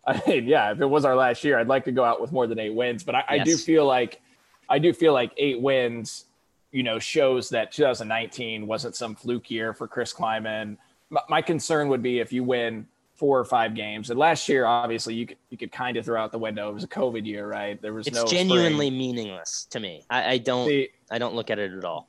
I 0.06 0.22
mean, 0.28 0.48
yeah, 0.48 0.72
if 0.72 0.80
it 0.80 0.86
was 0.86 1.04
our 1.04 1.16
last 1.16 1.44
year, 1.44 1.58
I'd 1.58 1.68
like 1.68 1.86
to 1.86 1.92
go 1.92 2.04
out 2.04 2.22
with 2.22 2.32
more 2.32 2.46
than 2.46 2.60
eight 2.60 2.74
wins. 2.76 3.04
But 3.04 3.16
I, 3.16 3.24
I 3.28 3.38
do 3.40 3.58
feel 3.58 3.86
like 3.86 4.22
I 4.70 4.80
do 4.80 4.94
feel 4.94 5.14
like 5.14 5.32
eight 5.38 5.60
wins, 5.60 6.26
you 6.72 6.84
know, 6.84 7.00
shows 7.00 7.50
that 7.50 7.72
2019 7.72 8.68
wasn't 8.68 8.96
some 8.96 9.16
fluke 9.16 9.50
year 9.50 9.74
for 9.74 9.88
Chris 9.88 10.14
Klieman. 10.14 10.78
My, 11.10 11.22
my 11.30 11.42
concern 11.42 11.90
would 11.90 12.04
be 12.04 12.20
if 12.20 12.32
you 12.32 12.44
win 12.44 12.86
four 13.16 13.38
or 13.38 13.44
five 13.46 13.76
games. 13.76 14.10
And 14.10 14.18
last 14.18 14.48
year, 14.48 14.66
obviously, 14.66 15.14
you 15.14 15.26
could 15.28 15.38
you 15.50 15.58
could 15.58 15.72
kind 15.72 15.98
of 15.98 16.06
throw 16.06 16.22
out 16.22 16.32
the 16.32 16.40
window. 16.40 16.70
It 16.70 16.74
was 16.74 16.84
a 16.86 16.88
COVID 16.88 17.26
year, 17.26 17.48
right? 17.48 17.80
There 17.82 17.94
was 17.94 18.08
It's 18.08 18.16
no 18.16 18.26
spring. 18.26 18.48
genuinely 18.48 18.90
meaningless 18.90 19.68
to 19.72 19.80
me. 19.80 20.06
I, 20.10 20.34
I 20.34 20.38
don't 20.38 20.68
See, 20.68 20.90
I 21.12 21.18
don't 21.18 21.36
look 21.36 21.50
at 21.50 21.60
it 21.60 21.74
at 21.74 21.84
all. 21.84 22.08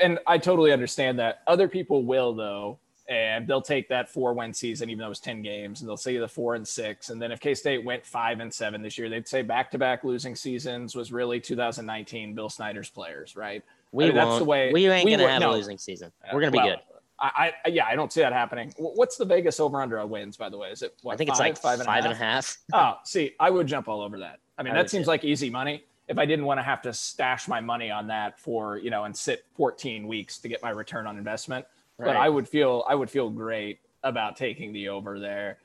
And 0.00 0.18
I 0.26 0.38
totally 0.38 0.70
understand 0.72 1.18
that. 1.18 1.42
Other 1.46 1.66
people 1.66 2.04
will 2.04 2.34
though, 2.34 2.78
and 3.08 3.46
they'll 3.48 3.62
take 3.62 3.88
that 3.88 4.08
four 4.08 4.34
win 4.34 4.52
season, 4.52 4.90
even 4.90 5.00
though 5.00 5.06
it 5.06 5.08
was 5.08 5.20
ten 5.20 5.42
games, 5.42 5.80
and 5.80 5.88
they'll 5.88 5.96
say 5.96 6.16
the 6.18 6.28
four 6.28 6.54
and 6.54 6.66
six. 6.68 7.10
And 7.10 7.20
then 7.20 7.32
if 7.32 7.40
K 7.40 7.54
State 7.54 7.82
went 7.84 8.04
five 8.06 8.38
and 8.40 8.52
seven 8.52 8.82
this 8.82 8.96
year, 8.98 9.08
they'd 9.08 9.26
say 9.26 9.42
back 9.42 9.70
to 9.72 9.78
back 9.78 10.04
losing 10.04 10.36
seasons 10.36 10.94
was 10.94 11.10
really 11.10 11.40
2019 11.40 12.34
Bill 12.34 12.50
Snyder's 12.50 12.90
players, 12.90 13.34
right? 13.34 13.64
We 13.96 14.04
I 14.04 14.08
mean, 14.08 14.16
won't. 14.18 14.38
the 14.40 14.44
way- 14.44 14.72
we 14.72 14.86
ain't 14.88 15.06
we 15.06 15.12
gonna 15.12 15.22
would- 15.22 15.30
have 15.32 15.40
no. 15.40 15.52
a 15.52 15.56
losing 15.56 15.78
season. 15.78 16.12
We're 16.32 16.40
gonna 16.40 16.50
be 16.52 16.58
Well, 16.58 16.66
good. 16.68 16.80
I, 17.18 17.54
I 17.64 17.68
yeah, 17.68 17.86
I 17.86 17.96
don't 17.96 18.12
see 18.12 18.20
that 18.20 18.34
happening. 18.34 18.74
What's 18.76 19.16
the 19.16 19.24
Vegas 19.24 19.58
over 19.58 19.80
under 19.80 19.98
on 19.98 20.10
wins, 20.10 20.36
by 20.36 20.50
the 20.50 20.58
way? 20.58 20.68
Is 20.68 20.82
it? 20.82 20.94
What, 21.02 21.14
I 21.14 21.16
think 21.16 21.30
it's 21.30 21.38
five, 21.38 21.46
like 21.54 21.58
five 21.58 21.80
and 21.80 21.88
a 21.88 21.90
half? 21.90 21.96
five 21.96 22.04
and 22.04 22.12
a 22.12 22.16
half. 22.16 22.58
Oh, 22.74 22.98
see, 23.04 23.34
I 23.40 23.48
would 23.48 23.66
jump 23.66 23.88
all 23.88 24.02
over 24.02 24.18
that. 24.18 24.38
I 24.58 24.62
mean, 24.62 24.74
I 24.74 24.82
that 24.82 24.90
seems 24.90 25.06
too. 25.06 25.10
like 25.10 25.24
easy 25.24 25.48
money. 25.48 25.82
If 26.08 26.18
I 26.18 26.26
didn't 26.26 26.44
want 26.44 26.58
to 26.58 26.62
have 26.62 26.82
to 26.82 26.92
stash 26.92 27.48
my 27.48 27.60
money 27.62 27.90
on 27.90 28.06
that 28.08 28.38
for, 28.38 28.76
you 28.76 28.90
know, 28.90 29.04
and 29.04 29.16
sit 29.16 29.46
14 29.56 30.06
weeks 30.06 30.38
to 30.38 30.48
get 30.48 30.62
my 30.62 30.68
return 30.70 31.06
on 31.06 31.16
investment, 31.16 31.64
but 31.98 32.16
I 32.16 32.28
would 32.28 32.46
feel 32.46 32.84
I 32.86 32.94
would 32.94 33.08
feel 33.10 33.30
great 33.30 33.80
about 34.04 34.36
taking 34.36 34.74
the 34.74 34.90
over 34.90 35.18
there. 35.18 35.56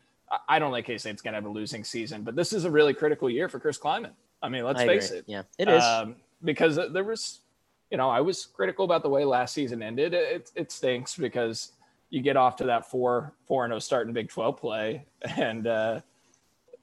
I- 0.47 0.57
don't 0.57 0.71
think 0.71 0.85
K 0.85 0.97
State's 0.97 1.21
going 1.21 1.33
to 1.33 1.37
have 1.37 1.45
a 1.45 1.49
losing 1.49 1.83
season, 1.83 2.21
but 2.23 2.37
this 2.37 2.53
is 2.53 2.63
a 2.63 2.71
really 2.71 2.93
critical 2.93 3.29
year 3.29 3.49
for 3.49 3.59
Chris 3.59 3.77
Klieman. 3.77 4.11
I 4.41 4.47
mean, 4.47 4.63
let's 4.63 4.79
I 4.79 4.87
face 4.87 5.07
agree. 5.09 5.19
it. 5.19 5.25
Yeah, 5.27 5.43
it 5.59 5.67
is. 5.67 5.83
Um, 5.83 6.15
because 6.43 6.77
there 6.77 7.03
was, 7.03 7.41
you 7.91 7.97
know, 7.97 8.09
I 8.09 8.21
was 8.21 8.45
critical 8.45 8.85
about 8.85 9.03
the 9.03 9.09
way 9.09 9.25
last 9.25 9.53
season 9.53 9.83
ended. 9.83 10.13
It, 10.13 10.49
it 10.55 10.71
stinks 10.71 11.15
because 11.15 11.73
you 12.09 12.21
get 12.21 12.37
off 12.37 12.55
to 12.57 12.63
that 12.65 12.89
four 12.89 13.33
four 13.45 13.65
and 13.65 13.71
zero 13.71 13.79
start 13.79 14.07
in 14.07 14.13
Big 14.13 14.29
Twelve 14.29 14.57
play, 14.57 15.05
and 15.37 15.67
uh, 15.67 15.99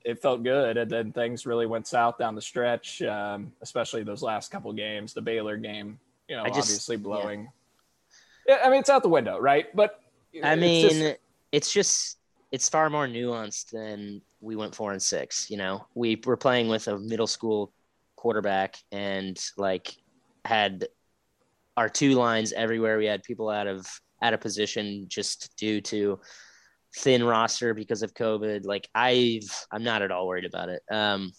it 0.05 0.21
felt 0.21 0.43
good, 0.43 0.77
and 0.77 0.91
then 0.91 1.13
things 1.13 1.47
really 1.47 1.67
went 1.67 1.87
south 1.87 2.19
down 2.19 2.35
the 2.35 2.43
stretch, 2.43 3.03
um, 3.03 3.53
especially 3.63 4.03
those 4.03 4.23
last 4.23 4.51
couple 4.51 4.73
games. 4.73 5.15
The 5.15 5.23
Baylor 5.23 5.57
game, 5.57 5.99
you 6.29 6.37
know, 6.37 6.45
just- 6.47 6.59
obviously 6.59 6.97
blowing. 6.97 7.49
Yeah. 8.47 8.61
I 8.65 8.71
mean, 8.71 8.81
it's 8.81 8.89
out 8.89 9.03
the 9.03 9.09
window, 9.11 9.39
right? 9.39 9.75
But 9.75 10.01
I 10.43 10.53
it's 10.53 10.61
mean, 10.61 10.89
just- 10.89 11.19
it's 11.53 11.73
just 11.73 12.19
it's 12.53 12.69
far 12.69 12.89
more 12.91 13.07
nuanced 13.07 13.71
than 13.71 14.21
we 14.41 14.57
went 14.57 14.75
four 14.75 14.93
and 14.93 15.03
six. 15.03 15.51
You 15.51 15.57
know, 15.57 15.87
we 15.95 16.21
were 16.25 16.37
playing 16.37 16.69
with 16.69 16.89
a 16.89 16.99
middle 16.99 17.27
school 17.27 17.73
quarterback 18.17 18.77
and 18.93 19.39
like 19.57 19.97
had 20.45 20.89
our 21.79 21.89
two 21.89 22.15
lines 22.15 22.53
everywhere. 22.53 22.99
We 22.99 23.07
had 23.07 23.23
people 23.23 23.49
out 23.49 23.69
of 23.69 23.87
out 24.21 24.35
of 24.35 24.41
position 24.41 25.07
just 25.09 25.57
due 25.57 25.81
to 25.81 26.19
thin 26.97 27.23
roster 27.23 27.73
because 27.73 28.03
of 28.03 28.15
COVID. 28.15 28.67
Like 28.67 28.89
I've 28.95 29.49
I'm 29.71 29.85
not 29.85 30.03
at 30.03 30.11
all 30.11 30.27
worried 30.27 30.45
about 30.45 30.71
it. 30.71 30.83
Um, 30.91 31.31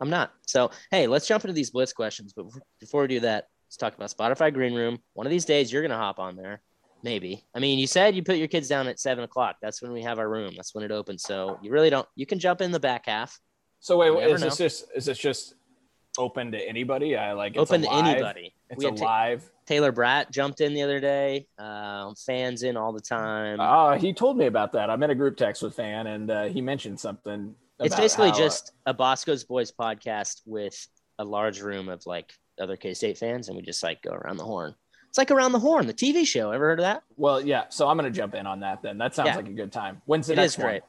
I'm 0.00 0.10
not. 0.10 0.32
So 0.46 0.72
hey, 0.90 1.06
let's 1.06 1.28
jump 1.28 1.44
into 1.44 1.54
these 1.54 1.70
blitz 1.70 1.92
questions. 1.92 2.32
But 2.34 2.46
before 2.80 3.02
we 3.02 3.08
do 3.08 3.20
that, 3.20 3.46
let's 3.68 3.76
talk 3.76 3.94
about 3.94 4.10
Spotify 4.10 4.52
Green 4.52 4.74
Room. 4.74 4.98
One 5.14 5.28
of 5.28 5.30
these 5.30 5.44
days, 5.44 5.72
you're 5.72 5.82
gonna 5.82 5.96
hop 5.96 6.18
on 6.18 6.34
there. 6.34 6.60
Maybe. 7.04 7.44
I 7.54 7.60
mean, 7.60 7.78
you 7.78 7.86
said 7.86 8.16
you 8.16 8.24
put 8.24 8.38
your 8.38 8.48
kids 8.48 8.66
down 8.66 8.88
at 8.88 8.98
seven 8.98 9.22
o'clock. 9.22 9.56
That's 9.62 9.80
when 9.80 9.92
we 9.92 10.02
have 10.02 10.18
our 10.18 10.28
room. 10.28 10.54
That's 10.56 10.74
when 10.74 10.82
it 10.82 10.90
opens. 10.90 11.22
So 11.22 11.56
you 11.62 11.70
really 11.70 11.90
don't. 11.90 12.08
You 12.16 12.26
can 12.26 12.40
jump 12.40 12.60
in 12.60 12.72
the 12.72 12.80
back 12.80 13.06
half. 13.06 13.38
so 13.78 13.96
wait, 13.98 14.10
is 14.28 14.40
this 14.40 14.56
just 14.56 14.86
is 14.96 15.06
this 15.06 15.18
just 15.18 15.54
open 16.18 16.52
to 16.52 16.58
anybody? 16.68 17.16
I 17.16 17.32
like 17.32 17.56
Open 17.56 17.82
to 17.82 17.88
live- 17.88 18.06
anybody. 18.06 18.52
It's 18.70 18.78
we 18.82 18.86
a 18.86 18.90
had 18.90 18.98
Ta- 19.40 19.46
Taylor 19.66 19.92
Bratt 19.92 20.30
jumped 20.30 20.60
in 20.60 20.74
the 20.74 20.82
other 20.82 21.00
day. 21.00 21.46
Um, 21.58 22.14
fans 22.14 22.62
in 22.62 22.76
all 22.76 22.92
the 22.92 23.00
time. 23.00 23.60
Uh, 23.60 23.96
he 23.96 24.12
told 24.12 24.36
me 24.36 24.46
about 24.46 24.72
that. 24.72 24.90
I'm 24.90 25.02
in 25.02 25.10
a 25.10 25.14
group 25.14 25.36
text 25.36 25.62
with 25.62 25.74
Fan, 25.74 26.06
and 26.06 26.30
uh, 26.30 26.44
he 26.44 26.60
mentioned 26.60 26.98
something. 27.00 27.54
it's 27.80 27.94
basically 27.96 28.30
how, 28.30 28.34
uh, 28.34 28.38
just 28.38 28.72
a 28.86 28.94
Bosco's 28.94 29.44
Boys 29.44 29.70
podcast 29.72 30.42
with 30.46 30.86
a 31.18 31.24
large 31.24 31.60
room 31.60 31.88
of 31.88 32.04
like 32.06 32.32
other 32.60 32.76
K 32.76 32.94
State 32.94 33.18
fans, 33.18 33.48
and 33.48 33.56
we 33.56 33.62
just 33.62 33.82
like 33.82 34.02
go 34.02 34.10
around 34.12 34.36
the 34.38 34.44
horn. 34.44 34.74
It's 35.08 35.18
like 35.18 35.30
around 35.30 35.52
the 35.52 35.58
horn, 35.60 35.86
the 35.86 35.94
TV 35.94 36.26
show. 36.26 36.50
Ever 36.50 36.66
heard 36.66 36.80
of 36.80 36.84
that? 36.84 37.02
well, 37.16 37.40
yeah. 37.40 37.64
So 37.70 37.88
I'm 37.88 37.96
to 37.98 38.10
jump 38.10 38.34
in 38.34 38.46
on 38.46 38.60
that. 38.60 38.82
Then 38.82 38.98
that 38.98 39.14
sounds 39.14 39.28
Yeah. 39.28 39.36
like 39.36 39.48
a 39.48 39.52
good 39.52 39.72
time. 39.72 40.02
When's 40.06 40.26
the 40.26 40.34
It 40.34 40.36
next 40.36 40.58
is 40.58 40.62
great. 40.62 40.82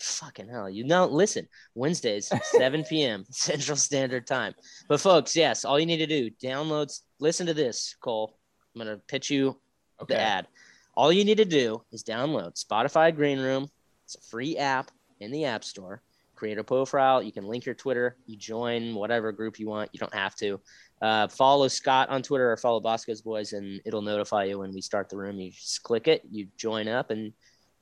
Fucking 0.00 0.48
hell. 0.48 0.70
You 0.70 0.84
know, 0.84 1.06
listen, 1.06 1.48
Wednesdays, 1.74 2.30
7 2.42 2.84
p.m. 2.84 3.24
Central 3.30 3.76
Standard 3.76 4.26
Time. 4.26 4.54
But 4.88 5.00
folks, 5.00 5.34
yes, 5.34 5.64
all 5.64 5.78
you 5.78 5.86
need 5.86 5.98
to 5.98 6.06
do, 6.06 6.30
download, 6.42 6.96
listen 7.18 7.46
to 7.46 7.54
this, 7.54 7.96
Cole. 8.00 8.38
I'm 8.74 8.84
going 8.84 8.96
to 8.96 9.02
pitch 9.06 9.30
you? 9.30 9.58
Okay. 10.00 10.14
the 10.14 10.20
ad. 10.20 10.46
All 10.94 11.12
you 11.12 11.24
need 11.24 11.38
to 11.38 11.44
do 11.44 11.82
is 11.92 12.04
download 12.04 12.62
Spotify 12.62 13.14
Green 13.14 13.40
Room. 13.40 13.68
It's 14.04 14.14
a 14.14 14.20
free 14.20 14.56
app 14.56 14.90
in 15.20 15.30
the 15.30 15.44
App 15.44 15.64
Store. 15.64 16.02
Create 16.36 16.58
a 16.58 16.64
profile. 16.64 17.20
You 17.20 17.32
can 17.32 17.44
link 17.44 17.66
your 17.66 17.74
Twitter. 17.74 18.16
You 18.26 18.36
join 18.36 18.94
whatever 18.94 19.32
group 19.32 19.58
you 19.58 19.66
want. 19.66 19.90
You 19.92 19.98
don't 19.98 20.14
have 20.14 20.36
to. 20.36 20.60
Uh, 21.02 21.26
follow 21.28 21.66
Scott 21.66 22.08
on 22.10 22.22
Twitter 22.22 22.50
or 22.52 22.56
follow 22.56 22.78
Bosco's 22.78 23.22
Boys, 23.22 23.52
and 23.52 23.80
it'll 23.84 24.02
notify 24.02 24.44
you 24.44 24.60
when 24.60 24.72
we 24.72 24.80
start 24.80 25.08
the 25.08 25.16
room. 25.16 25.38
You 25.38 25.50
just 25.50 25.82
click 25.82 26.06
it, 26.06 26.22
you 26.30 26.46
join 26.56 26.86
up, 26.86 27.10
and 27.10 27.32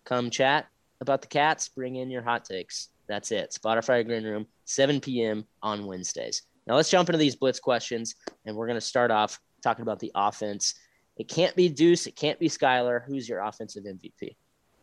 come 0.05 0.31
chat 0.31 0.67
about 1.01 1.23
the 1.23 1.29
cats. 1.29 1.69
Bring 1.69 1.97
in 1.97 2.11
your 2.11 2.23
hot 2.23 2.45
takes. 2.45 2.89
That's 3.07 3.31
it. 3.31 3.57
Spotify 3.59 4.05
Green 4.05 4.25
Room, 4.25 4.47
7 4.65 5.01
p.m. 5.01 5.47
on 5.63 5.87
Wednesdays. 5.87 6.43
Now 6.67 6.75
let's 6.75 6.91
jump 6.91 7.09
into 7.09 7.19
these 7.19 7.37
blitz 7.37 7.61
questions, 7.61 8.17
and 8.45 8.57
we're 8.57 8.67
going 8.67 8.77
to 8.77 8.81
start 8.81 9.11
off 9.11 9.41
talking 9.63 9.83
about 9.83 10.01
the 10.01 10.11
offense. 10.15 10.75
It 11.17 11.29
can't 11.29 11.55
be 11.55 11.69
Deuce. 11.69 12.07
It 12.07 12.17
can't 12.17 12.39
be 12.39 12.49
Skylar. 12.49 13.05
Who's 13.05 13.29
your 13.29 13.41
offensive 13.41 13.85
MVP? 13.85 14.35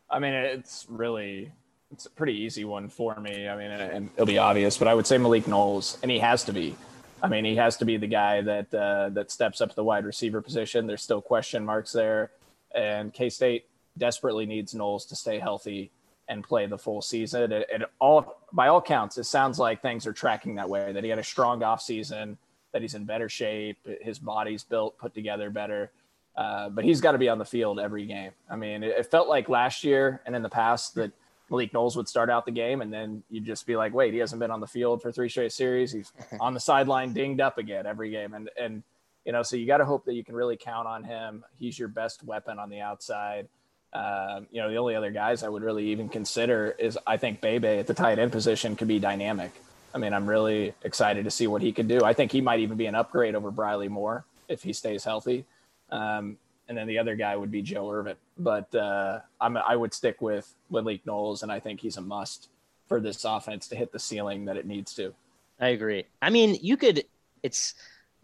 I 0.10 0.20
mean, 0.20 0.34
it's 0.34 0.86
really 0.90 1.52
it's 1.92 2.06
a 2.06 2.10
pretty 2.10 2.34
easy 2.34 2.66
one 2.66 2.90
for 2.90 3.20
me. 3.20 3.48
I 3.48 3.56
mean, 3.56 3.72
and 3.72 4.10
it'll 4.16 4.26
be 4.26 4.38
obvious, 4.38 4.78
but 4.78 4.88
I 4.88 4.94
would 4.94 5.06
say 5.06 5.18
Malik 5.18 5.48
Knowles, 5.48 6.00
and 6.02 6.10
he 6.10 6.20
has 6.20 6.44
to 6.46 6.54
be. 6.54 6.76
I 7.22 7.28
mean, 7.28 7.46
he 7.46 7.56
has 7.56 7.78
to 7.78 7.86
be 7.86 7.98
the 7.98 8.08
guy 8.08 8.42
that 8.42 8.74
uh, 8.74 9.10
that 9.10 9.32
steps 9.32 9.62
up 9.62 9.76
the 9.76 9.84
wide 9.84 10.06
receiver 10.06 10.42
position. 10.42 10.88
There's 10.88 11.04
still 11.04 11.22
question 11.22 11.64
marks 11.64 11.92
there, 11.92 12.32
and 12.74 13.14
K 13.14 13.30
State 13.30 13.68
desperately 13.98 14.46
needs 14.46 14.74
Knowles 14.74 15.06
to 15.06 15.16
stay 15.16 15.40
healthy 15.40 15.92
and 16.30 16.44
play 16.44 16.66
the 16.66 16.78
full 16.78 17.02
season. 17.02 17.52
And, 17.52 17.66
and 17.74 17.86
all 18.00 18.42
by 18.52 18.68
all 18.68 18.82
counts, 18.82 19.18
it 19.18 19.26
sounds 19.26 19.60
like 19.60 19.82
things 19.82 20.08
are 20.08 20.14
tracking 20.14 20.56
that 20.56 20.70
way. 20.70 20.92
That 20.92 21.04
he 21.04 21.10
had 21.10 21.20
a 21.20 21.24
strong 21.24 21.62
offseason, 21.62 22.38
that 22.72 22.82
he's 22.82 22.96
in 22.96 23.06
better 23.06 23.30
shape, 23.30 23.78
his 24.02 24.20
body's 24.20 24.64
built, 24.64 24.98
put 24.98 25.14
together 25.14 25.50
better. 25.50 25.92
Uh, 26.36 26.70
but 26.70 26.84
he's 26.84 27.00
got 27.00 27.12
to 27.12 27.18
be 27.18 27.30
on 27.30 27.38
the 27.38 27.46
field 27.46 27.80
every 27.80 28.06
game. 28.06 28.32
I 28.50 28.56
mean, 28.56 28.84
it, 28.84 28.96
it 28.98 29.12
felt 29.12 29.28
like 29.28 29.50
last 29.50 29.84
year 29.84 30.22
and 30.26 30.36
in 30.36 30.42
the 30.42 30.50
past 30.50 30.96
that 30.96 31.12
Malik 31.50 31.74
Knowles 31.74 31.96
would 31.96 32.08
start 32.08 32.32
out 32.32 32.46
the 32.46 32.52
game, 32.52 32.82
and 32.82 32.92
then 32.92 33.22
you'd 33.30 33.46
just 33.46 33.68
be 33.68 33.76
like, 33.76 33.94
"Wait, 33.94 34.14
he 34.14 34.20
hasn't 34.20 34.40
been 34.40 34.50
on 34.50 34.60
the 34.60 34.68
field 34.68 35.02
for 35.02 35.12
three 35.12 35.30
straight 35.30 35.52
series. 35.52 35.92
He's 35.92 36.12
on 36.40 36.54
the 36.54 36.60
sideline, 36.60 37.14
dinged 37.14 37.42
up 37.42 37.58
again 37.60 37.86
every 37.86 38.10
game." 38.10 38.34
And 38.34 38.50
and 38.60 38.82
you 39.26 39.32
know, 39.32 39.44
so 39.44 39.56
you 39.56 39.68
got 39.68 39.78
to 39.78 39.86
hope 39.86 40.06
that 40.06 40.14
you 40.14 40.24
can 40.24 40.36
really 40.36 40.58
count 40.58 40.88
on 40.88 41.04
him. 41.04 41.46
He's 41.58 41.78
your 41.78 41.88
best 41.88 42.24
weapon 42.24 42.60
on 42.60 42.70
the 42.70 42.82
outside. 42.82 43.48
Um, 43.94 44.48
you 44.52 44.60
know, 44.62 44.70
the 44.70 44.78
only 44.78 44.96
other 44.96 45.12
guys 45.12 45.44
I 45.44 45.50
would 45.50 45.62
really 45.62 45.88
even 45.88 46.10
consider 46.10 46.76
is 46.80 46.98
I 47.06 47.18
think 47.18 47.42
Bebe 47.42 47.68
at 47.68 47.88
the 47.88 47.94
tight 47.94 48.20
end 48.20 48.32
position 48.32 48.76
could 48.76 48.88
be 48.88 49.00
dynamic. 49.00 49.52
I 49.94 50.00
mean, 50.00 50.14
I'm 50.14 50.28
really 50.28 50.74
excited 50.84 51.26
to 51.26 51.32
see 51.32 51.46
what 51.46 51.62
he 51.62 51.72
could 51.72 51.88
do. 51.88 52.04
I 52.04 52.14
think 52.14 52.32
he 52.32 52.42
might 52.42 52.60
even 52.60 52.78
be 52.78 52.88
an 52.88 52.96
upgrade 52.96 53.36
over 53.36 53.52
Briley 53.52 53.90
Moore 53.90 54.26
if 54.48 54.64
he 54.64 54.74
stays 54.74 55.04
healthy. 55.04 55.46
Um, 55.92 56.38
and 56.68 56.78
then 56.78 56.88
the 56.88 56.98
other 56.98 57.16
guy 57.16 57.36
would 57.36 57.52
be 57.52 57.62
Joe 57.62 57.92
Ervin. 57.92 58.16
But 58.38 58.74
uh, 58.74 59.20
I'm, 59.40 59.58
I 59.58 59.76
would 59.76 59.94
stick 59.94 60.22
with 60.22 60.52
Malik 60.72 61.06
Knowles, 61.06 61.44
and 61.44 61.52
I 61.52 61.60
think 61.60 61.80
he's 61.80 61.98
a 61.98 62.02
must 62.02 62.50
for 62.88 63.00
this 63.00 63.24
offense 63.26 63.68
to 63.68 63.76
hit 63.76 63.92
the 63.92 64.00
ceiling 64.00 64.46
that 64.46 64.58
it 64.58 64.66
needs 64.66 64.96
to. 64.96 65.14
I 65.60 65.70
agree. 65.70 66.06
I 66.22 66.30
mean, 66.30 66.58
you 66.62 66.78
could. 66.78 67.04
It's. 67.44 67.76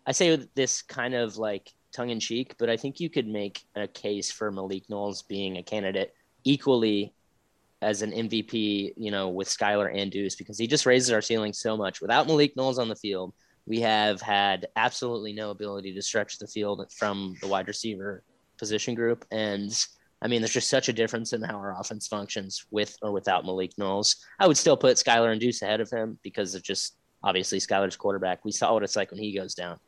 I 0.06 0.14
say 0.14 0.48
this 0.56 0.82
kind 0.82 1.14
of 1.14 1.38
like 1.38 1.72
tongue 1.92 2.10
in 2.10 2.20
cheek, 2.20 2.56
but 2.58 2.70
I 2.70 2.78
think 2.78 3.00
you 3.00 3.10
could 3.10 3.28
make 3.28 3.62
a 3.76 3.88
case 3.88 4.32
for 4.32 4.52
Malik 4.52 4.90
Knowles 4.90 5.24
being 5.24 5.58
a 5.58 5.64
candidate 5.64 6.14
equally 6.44 7.14
as 7.82 8.02
an 8.02 8.12
MVP. 8.12 8.94
You 8.98 9.12
know, 9.12 9.30
with 9.30 9.48
Skylar 9.48 9.94
and 9.94 10.12
Deuce 10.12 10.36
because 10.36 10.58
he 10.58 10.68
just 10.68 10.86
raises 10.86 11.12
our 11.12 11.22
ceiling 11.22 11.54
so 11.54 11.78
much. 11.78 12.02
Without 12.02 12.28
Malik 12.28 12.56
Knowles 12.56 12.80
on 12.80 12.90
the 12.90 12.96
field, 12.96 13.34
we 13.66 13.80
have 13.82 14.22
had 14.22 14.68
absolutely 14.76 15.34
no 15.34 15.52
ability 15.52 15.94
to 15.94 16.02
stretch 16.02 16.40
the 16.40 16.48
field 16.48 16.86
from 16.92 17.36
the 17.42 17.48
wide 17.48 17.68
receiver 17.68 18.24
position 18.58 18.96
group. 18.96 19.26
And 19.32 19.72
I 20.22 20.28
mean, 20.28 20.42
there's 20.42 20.54
just 20.54 20.70
such 20.70 20.90
a 20.90 20.94
difference 20.94 21.34
in 21.34 21.42
how 21.42 21.56
our 21.56 21.80
offense 21.80 22.08
functions 22.08 22.66
with 22.72 22.98
or 23.02 23.12
without 23.12 23.46
Malik 23.46 23.78
Knowles. 23.78 24.18
I 24.40 24.48
would 24.48 24.58
still 24.58 24.76
put 24.76 24.98
Skylar 24.98 25.32
and 25.32 25.40
Deuce 25.40 25.62
ahead 25.62 25.82
of 25.82 25.90
him 25.90 26.20
because 26.24 26.56
of 26.56 26.64
just 26.64 26.98
obviously 27.24 27.60
Skylar's 27.60 27.96
quarterback. 27.96 28.44
We 28.44 28.52
saw 28.52 28.74
what 28.74 28.84
it's 28.84 28.96
like 28.96 29.12
when 29.12 29.20
he 29.20 29.36
goes 29.36 29.54
down. 29.54 29.80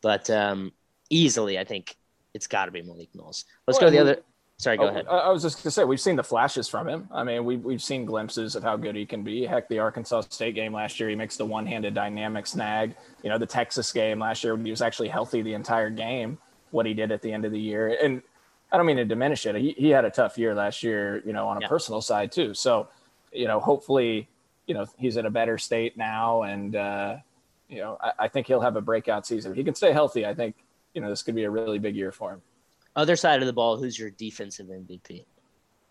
But 0.00 0.28
um, 0.30 0.72
easily, 1.10 1.58
I 1.58 1.64
think 1.64 1.96
it's 2.34 2.46
got 2.46 2.66
to 2.66 2.70
be 2.72 2.82
Malik 2.82 3.08
Knowles. 3.14 3.44
Let's 3.66 3.78
go 3.78 3.86
to 3.86 3.90
the 3.90 3.96
Well, 3.98 4.08
other. 4.08 4.22
Sorry, 4.58 4.76
go 4.76 4.84
Oh, 4.84 4.88
ahead. 4.88 5.06
I 5.08 5.18
I 5.18 5.28
was 5.28 5.42
just 5.42 5.62
gonna 5.62 5.70
say 5.70 5.84
we've 5.84 6.00
seen 6.00 6.16
the 6.16 6.24
flashes 6.24 6.68
from 6.68 6.88
him. 6.88 7.08
I 7.12 7.22
mean, 7.22 7.44
we've 7.44 7.62
we've 7.64 7.82
seen 7.82 8.04
glimpses 8.04 8.56
of 8.56 8.64
how 8.64 8.76
good 8.76 8.96
he 8.96 9.06
can 9.06 9.22
be. 9.22 9.46
Heck, 9.46 9.68
the 9.68 9.78
Arkansas 9.78 10.22
State 10.22 10.56
game 10.56 10.72
last 10.72 10.98
year, 10.98 11.08
he 11.08 11.14
makes 11.14 11.36
the 11.36 11.44
one-handed 11.44 11.94
dynamic 11.94 12.44
snag. 12.46 12.96
You 13.22 13.30
know, 13.30 13.38
the 13.38 13.46
Texas 13.46 13.92
game 13.92 14.18
last 14.18 14.42
year 14.42 14.56
when 14.56 14.64
he 14.64 14.72
was 14.72 14.82
actually 14.82 15.08
healthy 15.08 15.42
the 15.42 15.54
entire 15.54 15.90
game. 15.90 16.38
What 16.70 16.86
he 16.86 16.92
did 16.94 17.12
at 17.12 17.22
the 17.22 17.32
end 17.32 17.44
of 17.44 17.52
the 17.52 17.60
year, 17.60 17.96
and 18.02 18.20
I 18.72 18.76
don't 18.76 18.84
mean 18.84 18.96
to 18.96 19.04
diminish 19.04 19.46
it. 19.46 19.54
He 19.54 19.74
he 19.78 19.90
had 19.90 20.04
a 20.04 20.10
tough 20.10 20.36
year 20.36 20.54
last 20.56 20.82
year. 20.82 21.22
You 21.24 21.32
know, 21.32 21.46
on 21.46 21.58
a 21.58 21.60
Yeah. 21.60 21.68
personal 21.68 22.00
side 22.00 22.32
too. 22.32 22.52
So, 22.52 22.88
you 23.32 23.46
know, 23.46 23.60
hopefully, 23.60 24.28
you 24.66 24.74
know, 24.74 24.86
he's 24.98 25.16
in 25.16 25.24
a 25.24 25.30
better 25.30 25.56
state 25.56 25.96
now, 25.96 26.42
and 26.42 26.74
uh, 26.74 27.16
you 27.68 27.78
know, 27.78 27.96
I, 28.02 28.12
I 28.24 28.28
think 28.28 28.48
he'll 28.48 28.60
have 28.60 28.74
a 28.76 28.80
breakout 28.82 29.24
season. 29.24 29.52
If 29.52 29.56
he 29.56 29.62
can 29.64 29.76
stay 29.76 29.92
healthy. 29.92 30.26
I 30.26 30.34
think 30.34 30.56
you 30.98 31.02
know 31.02 31.10
this 31.10 31.22
could 31.22 31.36
be 31.36 31.44
a 31.44 31.50
really 31.50 31.78
big 31.78 31.94
year 31.94 32.10
for 32.10 32.32
him. 32.32 32.42
Other 32.96 33.14
side 33.14 33.40
of 33.40 33.46
the 33.46 33.52
ball, 33.52 33.76
who's 33.76 33.96
your 33.96 34.10
defensive 34.10 34.66
MVP? 34.66 35.24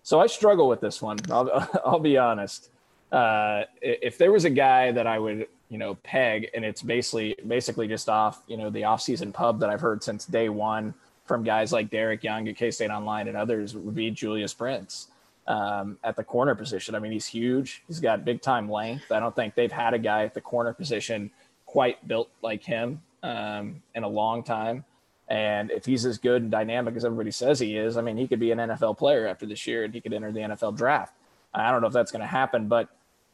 So 0.04 0.20
I 0.20 0.28
struggle 0.28 0.68
with 0.68 0.82
this 0.82 1.02
one. 1.02 1.16
I'll, 1.32 1.70
I'll 1.86 2.00
be 2.00 2.18
honest. 2.18 2.72
Uh, 3.10 3.64
if 3.82 4.18
there 4.18 4.34
was 4.34 4.44
a 4.44 4.50
guy 4.50 4.92
that 4.92 5.08
I 5.08 5.18
would, 5.18 5.48
you 5.70 5.78
know, 5.78 5.96
peg, 6.04 6.50
and 6.54 6.66
it's 6.66 6.82
basically 6.82 7.38
basically 7.48 7.88
just 7.88 8.10
off, 8.10 8.42
you 8.48 8.58
know, 8.58 8.70
the 8.70 8.82
offseason 8.82 9.34
pub 9.34 9.62
that 9.62 9.70
I've 9.70 9.80
heard 9.80 10.04
since 10.04 10.26
day 10.26 10.50
one 10.50 10.94
from 11.26 11.42
guys 11.42 11.72
like 11.72 11.90
Derek 11.90 12.22
Young 12.22 12.50
at 12.50 12.58
K 12.58 12.70
State 12.70 12.90
Online 12.90 13.30
and 13.30 13.38
others 13.38 13.76
would 13.76 13.96
be 13.96 14.12
Julius 14.12 14.54
Brents 14.54 15.08
um, 15.48 15.98
at 16.04 16.18
the 16.18 16.24
corner 16.26 16.54
position. 16.54 16.96
I 16.96 17.00
mean, 17.00 17.14
he's 17.14 17.28
huge. 17.28 17.82
He's 17.88 18.02
got 18.02 18.26
big 18.26 18.42
time 18.42 18.70
length. 18.70 19.10
I 19.10 19.22
don't 19.22 19.34
think 19.34 19.56
they've 19.56 19.72
had 19.72 19.94
a 19.94 20.00
guy 20.00 20.26
at 20.26 20.34
the 20.34 20.42
corner 20.42 20.74
position 20.74 21.32
quite 21.66 22.06
built 22.10 22.30
like 22.42 22.62
him 22.62 23.02
um, 23.24 23.82
in 23.96 24.04
a 24.04 24.10
long 24.10 24.44
time. 24.44 24.84
And 25.30 25.72
if 25.72 25.86
he's 25.86 26.06
as 26.06 26.18
good 26.18 26.42
and 26.42 26.52
dynamic 26.52 26.96
as 26.96 27.04
everybody 27.04 27.32
says 27.32 27.60
he 27.60 27.76
is, 27.76 27.98
I 27.98 28.02
mean, 28.02 28.18
he 28.18 28.28
could 28.28 28.40
be 28.40 28.52
an 28.52 28.60
NFL 28.60 28.98
player 28.98 29.28
after 29.28 29.46
this 29.46 29.68
year 29.68 29.84
and 29.84 29.94
he 29.94 30.00
could 30.00 30.14
enter 30.14 30.32
the 30.32 30.40
NFL 30.40 30.78
draft. 30.78 31.14
I 31.54 31.72
don't 31.72 31.82
know 31.82 31.88
if 31.88 31.94
that's 31.94 32.12
going 32.12 32.22
to 32.22 32.28
happen, 32.28 32.68
but, 32.68 32.90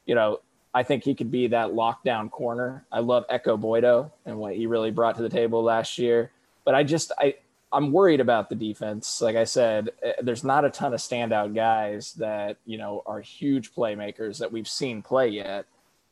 you 0.06 0.16
know, 0.16 0.40
I 0.74 0.84
think 0.84 1.04
he 1.04 1.14
could 1.14 1.30
be 1.30 1.48
that 1.48 1.70
lockdown 1.70 2.32
corner. 2.32 2.86
I 2.92 3.00
love 3.00 3.26
Ekow 3.30 3.60
Boye-Doe 3.60 4.12
and 4.26 4.38
what 4.38 4.56
he 4.56 4.66
really 4.66 4.92
brought 4.92 5.16
to 5.18 5.22
the 5.22 5.30
table 5.30 5.62
last 5.62 6.00
year. 6.00 6.32
But 6.66 6.74
I 6.74 6.84
just, 6.84 7.12
I, 7.20 7.36
I'm 7.72 7.92
worried 7.92 8.22
about 8.22 8.50
the 8.50 8.56
defense. 8.56 9.22
Like 9.22 9.36
I 9.36 9.44
said, 9.44 9.92
eh, 10.02 10.14
there's 10.22 10.44
not 10.44 10.66
a 10.66 10.72
ton 10.72 10.94
of 10.94 11.00
standout 11.00 11.54
guys 11.54 12.14
that, 12.14 12.58
you 12.66 12.78
know, 12.78 13.04
are 13.06 13.20
huge 13.20 13.74
playmakers 13.76 14.40
that 14.40 14.52
we've 14.52 14.68
seen 14.68 15.04
play 15.04 15.30
yet. 15.30 15.66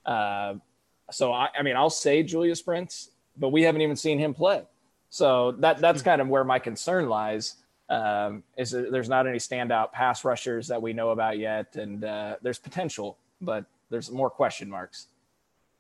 Uh, 0.06 0.56
so, 1.10 1.34
I, 1.34 1.50
I 1.58 1.64
mean, 1.64 1.76
I'll 1.76 1.90
say 1.90 2.22
Julius 2.22 2.62
Brents, 2.62 3.10
but 3.38 3.50
we 3.50 3.64
haven't 3.64 3.82
even 3.82 3.96
seen 3.96 4.20
him 4.20 4.34
play. 4.34 4.64
So 5.12 5.52
that 5.60 5.80
that's 5.80 6.02
kind 6.02 6.22
of 6.22 6.30
where 6.30 6.44
my 6.44 6.58
concern 6.58 7.08
lies. 7.08 7.58
Um, 7.90 8.44
is 8.58 8.72
there's 8.72 9.10
not 9.10 9.28
any 9.28 9.38
standout 9.38 9.92
pass 9.92 10.24
rushers 10.24 10.70
that 10.70 10.82
we 10.82 10.94
know 10.94 11.10
about 11.10 11.38
yet, 11.38 11.76
and 11.76 12.06
uh, 12.06 12.38
there's 12.42 12.58
potential, 12.58 13.18
but 13.42 13.66
there's 13.90 14.10
more 14.10 14.30
question 14.30 14.70
marks. 14.70 15.08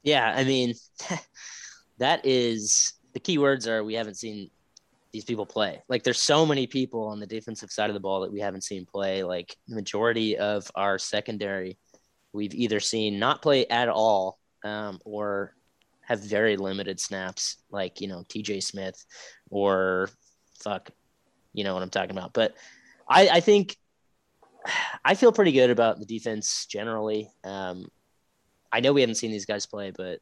Yeah, 0.04 0.34
I 0.36 0.44
mean, 0.44 0.74
that 2.00 2.26
is 2.26 2.94
the 3.14 3.22
key 3.22 3.38
words 3.38 3.66
are 3.68 3.86
we 3.86 3.94
haven't 3.94 4.16
seen 4.16 4.52
these 5.14 5.24
people 5.24 5.46
play. 5.46 5.82
Like, 5.88 6.04
there's 6.04 6.22
so 6.22 6.46
many 6.46 6.68
people 6.68 7.08
on 7.08 7.22
the 7.22 7.28
defensive 7.28 7.72
side 7.72 7.90
of 7.90 7.94
the 7.94 8.00
ball 8.02 8.22
that 8.22 8.32
we 8.32 8.42
haven't 8.42 8.66
seen 8.66 8.86
play. 8.86 9.24
Like, 9.24 9.56
the 9.70 9.76
majority 9.76 10.38
of 10.38 10.70
our 10.76 10.98
secondary, 10.98 11.78
we've 12.34 12.54
either 12.54 12.82
seen 12.82 13.20
not 13.20 13.42
play 13.42 13.66
at 13.68 13.88
all 13.88 14.40
um, 14.66 15.00
or 15.06 15.54
have 16.12 16.24
very 16.24 16.58
limited 16.58 17.00
snaps, 17.00 17.58
like, 17.72 18.02
you 18.02 18.08
know, 18.08 18.24
TJ 18.28 18.62
Smith 18.62 19.04
or 19.50 20.10
fuck, 20.60 20.90
you 21.54 21.64
know 21.64 21.74
what 21.74 21.84
I'm 21.84 21.90
talking 21.90 22.12
about. 22.12 22.34
But 22.34 22.54
I, 23.10 23.30
I 23.30 23.40
think 23.40 23.78
I 25.06 25.16
feel 25.16 25.32
pretty 25.32 25.54
good 25.54 25.70
about 25.70 26.00
the 26.00 26.06
defense 26.06 26.66
generally. 26.66 27.32
Um, 27.44 27.88
I 28.72 28.82
know 28.82 28.94
we 28.94 29.02
haven't 29.02 29.16
seen 29.16 29.32
these 29.32 29.46
guys 29.46 29.66
play, 29.66 29.92
but 29.92 30.20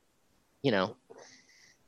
you 0.61 0.71
know, 0.71 0.95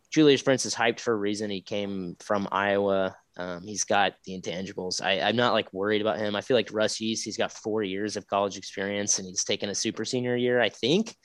Julius 0.09 0.41
Brents 0.41 0.65
is 0.65 0.75
hyped 0.75 0.99
for 0.99 1.13
a 1.13 1.17
reason. 1.17 1.49
He 1.49 1.61
came 1.61 2.15
from 2.19 2.47
Iowa. 2.51 3.15
Um, 3.37 3.61
he's 3.63 3.83
got 3.83 4.13
the 4.25 4.39
intangibles. 4.39 5.01
I, 5.01 5.21
I'm 5.21 5.35
not 5.35 5.53
like 5.53 5.71
worried 5.73 6.01
about 6.01 6.17
him. 6.17 6.35
I 6.35 6.41
feel 6.41 6.57
like 6.57 6.73
Russ 6.73 6.99
Yeast, 6.99 7.23
he's 7.23 7.37
got 7.37 7.51
four 7.51 7.83
years 7.83 8.17
of 8.17 8.27
college 8.27 8.57
experience 8.57 9.19
and 9.19 9.27
he's 9.27 9.43
taken 9.43 9.69
a 9.69 9.75
super 9.75 10.05
senior 10.05 10.35
year, 10.35 10.59
I 10.59 10.69
think. 10.69 11.15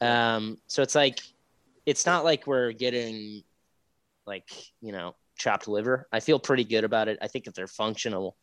Um, 0.00 0.56
so 0.66 0.82
it's 0.82 0.94
like, 0.94 1.20
it's 1.86 2.06
not 2.06 2.24
like 2.24 2.46
we're 2.46 2.72
getting 2.72 3.42
like, 4.26 4.48
you 4.80 4.92
know, 4.92 5.14
chopped 5.36 5.68
liver. 5.68 6.06
I 6.12 6.20
feel 6.20 6.38
pretty 6.38 6.64
good 6.64 6.84
about 6.84 7.08
it. 7.08 7.18
I 7.20 7.28
think 7.28 7.46
if 7.46 7.54
they're 7.54 7.66
functional, 7.66 8.36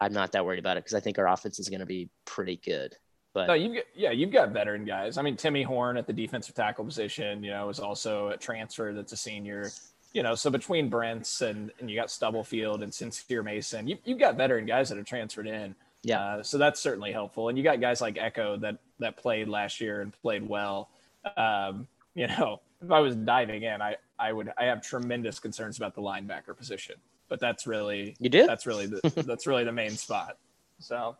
I'm 0.00 0.12
not 0.12 0.32
that 0.32 0.44
worried 0.44 0.58
about 0.58 0.76
it 0.76 0.84
because 0.84 0.94
I 0.94 1.00
think 1.00 1.18
our 1.18 1.28
offense 1.28 1.58
is 1.58 1.68
going 1.68 1.80
to 1.80 1.86
be 1.86 2.08
pretty 2.24 2.56
good. 2.56 2.94
But 3.34 3.46
No, 3.46 3.54
you've 3.54 3.74
got, 3.74 3.84
yeah, 3.94 4.10
you've 4.10 4.32
got 4.32 4.50
veteran 4.50 4.84
guys. 4.84 5.18
I 5.18 5.22
mean, 5.22 5.36
Timmy 5.36 5.62
Horne 5.62 5.96
at 5.96 6.06
the 6.06 6.12
defensive 6.12 6.54
tackle 6.54 6.84
position, 6.84 7.42
you 7.42 7.50
know, 7.50 7.68
is 7.68 7.80
also 7.80 8.28
a 8.28 8.36
transfer 8.36 8.92
that's 8.92 9.12
a 9.12 9.16
senior. 9.16 9.70
You 10.12 10.22
know, 10.22 10.34
so 10.34 10.50
between 10.50 10.88
Brents 10.88 11.42
and, 11.42 11.70
and 11.80 11.90
you 11.90 11.96
got 11.96 12.10
Stubblefield 12.10 12.82
and 12.82 12.92
Sincere 12.92 13.42
Mason, 13.42 13.86
you, 13.86 13.98
you've 14.04 14.18
got 14.18 14.36
veteran 14.36 14.64
guys 14.64 14.88
that 14.88 14.96
have 14.96 15.06
transferred 15.06 15.46
in. 15.46 15.74
Yeah. 16.02 16.20
Uh, 16.20 16.42
so 16.42 16.58
that's 16.58 16.80
certainly 16.80 17.12
helpful. 17.12 17.48
And 17.48 17.58
you 17.58 17.64
got 17.64 17.80
guys 17.80 18.00
like 18.00 18.16
Ekow 18.16 18.60
that 18.60 18.78
that 19.00 19.16
played 19.16 19.48
last 19.48 19.80
year 19.80 20.00
and 20.00 20.12
played 20.22 20.48
well. 20.48 20.88
Um, 21.36 21.86
you 22.18 22.26
know, 22.26 22.60
if 22.82 22.90
I 22.90 22.98
was 22.98 23.14
diving 23.14 23.62
in, 23.62 23.80
I 23.80 23.96
I 24.18 24.32
would 24.32 24.52
I 24.58 24.64
have 24.64 24.82
tremendous 24.82 25.38
concerns 25.38 25.76
about 25.76 25.94
the 25.94 26.02
linebacker 26.02 26.56
position. 26.56 26.96
But 27.28 27.38
that's 27.38 27.66
really 27.66 28.16
You 28.18 28.28
do? 28.28 28.46
that's 28.46 28.66
really 28.66 28.86
the 28.86 29.22
that's 29.26 29.46
really 29.46 29.64
the 29.64 29.72
main 29.72 29.90
spot. 29.90 30.36
So 30.80 31.16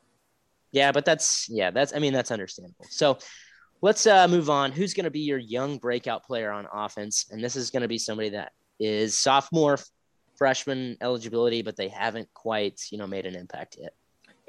Yeah, 0.72 0.90
but 0.90 1.04
that's 1.04 1.48
yeah, 1.48 1.70
that's 1.70 1.94
I 1.94 2.00
mean 2.00 2.12
that's 2.12 2.32
understandable. 2.32 2.87
So 2.90 3.18
let's 3.80 4.08
uh, 4.08 4.26
move 4.26 4.50
on. 4.50 4.72
Who's 4.72 4.92
going 4.92 5.04
to 5.04 5.11
be 5.11 5.20
your 5.20 5.38
young 5.38 5.78
breakout 5.78 6.24
player 6.24 6.50
on 6.50 6.66
offense? 6.72 7.26
And 7.30 7.42
this 7.42 7.54
is 7.54 7.70
going 7.70 7.82
to 7.82 7.88
be 7.88 7.98
somebody 7.98 8.30
that 8.30 8.50
is 8.80 9.16
sophomore, 9.16 9.78
freshman 10.37 10.96
eligibility, 11.00 11.62
but 11.62 11.76
they 11.76 11.88
haven't 11.88 12.28
quite 12.34 12.80
you 12.90 12.98
know 12.98 13.06
made 13.06 13.24
an 13.24 13.37
impact 13.37 13.76
yet. 13.78 13.94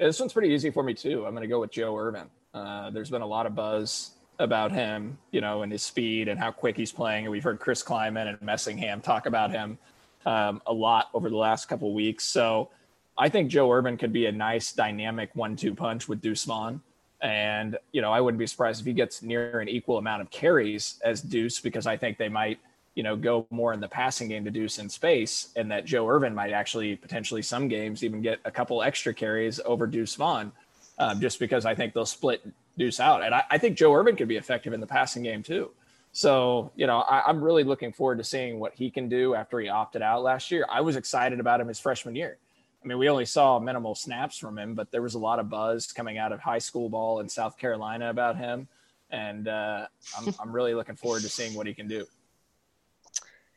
Yeah, 0.00 0.06
this 0.06 0.18
one's 0.18 0.32
pretty 0.32 0.48
easy 0.48 0.70
for 0.70 0.82
me 0.82 0.94
too. 0.94 1.26
I'm 1.26 1.32
going 1.32 1.42
to 1.42 1.48
go 1.48 1.60
with 1.60 1.70
Joe 1.70 1.96
Ervin. 1.96 2.28
Uh, 2.52 2.90
there's 2.90 3.10
been 3.10 3.22
a 3.22 3.26
lot 3.26 3.46
of 3.46 3.54
buzz 3.54 4.16
about 4.40 4.72
him, 4.72 5.18
you 5.30 5.40
know, 5.40 5.62
and 5.62 5.70
his 5.70 5.82
speed 5.82 6.26
and 6.26 6.40
how 6.40 6.50
quick 6.50 6.76
he's 6.76 6.90
playing. 6.90 7.26
And 7.26 7.30
we've 7.30 7.44
heard 7.44 7.60
Chris 7.60 7.82
Klieman 7.82 8.26
and 8.28 8.40
Messingham 8.40 9.02
talk 9.02 9.26
about 9.26 9.50
him 9.52 9.78
um, 10.26 10.60
a 10.66 10.72
lot 10.72 11.10
over 11.14 11.30
the 11.30 11.36
last 11.36 11.68
couple 11.68 11.94
weeks. 11.94 12.24
So 12.24 12.70
I 13.16 13.28
think 13.28 13.50
Joe 13.50 13.70
Ervin 13.70 13.96
could 13.96 14.12
be 14.12 14.26
a 14.26 14.32
nice 14.32 14.72
dynamic 14.72 15.30
one-two 15.34 15.74
punch 15.74 16.08
with 16.08 16.20
Deuce 16.20 16.44
Vaughn. 16.44 16.80
And, 17.20 17.76
you 17.92 18.00
know, 18.00 18.10
I 18.10 18.20
wouldn't 18.20 18.38
be 18.38 18.46
surprised 18.46 18.80
if 18.80 18.86
he 18.86 18.94
gets 18.94 19.22
near 19.22 19.60
an 19.60 19.68
equal 19.68 19.98
amount 19.98 20.22
of 20.22 20.30
carries 20.30 20.98
as 21.04 21.20
Deuce, 21.20 21.60
because 21.60 21.86
I 21.86 21.96
think 21.98 22.16
they 22.16 22.30
might, 22.30 22.58
you 22.94 23.02
know, 23.02 23.14
go 23.14 23.46
more 23.50 23.74
in 23.74 23.80
the 23.80 23.88
passing 23.88 24.28
game 24.28 24.44
to 24.46 24.50
Deuce 24.50 24.78
in 24.78 24.88
space, 24.88 25.50
and 25.54 25.70
that 25.70 25.84
Joe 25.84 26.08
Ervin 26.08 26.34
might 26.34 26.52
actually 26.52 26.96
potentially 26.96 27.42
some 27.42 27.68
games 27.68 28.02
even 28.02 28.22
get 28.22 28.40
a 28.46 28.50
couple 28.50 28.82
extra 28.82 29.12
carries 29.12 29.60
over 29.66 29.86
Deuce 29.86 30.14
Vaughn, 30.14 30.50
um, 30.98 31.20
just 31.20 31.38
because 31.38 31.66
I 31.66 31.74
think 31.74 31.92
they'll 31.92 32.06
split 32.06 32.42
Deuce 32.80 32.98
out. 32.98 33.22
And 33.22 33.34
I, 33.34 33.44
I 33.50 33.58
think 33.58 33.76
Joe 33.76 33.94
Ervin 33.94 34.16
could 34.16 34.26
be 34.26 34.36
effective 34.36 34.72
in 34.72 34.80
the 34.80 34.86
passing 34.86 35.22
game 35.22 35.42
too. 35.42 35.70
So, 36.12 36.72
you 36.74 36.86
know, 36.86 37.00
I, 37.00 37.22
I'm 37.26 37.44
really 37.44 37.62
looking 37.62 37.92
forward 37.92 38.16
to 38.18 38.24
seeing 38.24 38.58
what 38.58 38.72
he 38.74 38.90
can 38.90 39.08
do 39.08 39.34
after 39.34 39.60
he 39.60 39.68
opted 39.68 40.00
out 40.00 40.22
last 40.22 40.50
year. 40.50 40.66
I 40.68 40.80
was 40.80 40.96
excited 40.96 41.40
about 41.40 41.60
him 41.60 41.68
his 41.68 41.78
freshman 41.78 42.16
year. 42.16 42.38
I 42.82 42.88
mean, 42.88 42.96
we 42.96 43.10
only 43.10 43.26
saw 43.26 43.58
minimal 43.58 43.94
snaps 43.94 44.38
from 44.38 44.58
him, 44.58 44.74
but 44.74 44.90
there 44.90 45.02
was 45.02 45.12
a 45.12 45.18
lot 45.18 45.38
of 45.38 45.50
buzz 45.50 45.92
coming 45.92 46.16
out 46.16 46.32
of 46.32 46.40
high 46.40 46.58
school 46.58 46.88
ball 46.88 47.20
in 47.20 47.28
South 47.28 47.58
Carolina 47.58 48.08
about 48.08 48.38
him. 48.38 48.66
And 49.10 49.46
uh, 49.46 49.86
I'm, 50.18 50.34
I'm 50.40 50.52
really 50.52 50.74
looking 50.74 50.96
forward 50.96 51.20
to 51.22 51.28
seeing 51.28 51.54
what 51.54 51.66
he 51.66 51.74
can 51.74 51.86
do. 51.86 52.06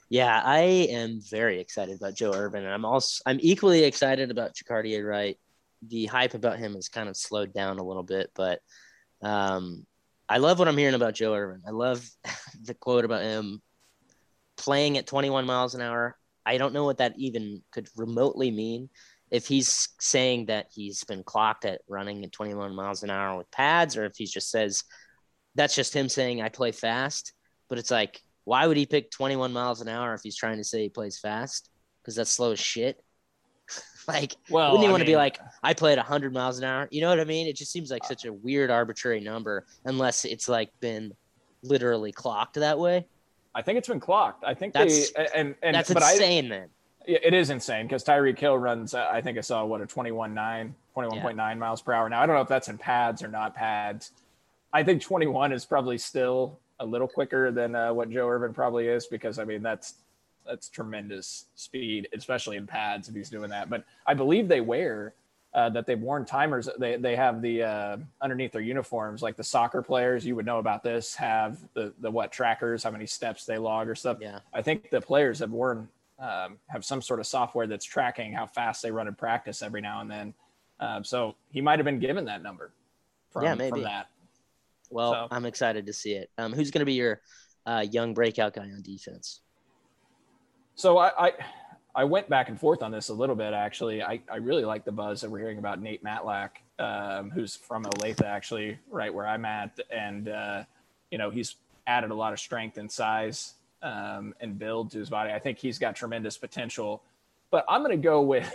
Yeah, 0.10 0.42
I 0.44 0.60
am 0.92 1.22
very 1.22 1.62
excited 1.62 1.96
about 1.96 2.16
Joe 2.16 2.34
Ervin, 2.34 2.64
and 2.64 2.74
I'm 2.74 2.86
also 2.86 3.24
I'm 3.26 3.40
equally 3.42 3.84
excited 3.84 4.30
about 4.30 4.54
Jacardia 4.54 5.04
Wright. 5.04 5.40
The 5.88 6.06
hype 6.06 6.36
about 6.36 6.60
him 6.60 6.76
has 6.76 6.88
kind 6.88 7.10
of 7.10 7.18
slowed 7.18 7.52
down 7.52 7.80
a 7.80 7.84
little 7.84 8.04
bit, 8.04 8.30
but 8.36 8.60
um, 9.24 9.86
I 10.28 10.38
love 10.38 10.60
what 10.60 10.68
I'm 10.68 10.78
hearing 10.78 10.96
about 10.96 11.16
Joe 11.16 11.34
Ervin. 11.34 11.62
I 11.68 11.72
love 11.72 12.08
the 12.64 12.74
quote 12.74 13.06
about 13.06 13.22
him 13.22 13.62
playing 14.58 14.98
at 14.98 15.08
21 15.08 15.46
miles 15.46 15.76
an 15.76 15.82
hour. 15.82 16.18
I 16.46 16.58
don't 16.58 16.74
know 16.74 16.84
what 16.84 16.98
that 16.98 17.14
even 17.18 17.62
could 17.72 17.88
remotely 17.96 18.52
mean. 18.52 18.90
If 19.32 19.48
he's 19.48 19.90
saying 20.00 20.48
that 20.48 20.68
he's 20.72 21.04
been 21.06 21.24
clocked 21.24 21.66
at 21.66 21.82
running 21.88 22.24
at 22.24 22.32
21 22.32 22.76
miles 22.76 23.02
an 23.04 23.10
hour 23.10 23.38
with 23.38 23.50
pads, 23.50 23.98
or 23.98 24.06
if 24.06 24.16
he 24.16 24.26
just 24.26 24.52
says 24.52 24.84
that's 25.56 25.76
just 25.76 25.94
him 25.94 26.10
saying 26.10 26.42
I 26.42 26.50
play 26.50 26.72
fast. 26.72 27.34
But 27.70 27.80
it's 27.80 27.92
like, 27.92 28.22
why 28.44 28.68
would 28.68 28.78
he 28.78 28.86
pick 28.86 29.10
21 29.12 29.54
miles 29.54 29.82
an 29.82 29.88
hour 29.88 30.14
if 30.14 30.22
he's 30.24 30.36
trying 30.36 30.58
to 30.58 30.64
say 30.64 30.84
he 30.84 30.90
plays 30.90 31.20
fast? 31.20 31.70
Because 32.02 32.16
that's 32.16 32.32
slow 32.32 32.52
as 32.52 32.60
shit. 32.60 33.04
like, 34.08 34.36
Well, 34.50 34.72
wouldn't 34.72 34.84
you 34.84 34.90
I 34.90 34.92
want 34.92 35.02
to 35.02 35.08
be 35.08 35.16
like, 35.16 35.40
I 35.62 35.74
play 35.74 35.92
at 35.92 35.98
100 35.98 36.34
miles 36.34 36.58
an 36.58 36.66
hour? 36.66 36.88
You 36.92 37.02
know 37.02 37.10
what 37.10 37.20
I 37.20 37.24
mean? 37.26 37.48
It 37.48 37.56
just 37.56 37.72
seems 37.72 37.92
like 37.92 38.04
such 38.06 38.26
a 38.26 38.34
weird, 38.34 38.70
arbitrary 38.72 39.20
number, 39.20 39.66
unless 39.86 40.26
it's 40.26 40.48
like 40.50 40.70
been 40.80 41.14
literally 41.62 42.12
clocked 42.12 42.56
that 42.56 42.78
way. 42.78 43.06
I 43.56 43.62
think 43.62 43.78
it's 43.78 43.88
been 43.88 44.00
clocked. 44.00 44.44
I 44.44 44.54
think 44.54 44.74
That's- 44.74 45.12
they 45.12 45.28
and 45.36 45.56
and 45.62 45.76
That's 45.76 45.94
but 45.94 46.04
I 46.04 46.14
insane, 46.14 46.50
then. 46.50 46.70
Yeah, 47.06 47.20
it 47.22 47.34
is 47.34 47.50
insane 47.50 47.86
because 47.86 48.04
Tyreek 48.04 48.40
Hill 48.40 48.58
runs, 48.58 48.94
uh, 48.94 49.10
I 49.12 49.22
think 49.22 49.38
I 49.38 49.42
saw 49.42 49.66
what 49.66 49.82
a 49.82 49.86
21.9, 49.86 50.74
21.9 50.96 51.58
miles 51.58 51.82
per 51.82 51.92
hour. 51.94 52.08
Now, 52.10 52.22
I 52.22 52.26
don't 52.26 52.36
know 52.36 52.42
if 52.42 52.48
that's 52.48 52.70
in 52.70 52.78
pads 52.78 53.22
or 53.22 53.28
not 53.28 53.54
pads. 53.54 54.12
I 54.72 54.84
think 54.84 55.02
21 55.02 55.52
is 55.52 55.66
probably 55.66 55.98
still 55.98 56.60
a 56.80 56.86
little 56.86 57.08
quicker 57.08 57.52
than 57.52 57.76
uh, 57.76 57.94
what 57.94 58.10
Joe 58.10 58.28
Ervin 58.28 58.54
probably 58.54 58.88
is 58.88 59.06
because, 59.08 59.38
I 59.38 59.44
mean, 59.44 59.62
that's 59.62 59.96
that's 60.46 60.70
tremendous 60.70 61.46
speed, 61.56 62.08
especially 62.14 62.58
in 62.58 62.68
pads 62.68 63.10
if 63.10 63.16
he's 63.16 63.30
doing 63.30 63.50
that. 63.50 63.70
But 63.70 63.84
I 64.06 64.14
believe 64.14 64.48
they 64.48 64.62
wear 64.62 65.14
uh, 65.54 65.70
that 65.70 65.86
they've 65.86 66.00
worn 66.00 66.26
timers. 66.26 66.68
They, 66.80 66.98
they 66.98 67.16
have 67.16 67.42
the 67.42 67.64
uh, 67.64 67.98
underneath 68.22 68.52
their 68.52 68.62
uniforms, 68.62 69.22
like 69.22 69.36
the 69.36 69.44
soccer 69.44 69.82
players, 69.82 70.26
you 70.26 70.36
would 70.36 70.46
know 70.46 70.58
about 70.60 70.84
this, 70.84 71.16
have 71.16 71.58
the, 71.74 71.94
the 72.00 72.10
what 72.10 72.32
trackers, 72.32 72.84
how 72.84 72.92
many 72.92 73.06
steps 73.06 73.46
they 73.46 73.58
log 73.58 73.88
or 73.88 73.96
stuff. 73.96 74.18
Yeah. 74.20 74.40
I 74.54 74.62
think 74.62 74.90
the 74.90 75.02
players 75.02 75.40
have 75.40 75.52
worn, 75.52 75.88
um, 76.20 76.58
have 76.68 76.84
some 76.84 77.02
sort 77.02 77.20
of 77.20 77.28
software 77.28 77.68
that's 77.68 77.86
tracking 77.86 78.34
how 78.34 78.48
fast 78.48 78.82
they 78.82 78.92
run 78.92 79.08
in 79.08 79.14
practice 79.14 79.62
every 79.62 79.82
now 79.82 80.02
and 80.02 80.10
then. 80.10 80.34
Um, 80.80 81.04
so 81.04 81.36
he 81.52 81.62
might 81.62 81.78
have 81.78 81.86
been 81.86 82.00
given 82.00 82.26
that 82.26 82.42
number 82.42 82.72
from, 83.32 83.44
Yeah, 83.44 83.54
maybe. 83.56 83.72
from 83.72 83.84
that. 83.84 84.08
Well, 84.90 85.14
So- 85.14 85.28
I'm 85.30 85.46
excited 85.46 85.86
to 85.86 85.94
see 85.94 86.14
it. 86.14 86.32
Um, 86.38 86.52
who's 86.52 86.72
going 86.72 86.80
to 86.80 86.86
be 86.86 86.94
your 86.94 87.22
uh, 87.66 87.86
young 87.92 88.14
breakout 88.14 88.54
guy 88.54 88.64
on 88.64 88.82
defense? 88.82 89.42
So 90.76 90.98
I, 90.98 91.28
I 91.28 91.32
I 91.96 92.04
went 92.04 92.28
back 92.30 92.50
and 92.50 92.60
forth 92.60 92.82
on 92.82 92.92
this 92.92 93.10
a 93.10 93.14
little 93.14 93.36
bit 93.36 93.54
actually. 93.54 94.02
I, 94.02 94.20
I 94.32 94.38
really 94.38 94.66
like 94.66 94.84
the 94.84 94.92
buzz 94.92 95.22
that 95.22 95.30
we're 95.30 95.40
hearing 95.40 95.60
about 95.60 95.82
Nate 95.82 96.04
Matlack, 96.04 96.50
um, 96.80 97.30
who's 97.30 97.56
from 97.56 97.84
Olathe 97.86 98.24
actually, 98.24 98.80
right 98.90 99.14
where 99.14 99.28
I'm 99.28 99.46
at, 99.46 99.80
and 99.92 100.30
uh, 100.30 100.64
you 101.12 101.18
know 101.18 101.30
he's 101.30 101.56
added 101.86 102.12
a 102.12 102.16
lot 102.16 102.34
of 102.34 102.40
strength 102.40 102.78
and 102.78 102.92
size 102.92 103.56
um, 103.84 104.34
and 104.40 104.58
build 104.58 104.92
to 104.92 105.00
his 105.00 105.10
body. 105.10 105.32
I 105.32 105.40
think 105.40 105.60
he's 105.60 105.78
got 105.78 105.96
tremendous 105.96 106.38
potential. 106.38 107.04
But 107.52 107.66
I'm 107.70 107.84
going 107.84 107.92
to 107.92 108.04
go 108.04 108.22
with 108.22 108.52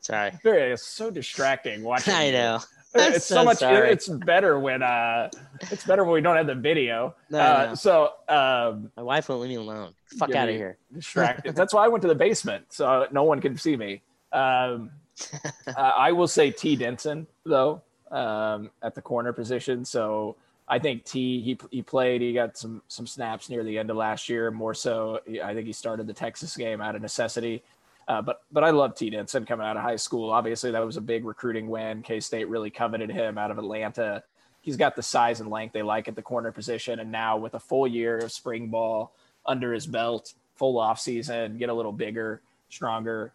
Sorry. 0.00 0.32
very. 0.42 0.72
It's 0.72 0.84
so 0.84 1.10
distracting 1.10 1.82
watching. 1.84 2.14
I 2.14 2.30
know. 2.30 2.60
It's 2.94 3.24
so, 3.24 3.36
so 3.36 3.44
much. 3.44 3.58
sorry. 3.58 3.90
It's 3.90 4.08
better 4.08 4.58
when 4.58 4.82
uh, 4.82 5.30
it's 5.70 5.84
better 5.84 6.04
when 6.04 6.14
we 6.14 6.20
don't 6.20 6.36
have 6.36 6.46
the 6.46 6.54
video. 6.54 7.14
No, 7.30 7.38
uh, 7.40 7.66
no. 7.68 7.74
So 7.74 8.12
um, 8.28 8.92
My 8.96 9.02
wife 9.02 9.28
won't 9.28 9.42
leave 9.42 9.50
me 9.50 9.56
alone. 9.56 9.94
Fuck 10.18 10.34
out 10.34 10.48
of 10.48 10.54
here. 10.54 10.78
distracted. 10.92 11.54
That's 11.56 11.74
why 11.74 11.84
I 11.84 11.88
went 11.88 12.02
to 12.02 12.08
the 12.08 12.14
basement 12.14 12.66
so 12.70 13.06
no 13.10 13.24
one 13.24 13.40
can 13.40 13.56
see 13.56 13.76
me. 13.76 14.02
Um, 14.32 14.90
uh, 15.66 15.72
I 15.76 16.12
will 16.12 16.28
say 16.28 16.50
T 16.50 16.76
Denson 16.76 17.26
though 17.44 17.82
um, 18.10 18.70
at 18.82 18.94
the 18.94 19.02
corner 19.02 19.32
position. 19.32 19.84
So 19.84 20.36
I 20.68 20.78
think 20.78 21.04
T 21.04 21.40
he 21.40 21.58
he 21.70 21.82
played. 21.82 22.20
He 22.20 22.32
got 22.32 22.56
some 22.56 22.82
some 22.88 23.06
snaps 23.06 23.50
near 23.50 23.64
the 23.64 23.78
end 23.78 23.90
of 23.90 23.96
last 23.96 24.28
year. 24.28 24.50
More 24.50 24.74
so, 24.74 25.20
I 25.42 25.52
think 25.52 25.66
he 25.66 25.72
started 25.72 26.06
the 26.06 26.14
Texas 26.14 26.56
game 26.56 26.80
out 26.80 26.96
of 26.96 27.02
necessity. 27.02 27.62
Uh, 28.06 28.20
but 28.20 28.42
but 28.52 28.64
I 28.64 28.70
love 28.70 28.94
T 28.94 29.10
Denson 29.10 29.46
coming 29.46 29.66
out 29.66 29.76
of 29.76 29.82
high 29.82 29.96
school. 29.96 30.30
Obviously, 30.30 30.70
that 30.70 30.84
was 30.84 30.96
a 30.96 31.00
big 31.00 31.24
recruiting 31.24 31.68
win. 31.68 32.02
K 32.02 32.20
State 32.20 32.48
really 32.48 32.70
coveted 32.70 33.10
him 33.10 33.38
out 33.38 33.50
of 33.50 33.58
Atlanta. 33.58 34.22
He's 34.60 34.76
got 34.76 34.96
the 34.96 35.02
size 35.02 35.40
and 35.40 35.50
length 35.50 35.72
they 35.72 35.82
like 35.82 36.08
at 36.08 36.14
the 36.14 36.22
corner 36.22 36.52
position, 36.52 37.00
and 37.00 37.10
now 37.10 37.36
with 37.36 37.54
a 37.54 37.60
full 37.60 37.86
year 37.86 38.18
of 38.18 38.32
spring 38.32 38.68
ball 38.68 39.12
under 39.46 39.72
his 39.72 39.86
belt, 39.86 40.34
full 40.56 40.78
off 40.78 41.00
season, 41.00 41.58
get 41.58 41.68
a 41.68 41.74
little 41.74 41.92
bigger, 41.92 42.40
stronger. 42.68 43.32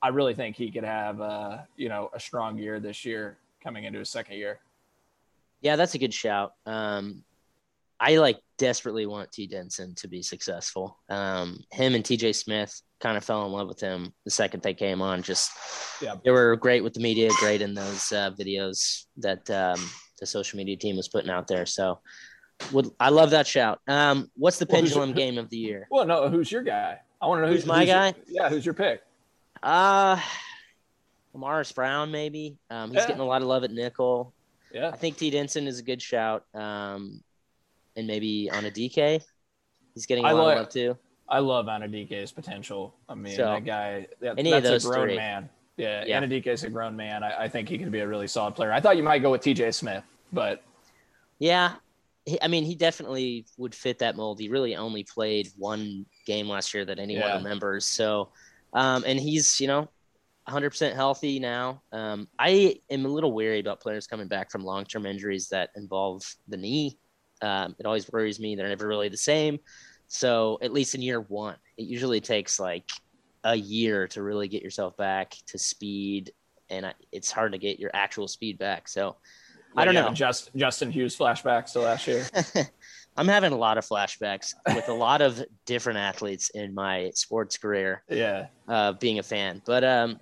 I 0.00 0.08
really 0.08 0.34
think 0.34 0.56
he 0.56 0.70
could 0.70 0.84
have 0.84 1.20
uh, 1.20 1.58
you 1.76 1.88
know 1.88 2.10
a 2.14 2.20
strong 2.20 2.58
year 2.58 2.78
this 2.78 3.04
year 3.04 3.38
coming 3.62 3.84
into 3.84 3.98
his 3.98 4.08
second 4.10 4.36
year. 4.36 4.60
Yeah, 5.60 5.76
that's 5.76 5.94
a 5.94 5.98
good 5.98 6.14
shout. 6.14 6.54
Um, 6.66 7.22
I 8.04 8.16
like 8.16 8.40
desperately 8.58 9.06
want 9.06 9.30
T 9.30 9.46
Denson 9.46 9.94
to 9.94 10.08
be 10.08 10.22
successful. 10.22 10.98
Um, 11.08 11.60
him 11.70 11.94
and 11.94 12.02
TJ 12.02 12.34
Smith 12.34 12.82
kind 12.98 13.16
of 13.16 13.24
fell 13.24 13.46
in 13.46 13.52
love 13.52 13.68
with 13.68 13.78
him 13.80 14.12
the 14.24 14.30
second 14.30 14.62
they 14.64 14.74
came 14.74 15.00
on. 15.00 15.22
Just 15.22 15.52
Yeah. 16.02 16.16
they 16.24 16.32
were 16.32 16.56
great 16.56 16.82
with 16.82 16.94
the 16.94 17.00
media, 17.00 17.30
great 17.38 17.62
in 17.62 17.74
those 17.74 18.10
uh, 18.10 18.32
videos 18.32 19.04
that 19.18 19.48
um, 19.50 19.78
the 20.18 20.26
social 20.26 20.56
media 20.56 20.76
team 20.76 20.96
was 20.96 21.08
putting 21.08 21.30
out 21.30 21.46
there. 21.46 21.64
So, 21.64 22.00
would 22.72 22.90
I 22.98 23.10
love 23.10 23.30
that 23.30 23.46
shout? 23.46 23.80
Um, 23.86 24.30
what's 24.36 24.58
the 24.58 24.66
Well, 24.68 24.80
who's 24.80 24.90
your- 24.90 25.04
pendulum 25.04 25.16
game 25.16 25.38
of 25.38 25.48
the 25.48 25.56
year? 25.58 25.86
Well, 25.90 26.04
no, 26.04 26.28
who's 26.28 26.50
your 26.50 26.62
guy? 26.62 26.98
I 27.20 27.26
want 27.28 27.40
to 27.42 27.46
know 27.46 27.52
Who's 27.52 27.66
my 27.66 27.84
your- 27.84 27.94
guy? 27.94 28.14
yeah, 28.26 28.48
who's 28.48 28.64
your 28.66 28.74
pick? 28.74 29.00
Uh, 29.62 30.20
Morris 31.34 31.70
Brown, 31.72 32.10
maybe. 32.10 32.58
Um, 32.68 32.90
he's 32.90 32.96
Yeah. 33.02 33.06
getting 33.06 33.22
a 33.22 33.26
lot 33.26 33.42
of 33.42 33.48
love 33.48 33.62
at 33.64 33.70
nickel. 33.70 34.32
Yeah, 34.72 34.88
I 34.88 34.96
think 34.96 35.16
T 35.18 35.30
Denson 35.30 35.66
is 35.68 35.78
a 35.78 35.82
good 35.82 36.02
shout. 36.02 36.44
Um, 36.54 37.22
and 37.96 38.06
maybe 38.06 38.50
on 38.50 38.64
a 38.64 38.70
DK, 38.70 39.22
he's 39.94 40.06
getting 40.06 40.24
a 40.24 40.28
I 40.28 40.32
lot 40.32 40.44
like- 40.44 40.56
of 40.56 40.62
love 40.64 40.68
too. 40.70 40.98
I 41.28 41.38
love 41.38 41.66
Anudike's 41.66 42.30
potential. 42.30 42.94
I 43.08 43.14
mean, 43.14 43.34
So, 43.36 43.44
that 43.44 43.64
guy, 43.64 44.06
that, 44.20 44.38
any 44.38 44.52
of 44.52 44.62
that's 44.62 44.84
those 44.84 44.84
a 44.84 44.88
grown 44.88 45.06
three. 45.08 45.16
man. 45.16 45.48
Yeah, 45.78 46.04
Yeah. 46.06 46.20
Anudike 46.20 46.46
is 46.46 46.62
a 46.64 46.68
grown 46.68 46.94
man. 46.94 47.22
I, 47.24 47.44
I 47.44 47.48
think 47.48 47.70
he 47.70 47.78
could 47.78 47.90
be 47.90 48.00
a 48.00 48.06
really 48.08 48.26
solid 48.26 48.54
player. 48.54 48.70
I 48.70 48.80
thought 48.80 48.98
you 48.98 49.02
might 49.02 49.20
go 49.20 49.30
with 49.30 49.40
TJ 49.40 49.72
Smith, 49.72 50.04
but 50.32 50.62
Yeah, 51.38 51.76
he, 52.26 52.38
I 52.42 52.48
mean, 52.48 52.64
he 52.64 52.74
definitely 52.74 53.46
would 53.56 53.74
fit 53.74 53.98
that 54.00 54.14
mold. 54.14 54.40
He 54.40 54.50
really 54.50 54.76
only 54.76 55.04
played 55.04 55.48
one 55.56 56.04
game 56.26 56.48
last 56.48 56.74
year 56.74 56.84
that 56.84 56.98
anyone 56.98 57.22
Yeah. 57.28 57.36
remembers. 57.36 57.86
So, 57.86 58.28
um, 58.74 59.02
and 59.06 59.18
he's 59.18 59.58
you 59.58 59.68
know, 59.68 59.88
100% 60.48 60.92
healthy 60.94 61.38
now. 61.38 61.80
Um, 61.92 62.28
I 62.38 62.80
am 62.90 63.06
a 63.06 63.08
little 63.08 63.32
weary 63.32 63.60
about 63.60 63.80
players 63.80 64.06
coming 64.06 64.28
back 64.28 64.50
from 64.50 64.64
long-term 64.64 65.06
injuries 65.06 65.48
that 65.48 65.70
involve 65.76 66.22
the 66.48 66.58
knee. 66.58 66.98
Um, 67.42 67.74
it 67.78 67.86
always 67.86 68.10
worries 68.10 68.38
me. 68.40 68.54
They're 68.54 68.68
never 68.68 68.86
really 68.86 69.08
the 69.08 69.16
same. 69.16 69.58
So 70.08 70.58
at 70.62 70.72
least 70.72 70.94
in 70.94 71.02
year 71.02 71.20
one, 71.20 71.56
it 71.76 71.84
usually 71.84 72.20
takes 72.20 72.60
like 72.60 72.90
a 73.44 73.54
year 73.56 74.06
to 74.08 74.22
really 74.22 74.48
get 74.48 74.62
yourself 74.62 74.96
back 74.96 75.34
to 75.46 75.58
speed, 75.58 76.32
and 76.70 76.86
I, 76.86 76.94
it's 77.10 77.30
hard 77.30 77.52
to 77.52 77.58
get 77.58 77.78
your 77.78 77.90
actual 77.94 78.28
speed 78.28 78.58
back. 78.58 78.88
So. 78.88 79.16
I 79.74 79.86
don't 79.86 79.94
know. 79.94 80.10
Just 80.10 80.54
Justin 80.54 80.90
Hughes 80.92 81.16
flashbacks 81.16 81.72
to 81.72 81.80
last 81.80 82.06
year. 82.06 82.26
I'm 83.16 83.26
having 83.26 83.52
a 83.52 83.56
lot 83.56 83.78
of 83.78 83.86
flashbacks 83.86 84.54
with 84.74 84.88
a 84.90 84.92
lot 84.92 85.22
of 85.22 85.42
different 85.64 85.98
athletes 85.98 86.50
in 86.50 86.74
my 86.74 87.10
sports 87.14 87.56
career, 87.56 88.02
Yeah. 88.10 88.48
uh, 88.68 88.92
being 88.92 89.18
a 89.18 89.22
fan. 89.22 89.62
But 89.64 89.82
um, 89.82 90.20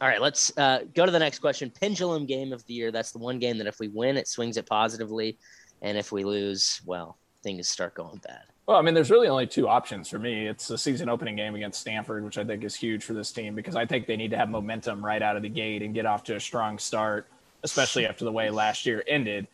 all 0.00 0.08
right, 0.08 0.20
let's 0.20 0.56
uh, 0.56 0.80
go 0.94 1.04
to 1.06 1.12
the 1.12 1.18
next 1.18 1.38
question. 1.40 1.70
Pendulum 1.70 2.26
game 2.26 2.52
of 2.52 2.64
the 2.66 2.74
year. 2.74 2.90
That's 2.90 3.10
the 3.12 3.18
one 3.18 3.38
game 3.40 3.58
that 3.58 3.66
if 3.66 3.78
we 3.80 3.88
win, 3.88 4.16
it 4.16 4.26
swings 4.28 4.56
it 4.56 4.66
positively, 4.66 5.38
and 5.82 5.98
if 5.98 6.12
we 6.12 6.24
lose, 6.24 6.80
well, 6.86 7.16
things 7.42 7.68
start 7.68 7.94
going 7.94 8.18
bad. 8.18 8.42
Well, 8.66 8.76
I 8.76 8.82
mean, 8.82 8.94
there's 8.94 9.10
really 9.10 9.28
only 9.28 9.48
two 9.48 9.68
options 9.68 10.08
for 10.08 10.20
me. 10.20 10.46
It's 10.46 10.68
the 10.68 10.78
season 10.78 11.08
opening 11.08 11.34
game 11.34 11.56
against 11.56 11.80
Stanford, 11.80 12.24
which 12.24 12.38
I 12.38 12.44
think 12.44 12.62
is 12.62 12.76
huge 12.76 13.02
for 13.02 13.12
this 13.12 13.32
team 13.32 13.56
because 13.56 13.74
I 13.74 13.84
think 13.84 14.06
they 14.06 14.16
need 14.16 14.30
to 14.30 14.36
have 14.36 14.48
momentum 14.48 15.04
right 15.04 15.20
out 15.20 15.36
of 15.36 15.42
the 15.42 15.48
gate 15.48 15.82
and 15.82 15.92
get 15.92 16.06
off 16.06 16.22
to 16.24 16.36
a 16.36 16.40
strong 16.40 16.78
start, 16.78 17.26
especially 17.64 18.06
after 18.06 18.24
the 18.24 18.30
way 18.30 18.50
last 18.50 18.86
year 18.86 19.02
ended. 19.08 19.48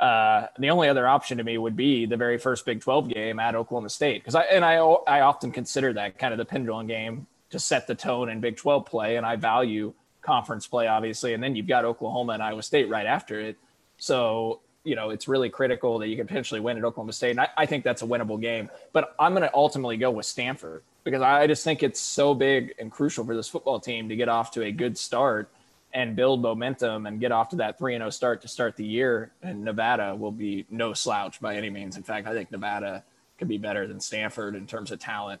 Uh, 0.00 0.46
the 0.58 0.70
only 0.70 0.88
other 0.88 1.06
option 1.06 1.38
to 1.38 1.44
me 1.44 1.58
would 1.58 1.76
be 1.76 2.06
the 2.06 2.16
very 2.16 2.38
first 2.38 2.64
Big 2.64 2.80
12 2.80 3.10
game 3.10 3.38
at 3.38 3.54
Oklahoma 3.54 3.90
State 3.90 4.22
because 4.22 4.34
I 4.34 4.42
and 4.42 4.64
I 4.64 4.76
I 4.76 5.20
often 5.20 5.52
consider 5.52 5.92
that 5.92 6.18
kind 6.18 6.32
of 6.32 6.38
the 6.38 6.44
pendulum 6.44 6.86
game 6.86 7.26
to 7.50 7.60
set 7.60 7.86
the 7.86 7.94
tone 7.94 8.28
in 8.28 8.40
Big 8.40 8.56
12 8.56 8.86
play, 8.86 9.16
and 9.16 9.24
I 9.24 9.36
value 9.36 9.92
conference 10.20 10.66
play 10.66 10.88
obviously, 10.88 11.34
and 11.34 11.42
then 11.42 11.54
you've 11.54 11.68
got 11.68 11.84
Oklahoma 11.84 12.32
and 12.32 12.42
Iowa 12.42 12.62
State 12.62 12.88
right 12.88 13.06
after 13.06 13.40
it. 13.40 13.56
So 13.98 14.60
you 14.84 14.94
know 14.94 15.10
it's 15.10 15.26
really 15.26 15.50
critical 15.50 15.98
that 15.98 16.08
you 16.08 16.16
can 16.16 16.26
potentially 16.26 16.60
win 16.60 16.78
at 16.78 16.84
Oklahoma 16.84 17.12
State, 17.12 17.32
and 17.32 17.40
I, 17.40 17.48
I 17.56 17.66
think 17.66 17.84
that's 17.84 18.02
a 18.02 18.06
winnable 18.06 18.40
game. 18.40 18.70
But 18.92 19.14
I'm 19.18 19.32
going 19.32 19.42
to 19.42 19.54
ultimately 19.54 19.96
go 19.96 20.10
with 20.10 20.26
Stanford 20.26 20.82
because 21.02 21.22
I 21.22 21.46
just 21.46 21.64
think 21.64 21.82
it's 21.82 22.00
so 22.00 22.34
big 22.34 22.74
and 22.78 22.90
crucial 22.90 23.24
for 23.24 23.34
this 23.34 23.48
football 23.48 23.80
team 23.80 24.08
to 24.08 24.16
get 24.16 24.28
off 24.28 24.50
to 24.52 24.62
a 24.62 24.70
good 24.70 24.96
start 24.96 25.50
and 25.92 26.16
build 26.16 26.42
momentum 26.42 27.06
and 27.06 27.20
get 27.20 27.30
off 27.30 27.48
to 27.50 27.56
that 27.56 27.78
3 27.78 27.96
0 27.96 28.10
start 28.10 28.42
to 28.42 28.48
start 28.48 28.76
the 28.76 28.84
year. 28.84 29.30
And 29.42 29.64
Nevada 29.64 30.14
will 30.14 30.32
be 30.32 30.66
no 30.70 30.92
slouch 30.92 31.40
by 31.40 31.56
any 31.56 31.70
means. 31.70 31.96
In 31.96 32.02
fact, 32.02 32.26
I 32.26 32.32
think 32.32 32.50
Nevada 32.50 33.04
could 33.38 33.48
be 33.48 33.58
better 33.58 33.86
than 33.86 34.00
Stanford 34.00 34.54
in 34.56 34.66
terms 34.66 34.90
of 34.90 34.98
talent. 34.98 35.40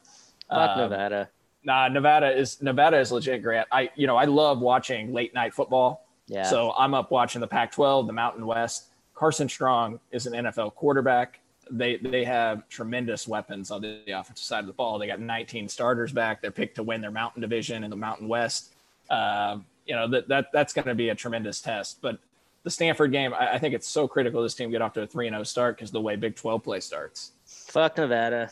Not 0.50 0.78
Um, 0.78 0.90
Nevada. 0.90 1.28
Nah, 1.64 1.88
Nevada 1.88 2.30
is 2.36 2.62
Nevada 2.62 2.98
is 2.98 3.10
legit 3.10 3.42
great. 3.42 3.64
I 3.72 3.90
you 3.96 4.06
know 4.06 4.16
I 4.16 4.26
love 4.26 4.60
watching 4.60 5.12
late 5.12 5.34
night 5.34 5.54
football. 5.54 6.06
Yeah. 6.26 6.44
So 6.44 6.72
I'm 6.78 6.94
up 6.94 7.10
watching 7.10 7.40
the 7.40 7.46
Pac-12, 7.46 8.06
the 8.06 8.12
Mountain 8.12 8.46
West. 8.46 8.86
Carson 9.14 9.48
Strong 9.48 10.00
is 10.10 10.26
an 10.26 10.32
NFL 10.32 10.74
quarterback. 10.74 11.40
They 11.70 11.96
they 11.96 12.24
have 12.24 12.68
tremendous 12.68 13.26
weapons 13.26 13.70
on 13.70 13.80
the 13.80 14.10
offensive 14.10 14.44
side 14.44 14.60
of 14.60 14.66
the 14.66 14.72
ball. 14.72 14.98
They 14.98 15.06
got 15.06 15.20
19 15.20 15.68
starters 15.68 16.12
back. 16.12 16.42
They're 16.42 16.50
picked 16.50 16.76
to 16.76 16.82
win 16.82 17.00
their 17.00 17.10
Mountain 17.10 17.40
Division 17.40 17.84
in 17.84 17.90
the 17.90 17.96
Mountain 17.96 18.28
West. 18.28 18.74
Um, 19.08 19.64
you 19.86 19.94
know 19.94 20.08
that 20.08 20.28
that 20.28 20.46
that's 20.52 20.72
going 20.72 20.86
to 20.88 20.94
be 20.94 21.08
a 21.08 21.14
tremendous 21.14 21.60
test. 21.60 22.02
But 22.02 22.18
the 22.64 22.70
Stanford 22.70 23.12
game, 23.12 23.32
I, 23.34 23.52
I 23.52 23.58
think 23.58 23.74
it's 23.74 23.88
so 23.88 24.08
critical 24.08 24.42
this 24.42 24.54
team 24.54 24.70
get 24.70 24.82
off 24.82 24.92
to 24.94 25.02
a 25.02 25.06
three 25.06 25.26
and 25.26 25.34
zero 25.34 25.44
start 25.44 25.76
because 25.76 25.90
the 25.90 26.00
way 26.00 26.16
Big 26.16 26.34
12 26.34 26.62
play 26.62 26.80
starts. 26.80 27.32
Fuck 27.46 27.98
Nevada. 27.98 28.50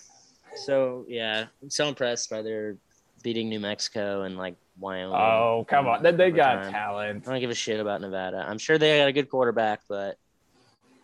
So 0.55 1.05
yeah, 1.09 1.47
I'm 1.63 1.71
so 1.71 1.89
impressed 1.89 2.31
by 2.31 2.43
their 2.43 2.77
beating 3.23 3.49
New 3.49 3.61
Mexico 3.61 4.23
and 4.23 4.37
like 4.37 4.55
Wyoming. 4.79 5.15
Oh 5.15 5.67
come 5.69 5.87
on, 5.87 6.03
they, 6.03 6.13
they 6.13 6.31
got 6.31 6.57
Overtime. 6.57 6.73
talent. 6.73 7.29
I 7.29 7.31
don't 7.31 7.41
give 7.41 7.51
a 7.51 7.55
shit 7.55 7.81
about 7.81 8.01
Nevada. 8.01 8.45
I'm 8.47 8.59
sure 8.59 8.79
they 8.79 8.99
got 8.99 9.09
a 9.09 9.13
good 9.13 9.31
quarterback, 9.31 9.81
but 9.89 10.19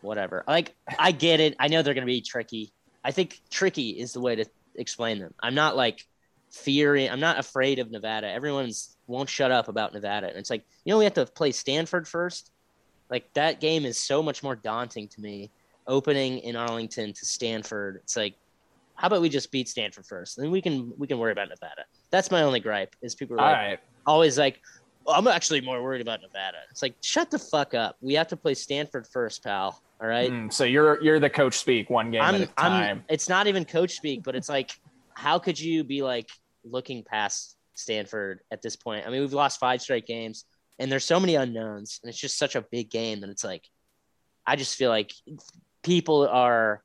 whatever. 0.03 0.45
Like 0.47 0.75
I 0.99 1.13
get 1.13 1.41
it. 1.41 1.57
I 1.59 1.69
know 1.69 1.83
they're 1.83 1.95
going 1.95 2.07
to 2.07 2.13
be 2.13 2.21
tricky. 2.21 2.73
I 3.05 3.11
think 3.11 3.41
tricky 3.51 3.91
is 3.91 4.13
the 4.13 4.21
way 4.21 4.37
to 4.37 4.45
explain 4.75 5.19
them. 5.19 5.35
I'm 5.41 5.55
not 5.55 5.77
like 5.77 6.07
fearing. 6.51 7.11
I'm 7.11 7.21
not 7.21 7.39
afraid 7.39 7.79
of 7.79 7.91
Nevada. 7.91 8.29
Everyone's 8.29 8.97
won't 9.07 9.29
shut 9.29 9.51
up 9.51 9.69
about 9.69 9.95
Nevada, 9.95 10.29
and 10.29 10.37
it's 10.37 10.51
like 10.51 10.65
you 10.85 10.93
know 10.93 10.99
we 10.99 11.05
have 11.05 11.15
to 11.15 11.27
play 11.27 11.53
Stanford 11.53 12.07
first. 12.07 12.53
Like 13.11 13.33
that 13.35 13.61
game 13.61 13.85
is 13.85 13.99
so 13.99 14.23
much 14.23 14.43
more 14.43 14.57
daunting 14.57 15.09
to 15.09 15.21
me. 15.21 15.51
Opening 15.87 16.41
in 16.41 16.55
Arlington 16.55 17.15
to 17.15 17.25
Stanford, 17.25 18.01
it's 18.03 18.15
like, 18.15 18.35
how 18.95 19.07
about 19.07 19.23
we 19.23 19.31
just 19.31 19.51
beat 19.51 19.71
Stanford 19.71 20.05
first, 20.05 20.37
then 20.37 20.51
we 20.51 20.61
can 20.61 20.93
we 20.99 21.07
can 21.07 21.19
worry 21.19 21.33
about 21.33 21.49
Nevada. 21.49 21.85
That's 22.11 22.31
my 22.31 22.43
only 22.43 22.61
gripe. 22.61 22.95
Is 23.01 23.15
people 23.15 23.37
are 23.37 23.39
like, 23.39 23.57
right. 23.57 23.81
always 24.07 24.37
like, 24.37 24.61
"Oh, 25.07 25.15
I'm 25.15 25.27
actually 25.29 25.63
more 25.63 25.83
worried 25.83 26.03
about 26.03 26.21
Nevada. 26.21 26.59
It's 26.71 26.83
like, 26.83 26.95
shut 27.01 27.31
the 27.31 27.39
fuck 27.39 27.73
up. 27.73 27.97
We 28.03 28.13
have 28.15 28.29
to 28.29 28.37
play 28.37 28.53
Stanford 28.53 29.07
first, 29.07 29.43
pal. 29.43 29.81
All 30.01 30.07
right. 30.07 30.31
Mm, 30.31 30.53
so 30.53 30.65
you're 30.65 31.03
you're 31.03 31.19
the 31.19 31.31
coach 31.31 31.59
speak 31.59 31.91
one 31.91 32.11
game 32.11 32.23
at 32.23 32.35
I'm, 32.35 32.43
a 32.43 32.47
time. 32.47 32.99
I'm, 32.99 33.05
it's 33.09 33.29
not 33.29 33.47
even 33.47 33.65
coach 33.65 33.93
speak, 33.93 34.23
but 34.23 34.37
it's 34.37 34.49
like, 34.49 34.71
how 35.15 35.39
could 35.39 35.59
you 35.59 35.83
be 35.83 36.03
like 36.03 36.29
looking 36.65 37.03
past 37.03 37.57
Stanford 37.75 38.41
at 38.51 38.63
this 38.63 38.77
point? 38.77 39.07
I 39.07 39.11
mean, 39.11 39.21
we've 39.21 39.33
lost 39.33 39.59
five 39.59 39.83
straight 39.83 40.07
games 40.07 40.45
and 40.79 40.91
there's 40.91 41.05
so 41.05 41.19
many 41.19 41.35
unknowns 41.35 41.99
and 42.03 42.11
it's 42.11 42.19
just 42.19 42.39
such 42.39 42.55
a 42.55 42.65
big 42.71 42.91
game 42.91 43.21
that 43.21 43.31
it's 43.31 43.45
like, 43.45 43.65
I 44.47 44.57
just 44.57 44.77
feel 44.77 44.91
like 44.91 45.13
people 45.83 46.29
are 46.29 46.83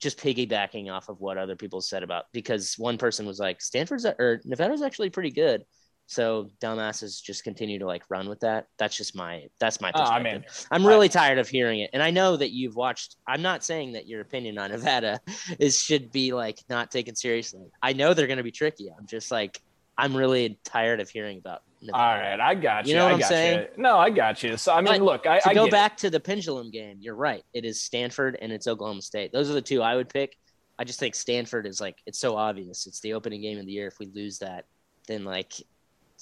just 0.00 0.18
piggybacking 0.18 0.90
off 0.90 1.08
of 1.08 1.20
what 1.20 1.38
other 1.38 1.56
people 1.56 1.80
said 1.80 2.02
about 2.02 2.24
because 2.32 2.74
one 2.78 2.98
person 2.98 3.26
was 3.26 3.38
like 3.38 3.60
Stanford's 3.60 4.04
or 4.06 4.40
Nevada's 4.44 4.82
actually 4.82 5.10
pretty 5.10 5.30
good. 5.30 5.64
So 6.10 6.48
dumbasses 6.60 7.22
just 7.22 7.44
continue 7.44 7.78
to 7.78 7.86
like 7.86 8.02
run 8.08 8.28
with 8.28 8.40
that. 8.40 8.66
That's 8.78 8.96
just 8.96 9.14
my 9.14 9.44
that's 9.60 9.80
my 9.80 9.92
Oh, 9.94 10.02
I 10.02 10.20
mean, 10.20 10.44
I'm 10.72 10.84
really 10.84 11.08
tired 11.08 11.38
of 11.38 11.48
hearing 11.48 11.78
it. 11.80 11.90
And 11.92 12.02
I 12.02 12.10
know 12.10 12.36
that 12.36 12.50
you've 12.50 12.74
watched 12.74 13.14
I'm 13.28 13.42
not 13.42 13.62
saying 13.62 13.92
that 13.92 14.08
your 14.08 14.20
opinion 14.20 14.58
on 14.58 14.70
Nevada 14.72 15.20
is 15.60 15.80
should 15.80 16.10
be 16.10 16.32
like 16.32 16.58
not 16.68 16.90
taken 16.90 17.14
seriously. 17.14 17.70
I 17.80 17.92
know 17.92 18.12
they're 18.12 18.26
gonna 18.26 18.42
be 18.42 18.50
tricky. 18.50 18.90
I'm 18.90 19.06
just 19.06 19.30
like 19.30 19.62
I'm 19.96 20.16
really 20.16 20.58
tired 20.64 20.98
of 21.00 21.08
hearing 21.08 21.38
about 21.38 21.62
Nevada. 21.80 22.02
all 22.02 22.14
right, 22.18 22.40
I 22.40 22.54
got 22.56 22.86
you. 22.86 22.90
You 22.92 22.96
know 22.98 23.04
what 23.04 23.10
I 23.10 23.14
I'm 23.14 23.20
got 23.20 23.28
saying? 23.28 23.58
You. 23.76 23.82
No, 23.82 23.96
I 23.96 24.10
got 24.10 24.42
you. 24.42 24.56
So 24.56 24.72
I 24.72 24.80
mean, 24.80 24.94
But 24.94 25.02
look, 25.02 25.26
I, 25.28 25.38
to 25.38 25.50
I 25.50 25.54
go 25.54 25.64
get 25.66 25.68
it. 25.68 25.72
back 25.72 25.96
to 25.98 26.10
the 26.10 26.18
pendulum 26.18 26.72
game, 26.72 26.96
you're 27.00 27.14
right. 27.14 27.44
It 27.54 27.64
is 27.64 27.80
Stanford 27.80 28.36
and 28.42 28.50
it's 28.50 28.66
Oklahoma 28.66 29.02
State. 29.02 29.30
Those 29.32 29.48
are 29.48 29.52
the 29.54 29.62
two 29.62 29.80
I 29.80 29.94
would 29.94 30.08
pick. 30.08 30.36
I 30.76 30.82
just 30.82 30.98
think 30.98 31.14
Stanford 31.14 31.66
is 31.68 31.80
like 31.80 31.98
it's 32.04 32.18
so 32.18 32.36
obvious. 32.36 32.88
It's 32.88 32.98
the 33.00 33.14
opening 33.14 33.42
game 33.42 33.58
of 33.60 33.66
the 33.66 33.70
year. 33.72 33.86
If 33.86 34.00
we 34.00 34.06
lose 34.06 34.40
that, 34.40 34.64
then 35.06 35.24
like 35.24 35.52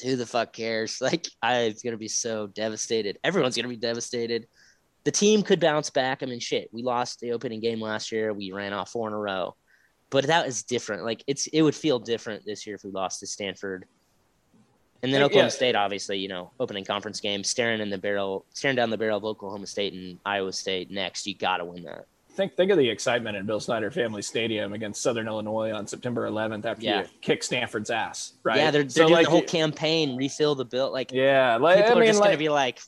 who 0.03 0.17
the 0.17 0.27
fuck 0.27 0.53
cares? 0.53 1.01
Like 1.09 1.27
I'm 1.43 1.75
gonna 1.83 1.97
be 1.97 2.09
so 2.09 2.47
devastated. 2.49 3.19
Everyone's 3.25 3.57
gonna 3.57 3.69
be 3.69 3.77
devastated. 3.77 4.47
The 5.05 5.11
team 5.11 5.43
could 5.43 5.61
bounce 5.61 5.91
back. 5.91 6.23
I 6.23 6.27
mean, 6.27 6.41
shit, 6.41 6.69
we 6.73 6.83
lost 6.83 7.21
the 7.21 7.33
opening 7.33 7.61
game 7.61 7.81
last 7.81 8.13
year. 8.13 8.33
We 8.33 8.53
ran 8.53 8.73
off 8.73 8.91
four 8.91 9.09
in 9.09 9.15
a 9.15 9.19
row, 9.19 9.55
but 10.11 10.27
that 10.27 10.47
is 10.47 10.63
different. 10.63 11.05
Like 11.05 11.23
it's 11.27 11.47
it 11.49 11.63
would 11.63 11.75
feel 11.75 11.99
different 11.99 12.45
this 12.45 12.67
year 12.67 12.77
if 12.77 12.85
we 12.85 12.91
lost 12.91 13.21
to 13.21 13.27
Stanford. 13.27 13.87
And 15.03 15.13
then 15.13 15.21
Yeah, 15.21 15.27
Oklahoma 15.27 15.47
yeah. 15.47 15.51
State, 15.51 15.77
obviously, 15.77 16.19
you 16.19 16.29
know, 16.29 16.51
opening 16.59 16.85
conference 16.85 17.21
game, 17.21 17.45
staring 17.45 17.81
in 17.81 17.89
the 17.89 17.99
barrel, 17.99 18.45
staring 18.53 18.77
down 18.77 18.91
the 18.91 18.99
barrel 18.99 19.19
of 19.19 19.25
Oklahoma 19.25 19.67
State 19.67 19.95
and 19.95 20.19
Iowa 20.27 20.53
State 20.53 20.91
next. 20.91 21.27
You 21.27 21.37
got 21.37 21.59
to 21.59 21.65
win 21.65 21.85
that. 21.85 22.07
Think 22.39 22.57
think 22.57 22.71
of 22.71 22.79
the 22.79 22.89
excitement 22.89 23.37
in 23.37 23.45
Bill 23.45 23.59
Snyder 23.59 23.91
Family 23.91 24.23
Stadium 24.23 24.73
against 24.73 25.03
Southern 25.03 25.27
Illinois 25.27 25.73
on 25.73 25.87
September 25.87 26.29
11th 26.31 26.65
after 26.65 26.85
Yeah. 26.85 27.03
you 27.03 27.09
kick 27.21 27.43
Stanford's 27.43 27.91
ass, 27.91 28.35
right? 28.45 28.57
Yeah, 28.57 28.71
they're, 28.71 28.83
they're 28.85 28.91
So, 28.91 29.03
doing 29.03 29.13
like, 29.15 29.27
the 29.27 29.31
whole 29.31 29.43
campaign, 29.43 30.17
refill 30.17 30.55
the 30.55 30.65
bill. 30.65 30.93
Like 30.93 31.13
Yeah, 31.13 31.57
like 31.57 31.79
people 31.79 31.91
I 31.91 31.97
are 31.97 32.01
mean, 32.01 32.07
just 32.09 32.21
like, 32.21 32.29
gonna 32.29 32.39
be 32.39 32.49
like, 32.49 32.79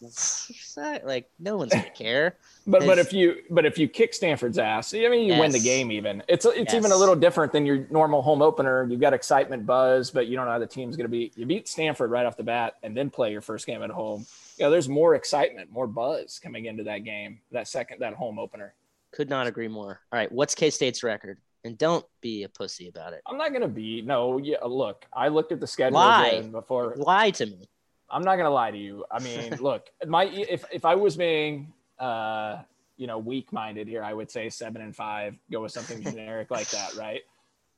like 1.05 1.29
no 1.41 1.57
one's 1.57 1.73
gonna 1.73 1.91
care. 1.91 2.37
but 2.67 2.87
but 2.87 2.99
if 2.99 3.13
you 3.13 3.39
but 3.51 3.67
if 3.67 3.77
you 3.77 3.89
kick 3.89 4.15
Stanford's 4.15 4.59
ass, 4.59 4.95
I 4.95 5.09
mean, 5.09 5.27
you 5.27 5.39
win 5.39 5.51
the 5.51 5.59
game. 5.61 5.91
Even 5.91 6.23
it's 6.29 6.47
it's 6.47 6.73
even 6.73 6.93
a 6.93 6.97
little 6.97 7.17
different 7.17 7.53
than 7.53 7.67
your 7.67 7.87
normal 7.91 8.23
home 8.23 8.43
opener. 8.43 8.87
You've 8.89 9.01
got 9.01 9.13
excitement, 9.13 9.67
buzz, 9.67 10.11
but 10.11 10.29
you 10.29 10.37
don't 10.37 10.47
know 10.47 10.53
how 10.53 10.59
the 10.61 10.67
team's 10.67 10.97
going 10.97 11.07
to 11.07 11.11
be. 11.11 11.33
You 11.35 11.45
beat 11.45 11.67
Stanford 11.67 12.11
right 12.11 12.25
off 12.25 12.37
the 12.37 12.45
bat, 12.45 12.75
and 12.85 12.97
then 12.97 13.11
play 13.11 13.33
your 13.33 13.41
first 13.41 13.67
game 13.67 13.83
at 13.83 13.91
home. 13.91 14.27
Yeah, 14.59 14.69
there's 14.69 14.89
more 14.89 15.15
excitement, 15.15 15.73
more 15.73 15.87
buzz 15.87 16.39
coming 16.39 16.67
into 16.67 16.85
that 16.85 16.99
game, 16.99 17.41
that 17.51 17.67
second, 17.67 18.01
that 18.01 18.15
home 18.15 18.39
opener. 18.39 18.75
Could 19.13 19.29
not 19.29 19.47
agree 19.47 19.69
more. 19.69 20.01
All 20.13 20.19
right, 20.19 20.31
what's 20.31 20.55
K 20.55 20.71
State's 20.71 21.03
record? 21.03 21.39
And 21.65 21.77
don't 21.77 22.07
be 22.23 22.45
a 22.45 22.49
pussy 22.49 22.89
about 22.89 23.13
it. 23.13 23.21
I'm 23.27 23.37
not 23.37 23.51
going 23.51 23.61
to 23.61 23.69
be 23.69 24.01
no. 24.01 24.39
Yeah, 24.39 24.57
look, 24.65 25.05
I 25.13 25.29
looked 25.29 25.53
at 25.53 25.61
the 25.61 25.67
schedule 25.67 25.99
Lie. 25.99 26.49
before. 26.51 26.95
Lie 26.97 27.31
to 27.33 27.47
me. 27.47 27.69
I'm 28.11 28.23
not 28.23 28.37
gonna 28.37 28.51
lie 28.51 28.71
to 28.71 28.79
you. 28.79 29.05
I 29.11 29.21
mean, 29.21 29.57
look, 29.61 29.91
my 30.07 30.25
if 30.25 30.65
if 30.73 30.85
I 30.85 30.95
was 30.95 31.17
being 31.17 31.73
uh 31.99 32.59
you 32.97 33.07
know 33.07 33.19
weak 33.19 33.53
minded 33.53 33.89
here, 33.89 34.03
I 34.03 34.13
would 34.13 34.31
say 34.31 34.49
seven 34.51 34.83
and 34.83 34.95
five. 34.95 35.37
Go 35.51 35.63
with 35.63 35.73
something 35.73 36.03
generic 36.05 36.51
like 36.51 36.69
that, 36.71 36.95
right? 36.95 37.23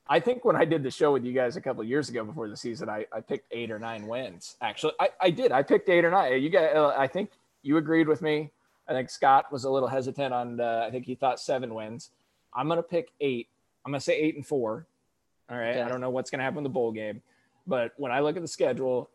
I 0.09 0.19
think 0.19 0.45
when 0.45 0.57
I 0.57 0.65
did 0.65 0.83
the 0.83 0.91
show 0.91 1.13
with 1.13 1.25
you 1.25 1.33
guys 1.33 1.57
a 1.57 1.61
couple 1.61 1.83
of 1.83 1.89
years 1.89 2.09
ago 2.09 2.25
before 2.25 2.49
the 2.49 2.57
season, 2.57 2.89
I, 2.89 3.07
I 3.13 3.21
picked 3.21 3.47
eight 3.53 3.71
or 3.71 3.79
nine 3.79 4.09
wins. 4.09 4.57
Actually, 4.61 4.95
I, 4.99 5.11
I 5.21 5.31
did. 5.31 5.53
I 5.53 5.63
picked 5.63 5.89
eight 5.89 6.05
or 6.05 6.11
nine. 6.11 6.43
You 6.43 6.51
guys, 6.51 6.75
uh, 6.75 6.93
I 6.99 7.07
think 7.07 7.31
you 7.63 7.77
agreed 7.77 8.09
with 8.09 8.21
me. 8.21 8.51
I 8.89 8.93
think 8.93 9.11
Scott 9.11 9.53
was 9.53 9.65
a 9.65 9.71
little 9.71 9.89
hesitant 9.89 10.35
on. 10.35 10.61
Uh, 10.61 10.85
I 10.87 10.91
think 10.91 11.07
he 11.07 11.15
thought 11.15 11.41
seven 11.41 11.75
wins. 11.75 12.11
I'm 12.55 12.69
gonna 12.69 12.83
pick 12.83 13.13
eight. 13.21 13.49
I'm 13.85 13.93
gonna 13.93 14.01
say 14.01 14.17
eight 14.17 14.37
and 14.37 14.47
four. 14.47 14.87
All 15.51 15.57
right. 15.57 15.71
Okay. 15.71 15.83
I 15.83 15.89
don't 15.89 16.01
know 16.01 16.11
what's 16.11 16.31
gonna 16.31 16.43
happen 16.43 16.59
in 16.59 16.65
the 16.65 16.71
bowl 16.71 16.93
game, 16.93 17.23
but 17.67 17.93
when 17.97 18.13
I 18.13 18.21
look 18.21 18.37
at 18.37 18.43
the 18.43 18.49
schedule, 18.49 19.11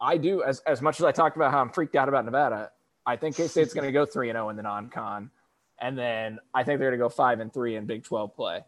I 0.00 0.16
do 0.16 0.42
as 0.42 0.60
as 0.60 0.82
much 0.82 1.00
as 1.00 1.04
I 1.04 1.12
talked 1.12 1.36
about 1.36 1.52
how 1.52 1.60
I'm 1.60 1.70
freaked 1.70 1.96
out 1.96 2.08
about 2.08 2.24
Nevada. 2.24 2.70
I 3.04 3.16
think 3.16 3.36
K 3.36 3.48
State's 3.48 3.74
going 3.74 3.86
to 3.86 3.92
go 3.92 4.06
three 4.06 4.30
and 4.30 4.36
zero 4.36 4.48
in 4.48 4.56
the 4.56 4.62
non-con, 4.62 5.30
and 5.80 5.98
then 5.98 6.38
I 6.54 6.62
think 6.62 6.78
they're 6.78 6.90
going 6.90 7.00
to 7.00 7.04
go 7.04 7.08
five 7.08 7.40
and 7.40 7.52
three 7.52 7.76
in 7.76 7.84
Big 7.84 8.04
Twelve 8.04 8.34
play. 8.34 8.64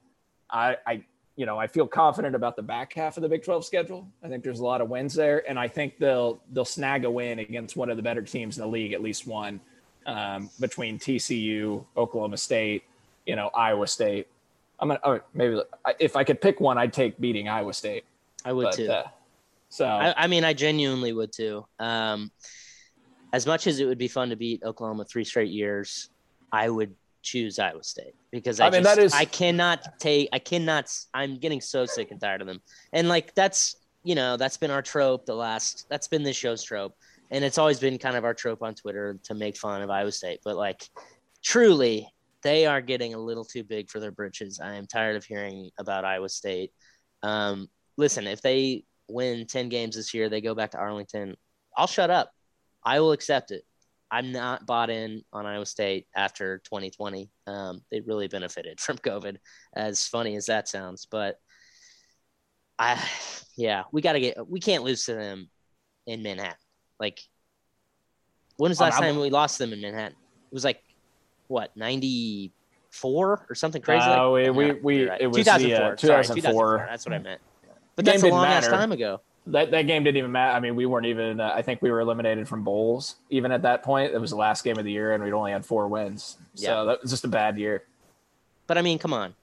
I, 0.50 0.76
I, 0.86 1.04
you 1.36 1.46
know, 1.46 1.56
I 1.56 1.68
feel 1.68 1.86
confident 1.86 2.34
about 2.34 2.56
the 2.56 2.62
back 2.62 2.92
half 2.92 3.16
of 3.16 3.22
the 3.22 3.28
Big 3.28 3.44
Twelve 3.44 3.64
schedule. 3.64 4.08
I 4.22 4.28
think 4.28 4.42
there's 4.42 4.60
a 4.60 4.64
lot 4.64 4.80
of 4.80 4.88
wins 4.88 5.14
there, 5.14 5.48
and 5.48 5.58
I 5.58 5.68
think 5.68 5.98
they'll 5.98 6.42
they'll 6.52 6.64
snag 6.64 7.04
a 7.04 7.10
win 7.10 7.38
against 7.38 7.76
one 7.76 7.90
of 7.90 7.96
the 7.96 8.02
better 8.02 8.22
teams 8.22 8.58
in 8.58 8.62
the 8.62 8.68
league, 8.68 8.92
at 8.92 9.02
least 9.02 9.26
one, 9.26 9.60
um, 10.06 10.50
between 10.60 10.98
TCU, 10.98 11.84
Oklahoma 11.96 12.36
State, 12.36 12.84
you 13.26 13.36
know, 13.36 13.50
Iowa 13.54 13.86
State. 13.86 14.28
I'm 14.80 14.88
gonna 14.88 15.00
oh, 15.04 15.20
maybe 15.34 15.60
if 15.98 16.16
I 16.16 16.24
could 16.24 16.40
pick 16.40 16.60
one, 16.60 16.78
I'd 16.78 16.92
take 16.92 17.18
beating 17.20 17.48
Iowa 17.48 17.72
State. 17.72 18.04
I 18.44 18.52
would 18.52 18.64
But, 18.64 18.74
too. 18.74 18.90
uh, 18.90 19.08
so 19.68 19.86
I, 19.86 20.14
I 20.16 20.26
mean, 20.26 20.44
I 20.44 20.52
genuinely 20.52 21.12
would 21.12 21.32
too. 21.32 21.64
Um, 21.78 22.30
as 23.32 23.46
much 23.46 23.66
as 23.66 23.80
it 23.80 23.86
would 23.86 23.98
be 23.98 24.08
fun 24.08 24.30
to 24.30 24.36
beat 24.36 24.62
Oklahoma 24.62 25.04
three 25.04 25.24
straight 25.24 25.50
years, 25.50 26.10
I 26.52 26.68
would 26.68 26.94
choose 27.22 27.58
Iowa 27.58 27.82
State 27.82 28.14
because 28.30 28.60
I, 28.60 28.66
I 28.66 28.70
mean, 28.70 28.82
just, 28.84 28.96
that 28.96 29.02
is- 29.02 29.12
I 29.14 29.24
cannot 29.24 29.98
take, 29.98 30.28
I 30.32 30.38
cannot, 30.38 30.92
I'm 31.14 31.38
getting 31.38 31.60
so 31.60 31.86
sick 31.86 32.12
and 32.12 32.20
tired 32.20 32.42
of 32.42 32.46
them. 32.46 32.60
And 32.92 33.08
like, 33.08 33.34
that's, 33.34 33.76
you 34.04 34.14
know, 34.14 34.36
that's 34.36 34.56
been 34.56 34.70
our 34.70 34.82
trope 34.82 35.26
the 35.26 35.34
last, 35.34 35.86
that's 35.88 36.06
been 36.06 36.22
this 36.22 36.36
show's 36.36 36.62
trope. 36.62 36.94
And 37.34 37.44
it's 37.44 37.58
always 37.58 37.80
been 37.80 37.98
kind 37.98 38.16
of 38.16 38.24
our 38.24 38.32
trope 38.32 38.62
on 38.62 38.76
Twitter 38.76 39.18
to 39.24 39.34
make 39.34 39.56
fun 39.56 39.82
of 39.82 39.90
Iowa 39.90 40.12
State. 40.12 40.38
But 40.44 40.54
like, 40.54 40.88
truly, 41.42 42.08
they 42.44 42.64
are 42.64 42.80
getting 42.80 43.12
a 43.12 43.18
little 43.18 43.44
too 43.44 43.64
big 43.64 43.90
for 43.90 43.98
their 43.98 44.12
britches. 44.12 44.60
I 44.62 44.74
am 44.74 44.86
tired 44.86 45.16
of 45.16 45.24
hearing 45.24 45.70
about 45.76 46.04
Iowa 46.04 46.28
State. 46.28 46.70
Um, 47.24 47.66
listen, 47.96 48.28
if 48.28 48.40
they 48.40 48.84
win 49.08 49.48
10 49.48 49.68
games 49.68 49.96
this 49.96 50.14
year, 50.14 50.28
they 50.28 50.40
go 50.40 50.54
back 50.54 50.70
to 50.70 50.78
Arlington, 50.78 51.34
I'll 51.76 51.88
shut 51.88 52.08
up. 52.08 52.30
I 52.84 53.00
will 53.00 53.10
accept 53.10 53.50
it. 53.50 53.64
I'm 54.12 54.30
not 54.30 54.64
bought 54.64 54.90
in 54.90 55.22
on 55.32 55.44
Iowa 55.44 55.66
State 55.66 56.06
after 56.14 56.58
2020. 56.58 57.32
Um, 57.48 57.80
they 57.90 57.98
really 57.98 58.28
benefited 58.28 58.78
from 58.78 58.98
COVID, 58.98 59.38
as 59.74 60.06
funny 60.06 60.36
as 60.36 60.46
that 60.46 60.68
sounds. 60.68 61.08
But 61.10 61.40
I, 62.78 63.04
yeah, 63.56 63.82
we 63.90 64.02
got 64.02 64.12
to 64.12 64.20
get, 64.20 64.48
we 64.48 64.60
can't 64.60 64.84
lose 64.84 65.06
to 65.06 65.14
them 65.14 65.50
in 66.06 66.22
Manhattan. 66.22 66.54
Like, 67.04 67.20
when 68.56 68.70
was 68.70 68.78
the 68.78 68.84
Um, 68.84 68.90
last 68.90 69.02
I'm- 69.02 69.12
time 69.14 69.20
we 69.20 69.28
lost 69.28 69.58
them 69.58 69.74
in 69.74 69.80
Manhattan? 69.82 70.16
It 70.50 70.54
was 70.54 70.64
like, 70.64 70.82
what, 71.48 71.76
94 71.76 73.46
or 73.50 73.54
something 73.54 73.82
crazy? 73.82 74.06
No, 74.06 74.32
like, 74.32 74.52
we- 74.52 74.72
we- 74.72 74.80
we- 74.80 75.08
right. 75.08 75.20
it 75.20 75.26
was 75.26 75.44
the, 75.44 75.50
uh, 75.52 75.58
2004. 75.58 75.96
Sorry, 75.98 76.24
2004. 76.24 76.86
That's 76.88 77.04
what 77.04 77.12
I 77.12 77.18
meant. 77.18 77.42
But 77.94 78.06
Game 78.06 78.12
that's 78.14 78.24
a 78.24 78.28
long 78.28 78.46
ass 78.46 78.66
time 78.66 78.90
ago. 78.92 79.20
that 79.48 79.70
that 79.70 79.82
game 79.82 80.02
didn't 80.02 80.16
even 80.16 80.32
matter. 80.32 80.56
I 80.56 80.60
mean, 80.60 80.74
we 80.76 80.86
weren't 80.86 81.04
even. 81.06 81.38
Uh, 81.40 81.52
I 81.54 81.60
think 81.60 81.82
we 81.82 81.90
were 81.90 82.00
eliminated 82.00 82.48
from 82.48 82.64
bowls 82.64 83.16
even 83.28 83.52
at 83.52 83.60
that 83.62 83.82
point. 83.82 84.14
It 84.14 84.18
was 84.18 84.30
the 84.30 84.36
last 84.36 84.64
game 84.64 84.78
of 84.78 84.84
the 84.86 84.90
year, 84.90 85.12
and 85.12 85.22
we'd 85.22 85.34
only 85.34 85.52
had 85.52 85.64
four 85.66 85.86
wins. 85.86 86.38
So 86.54 86.64
Yeah. 86.70 86.84
that 86.84 87.02
was 87.02 87.10
just 87.10 87.24
a 87.24 87.28
bad 87.28 87.58
year. 87.58 87.84
But 88.66 88.78
I 88.78 88.82
mean, 88.82 88.98
come 88.98 89.12
on, 89.12 89.34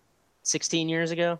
16 0.41 0.89
years 0.89 1.11
ago, 1.11 1.39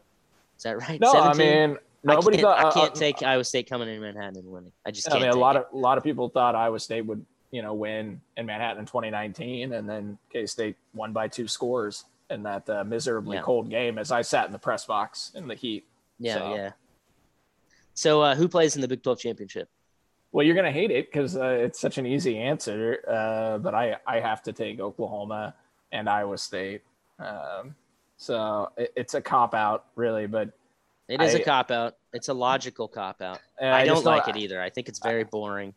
is 0.56 0.64
that 0.64 0.78
right? 0.78 1.02
No, 1.02 1.12
17? 1.12 1.32
I 1.64 1.68
mean 1.68 1.78
nobody 2.04 2.38
I 2.38 2.42
can't, 2.42 2.42
thought. 2.42 2.66
I 2.66 2.70
uh, 2.70 2.72
can't 2.74 2.92
uh, 2.92 3.00
take 3.00 3.24
Iowa 3.24 3.44
State 3.44 3.70
coming 3.70 3.90
in 3.90 4.02
Manhattan 4.02 4.38
and 4.38 4.48
winning. 4.48 4.72
I 4.86 4.92
just 4.92 5.12
I 5.12 5.20
mean, 5.20 5.30
a 5.30 5.36
lot 5.36 5.56
it. 5.56 5.66
of 5.70 5.74
a 5.74 5.78
lot 5.78 5.98
of 5.98 6.04
people 6.04 6.30
thought 6.30 6.56
Iowa 6.56 6.80
State 6.80 7.06
would 7.06 7.26
you 7.52 7.62
know 7.62 7.74
win 7.74 8.22
in 8.38 8.46
Manhattan 8.46 8.80
in 8.80 8.86
2019, 8.86 9.74
and 9.74 9.88
then 9.90 10.18
K 10.32 10.46
State 10.46 10.76
won 10.94 11.14
by 11.14 11.28
two 11.28 11.48
scores 11.48 12.06
in 12.30 12.44
that 12.44 12.70
uh, 12.70 12.84
miserably 12.84 13.38
Yeah. 13.38 13.44
cold 13.44 13.70
game. 13.70 13.98
As 13.98 14.12
I 14.12 14.22
sat 14.22 14.46
in 14.46 14.52
the 14.52 14.60
press 14.60 14.86
box 14.86 15.32
in 15.36 15.48
the 15.48 15.56
heat. 15.56 15.86
yeah, 16.20 16.38
so- 16.38 16.56
yeah. 16.56 16.72
So 17.94 18.22
uh, 18.22 18.36
who 18.36 18.48
plays 18.48 18.76
in 18.76 18.82
the 18.82 18.88
Big 18.88 19.04
12 19.04 19.20
championship? 19.20 19.70
Well, 20.32 20.46
you're 20.46 20.56
gonna 20.56 20.72
hate 20.72 20.92
it 20.92 21.12
because 21.12 21.36
uh, 21.36 21.44
it's 21.60 21.80
such 21.80 21.98
an 21.98 22.06
easy 22.06 22.38
answer, 22.38 23.04
uh, 23.08 23.58
but 23.58 23.76
I 23.76 23.98
I 24.08 24.22
have 24.22 24.42
to 24.44 24.54
take 24.54 24.80
Oklahoma 24.80 25.54
and 25.92 26.08
Iowa 26.08 26.38
State. 26.38 26.84
Um, 27.20 27.76
so 28.16 28.72
it, 28.78 28.94
it's 28.96 29.14
a 29.14 29.22
cop 29.22 29.54
out, 29.54 29.88
really. 29.96 30.28
But 30.28 30.52
It 31.12 31.22
is 31.22 31.36
a 31.36 31.42
I- 31.42 31.44
cop 31.44 31.72
out. 31.72 31.98
It's 32.14 32.30
a 32.30 32.34
logical 32.34 32.88
cop 32.88 33.22
out. 33.22 33.40
And 33.60 33.74
I, 33.74 33.86
don't 33.86 34.06
like 34.06 34.28
it 34.28 34.38
either. 34.38 34.62
I 34.62 34.70
think 34.70 34.90
it's 34.90 35.00
very 35.00 35.24
boring. 35.24 35.74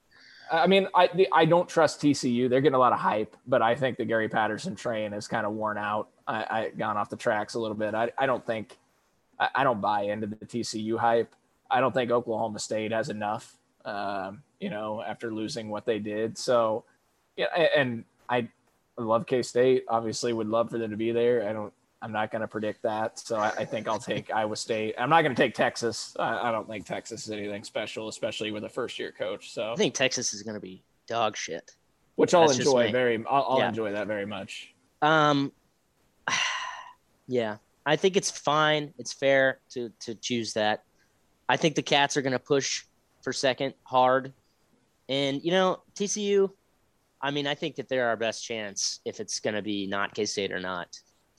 I 0.50 0.66
mean, 0.66 0.88
I 0.94 1.08
the, 1.14 1.28
I 1.32 1.44
don't 1.44 1.68
trust 1.68 2.00
TCU. 2.00 2.48
They're 2.48 2.60
getting 2.60 2.74
a 2.74 2.78
lot 2.78 2.92
of 2.92 2.98
hype, 2.98 3.36
but 3.46 3.62
I 3.62 3.74
think 3.74 3.96
the 3.96 4.04
Gary 4.04 4.28
Patterson 4.28 4.76
train 4.76 5.12
has 5.12 5.26
kind 5.26 5.46
of 5.46 5.52
worn 5.52 5.78
out. 5.78 6.08
I, 6.26 6.44
I 6.50 6.70
gone 6.76 6.96
off 6.96 7.08
the 7.08 7.16
tracks 7.16 7.54
a 7.54 7.58
little 7.58 7.76
bit. 7.76 7.94
I, 7.94 8.10
I 8.18 8.26
don't 8.26 8.44
think 8.46 8.76
I, 9.38 9.48
I 9.56 9.64
don't 9.64 9.80
buy 9.80 10.02
into 10.02 10.26
the 10.26 10.36
TCU 10.36 10.98
hype. 10.98 11.34
I 11.70 11.80
don't 11.80 11.92
think 11.92 12.10
Oklahoma 12.10 12.58
State 12.58 12.92
has 12.92 13.08
enough. 13.08 13.56
Um, 13.84 14.42
you 14.60 14.70
know, 14.70 15.02
after 15.02 15.32
losing 15.32 15.68
what 15.68 15.84
they 15.84 15.98
did. 15.98 16.38
So, 16.38 16.84
yeah, 17.36 17.46
and 17.76 18.04
I 18.28 18.48
love 18.96 19.26
K 19.26 19.42
State. 19.42 19.84
Obviously, 19.88 20.32
would 20.32 20.48
love 20.48 20.70
for 20.70 20.78
them 20.78 20.90
to 20.90 20.96
be 20.96 21.10
there. 21.12 21.48
I 21.48 21.52
don't. 21.52 21.72
I'm 22.04 22.12
not 22.12 22.30
going 22.30 22.42
to 22.42 22.48
predict 22.48 22.82
that. 22.82 23.18
So 23.18 23.36
I, 23.38 23.48
I 23.56 23.64
think 23.64 23.88
I'll 23.88 23.98
take 23.98 24.30
Iowa 24.30 24.56
State. 24.56 24.94
I'm 24.98 25.08
not 25.08 25.22
going 25.22 25.34
to 25.34 25.42
take 25.42 25.54
Texas. 25.54 26.14
I, 26.18 26.50
I 26.50 26.52
don't 26.52 26.68
think 26.68 26.84
Texas 26.84 27.24
is 27.24 27.30
anything 27.30 27.64
special, 27.64 28.08
especially 28.08 28.50
with 28.50 28.62
a 28.64 28.68
first 28.68 28.98
year 28.98 29.10
coach. 29.10 29.52
So 29.54 29.72
I 29.72 29.76
think 29.76 29.94
Texas 29.94 30.34
is 30.34 30.42
going 30.42 30.52
to 30.54 30.60
be 30.60 30.84
dog 31.08 31.34
shit. 31.34 31.70
which 32.16 32.34
I'll 32.34 32.50
enjoy 32.50 32.92
very. 32.92 33.24
I'll, 33.26 33.46
I'll 33.48 33.58
Yeah. 33.60 33.68
enjoy 33.70 33.92
that 33.92 34.06
very 34.06 34.26
much. 34.26 34.74
Um, 35.00 35.50
yeah, 37.26 37.56
I 37.86 37.96
think 37.96 38.16
it's 38.18 38.30
fine. 38.30 38.92
It's 38.98 39.12
fair 39.14 39.60
to 39.70 39.90
to 40.00 40.14
choose 40.14 40.52
that. 40.54 40.84
I 41.48 41.56
think 41.56 41.74
the 41.74 41.82
Cats 41.82 42.16
are 42.18 42.22
going 42.22 42.32
to 42.32 42.38
push 42.38 42.84
for 43.22 43.32
second 43.32 43.72
hard, 43.84 44.32
and 45.08 45.42
you 45.42 45.52
know 45.52 45.82
TCU. 45.94 46.50
I 47.22 47.30
mean, 47.30 47.46
I 47.46 47.54
think 47.54 47.76
that 47.76 47.88
they're 47.88 48.08
our 48.08 48.16
best 48.18 48.44
chance 48.44 49.00
if 49.06 49.20
it's 49.20 49.40
going 49.40 49.54
to 49.54 49.62
be 49.62 49.86
not 49.86 50.14
K 50.14 50.26
State 50.26 50.52
or 50.52 50.60
not. 50.60 50.88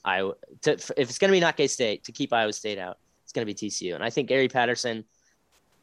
To, 0.06 0.72
if 0.72 0.90
it's 0.96 1.18
going 1.18 1.30
to 1.30 1.36
be 1.36 1.40
not 1.40 1.56
K 1.56 1.66
State 1.66 2.04
to 2.04 2.12
keep 2.12 2.32
Iowa 2.32 2.52
State 2.52 2.78
out, 2.78 2.98
it's 3.24 3.32
going 3.32 3.46
to 3.46 3.52
be 3.52 3.54
TCU, 3.54 3.94
and 3.94 4.04
I 4.04 4.10
think 4.10 4.28
Gary 4.28 4.48
Patterson. 4.48 5.04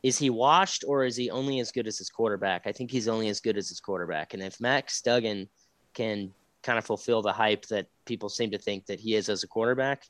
Is 0.02 0.18
he 0.18 0.30
washed 0.30 0.84
or 0.86 1.06
is 1.06 1.16
he 1.16 1.30
only 1.30 1.62
as 1.62 1.72
good 1.72 1.88
as 1.88 1.98
his 1.98 2.10
quarterback? 2.10 2.64
I 2.66 2.74
think 2.74 2.92
he's 2.92 3.08
only 3.08 3.30
as 3.30 3.40
good 3.40 3.58
as 3.58 3.70
his 3.70 3.80
quarterback. 3.80 4.34
And 4.34 4.44
if 4.44 4.60
Max 4.60 5.02
Duggan 5.02 5.48
can 5.94 6.34
kind 6.62 6.78
of 6.78 6.86
fulfill 6.86 7.22
the 7.22 7.32
hype 7.32 7.66
that 7.68 7.88
people 8.06 8.28
seem 8.28 8.52
to 8.52 8.58
think 8.58 8.86
that 8.88 9.00
he 9.00 9.16
is 9.16 9.30
as 9.30 9.44
a 9.44 9.48
quarterback, 9.48 10.04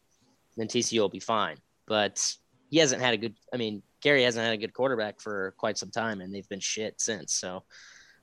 then 0.58 0.68
TCU 0.68 1.00
will 1.00 1.10
be 1.10 1.20
fine. 1.20 1.58
But 1.86 2.26
he 2.70 2.78
hasn't 2.78 3.02
had 3.02 3.14
a 3.14 3.18
good. 3.18 3.36
I 3.54 3.58
mean, 3.58 3.84
Gary 4.02 4.24
hasn't 4.24 4.44
had 4.44 4.54
a 4.54 4.58
good 4.58 4.74
quarterback 4.74 5.20
for 5.20 5.54
quite 5.58 5.78
some 5.78 5.92
time, 5.92 6.22
and 6.22 6.34
they've 6.34 6.50
been 6.50 6.60
shit 6.60 7.00
since. 7.00 7.34
So 7.34 7.64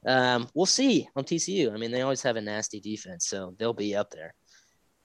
um, 0.06 0.48
we'll 0.54 0.66
see 0.66 1.08
on 1.14 1.24
TCU. 1.24 1.72
I 1.72 1.76
mean, 1.76 1.90
they 1.90 2.02
always 2.02 2.22
have 2.22 2.36
a 2.36 2.40
nasty 2.40 2.80
defense, 2.80 3.26
so 3.26 3.54
they'll 3.58 3.72
be 3.72 3.94
up 3.94 4.10
there. 4.10 4.34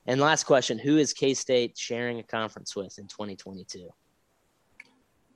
And 0.07 0.21
last 0.21 0.43
question: 0.43 0.77
Who 0.77 0.97
is 0.97 1.13
K 1.13 1.33
State 1.33 1.77
sharing 1.77 2.19
a 2.19 2.23
conference 2.23 2.75
with 2.75 2.97
in 2.99 3.07
2022? 3.07 3.89
I 4.79 4.83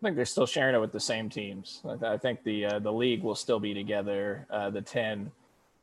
think 0.01 0.15
they're 0.15 0.25
still 0.25 0.45
sharing 0.45 0.75
it 0.75 0.79
with 0.79 0.93
the 0.93 0.99
same 0.99 1.29
teams. 1.29 1.81
I- 2.01 2.17
think 2.17 2.43
the 2.43 2.65
uh, 2.65 2.79
the 2.79 2.93
league 2.93 3.23
will 3.23 3.35
still 3.35 3.59
be 3.59 3.73
together. 3.73 4.47
Uh, 4.49 4.69
the 4.69 4.81
ten. 4.81 5.31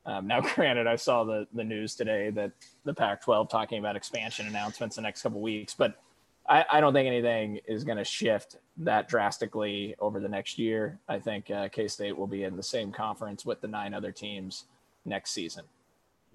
Um, 0.06 0.26
now, 0.28 0.40
granted, 0.54 0.86
I 0.86 0.96
saw 0.96 1.24
the 1.24 1.46
the 1.52 1.64
news 1.64 1.94
today 1.94 2.30
that 2.30 2.52
the 2.84 2.94
Pac-12 2.94 3.50
talking 3.50 3.78
about 3.78 3.96
expansion 3.96 4.46
announcements 4.46 4.96
the 4.96 5.02
next 5.02 5.22
couple 5.22 5.40
weeks, 5.40 5.74
but 5.74 6.00
I, 6.48 6.64
I 6.70 6.80
don't 6.80 6.92
think 6.92 7.08
anything 7.08 7.60
is 7.66 7.84
going 7.84 7.98
to 7.98 8.04
shift 8.04 8.56
that 8.78 9.08
drastically 9.08 9.96
over 9.98 10.20
the 10.20 10.28
next 10.28 10.58
year. 10.58 10.98
I 11.08 11.18
think 11.18 11.50
uh, 11.50 11.68
K 11.68 11.88
State 11.88 12.16
will 12.16 12.26
be 12.26 12.44
in 12.44 12.56
the 12.56 12.62
same 12.62 12.92
conference 12.92 13.44
with 13.44 13.60
the 13.60 13.68
nine 13.68 13.94
other 13.94 14.12
teams 14.12 14.64
next 15.04 15.32
season. 15.32 15.64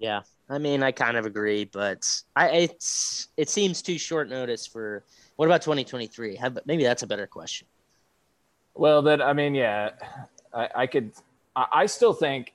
Yeah, 0.02 0.22
I 0.50 0.58
mean, 0.58 0.82
I 0.82 0.90
kind 0.90 1.16
of 1.16 1.26
agree, 1.26 1.64
but 1.64 2.04
I 2.34 2.48
it's 2.48 3.28
it 3.36 3.48
seems 3.48 3.82
too 3.82 3.98
short 3.98 4.28
notice 4.28 4.66
for. 4.66 5.04
What 5.36 5.46
about 5.46 5.62
2023? 5.62 6.36
Have, 6.36 6.58
maybe 6.66 6.82
that's 6.82 7.04
a 7.04 7.06
better 7.06 7.26
question. 7.28 7.68
Well, 8.74 9.00
that 9.02 9.22
I 9.22 9.32
mean, 9.32 9.54
yeah, 9.54 9.90
I, 10.52 10.68
I 10.74 10.86
could. 10.88 11.12
I, 11.54 11.66
I 11.72 11.86
still 11.86 12.12
think. 12.12 12.52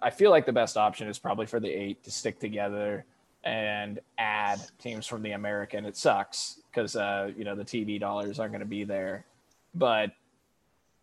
I 0.00 0.08
feel 0.08 0.30
like 0.30 0.46
the 0.46 0.54
best 0.54 0.78
option 0.78 1.06
is 1.06 1.18
probably 1.18 1.44
for 1.44 1.60
the 1.60 1.68
eight 1.68 2.02
to 2.04 2.10
stick 2.10 2.40
together 2.40 3.04
and 3.44 4.00
add 4.16 4.58
teams 4.78 5.06
from 5.06 5.22
the 5.22 5.32
American. 5.32 5.84
It 5.84 5.98
sucks 5.98 6.60
because 6.70 6.96
uh, 6.96 7.30
you 7.36 7.44
know 7.44 7.54
the 7.54 7.64
TV 7.64 8.00
dollars 8.00 8.40
aren't 8.40 8.52
going 8.52 8.60
to 8.60 8.66
be 8.66 8.84
there, 8.84 9.26
but 9.74 10.12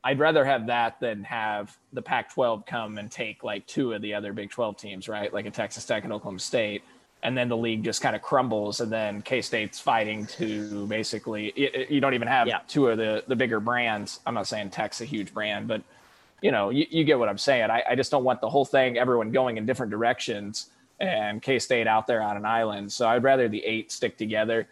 I'd 0.03 0.19
rather 0.19 0.45
have 0.45 0.67
that 0.67 0.99
than 0.99 1.23
have 1.25 1.77
the 1.91 2.01
Pac-12 2.01 2.65
come 2.65 2.97
and 2.97 3.11
take 3.11 3.43
like 3.43 3.67
two 3.67 3.93
of 3.93 4.01
the 4.01 4.13
other 4.13 4.31
Big 4.31 4.49
12 4.49 4.77
teams, 4.77 5.09
right? 5.09 5.33
Like 5.33 5.45
a 5.45 5.51
Texas 5.51 5.85
Tech 5.85 6.03
and 6.05 6.13
Oklahoma 6.13 6.39
State, 6.39 6.83
and 7.21 7.37
then 7.37 7.49
the 7.49 7.57
league 7.57 7.83
just 7.83 8.01
kind 8.01 8.15
of 8.15 8.21
crumbles, 8.21 8.79
and 8.79 8.89
then 8.91 9.21
K-State's 9.21 9.77
fighting 9.79 10.25
to 10.27 10.87
basically 10.87 11.47
it, 11.47 11.75
it- 11.75 11.89
you 11.91 11.99
don't 11.99 12.13
even 12.13 12.29
have 12.29 12.47
Yeah. 12.47 12.59
two 12.67 12.87
of 12.87 12.97
the 12.97 13.23
the 13.27 13.35
bigger 13.35 13.59
brands. 13.59 14.21
I'm 14.25 14.33
not 14.33 14.47
saying 14.47 14.69
Tech's 14.69 15.01
a 15.01 15.05
huge 15.05 15.33
brand, 15.33 15.67
but 15.67 15.81
you 16.41 16.51
know 16.51 16.69
you, 16.69 16.85
you 16.89 17.03
get 17.03 17.19
what 17.19 17.27
I'm 17.27 17.37
saying. 17.37 17.69
I, 17.69 17.83
I 17.89 17.95
just 17.95 18.09
don't 18.09 18.23
want 18.23 18.39
the 18.39 18.49
whole 18.49 18.63
thing, 18.65 18.97
everyone 18.97 19.31
going 19.31 19.57
in 19.57 19.65
different 19.65 19.89
directions, 19.91 20.69
and 21.01 21.41
K-State 21.41 21.87
out 21.87 22.07
there 22.07 22.21
on 22.21 22.37
an 22.37 22.45
island. 22.45 22.89
So 22.93 23.05
I'd 23.05 23.23
rather 23.23 23.49
the 23.49 23.65
eight 23.65 23.91
stick 23.91 24.15
together. 24.15 24.65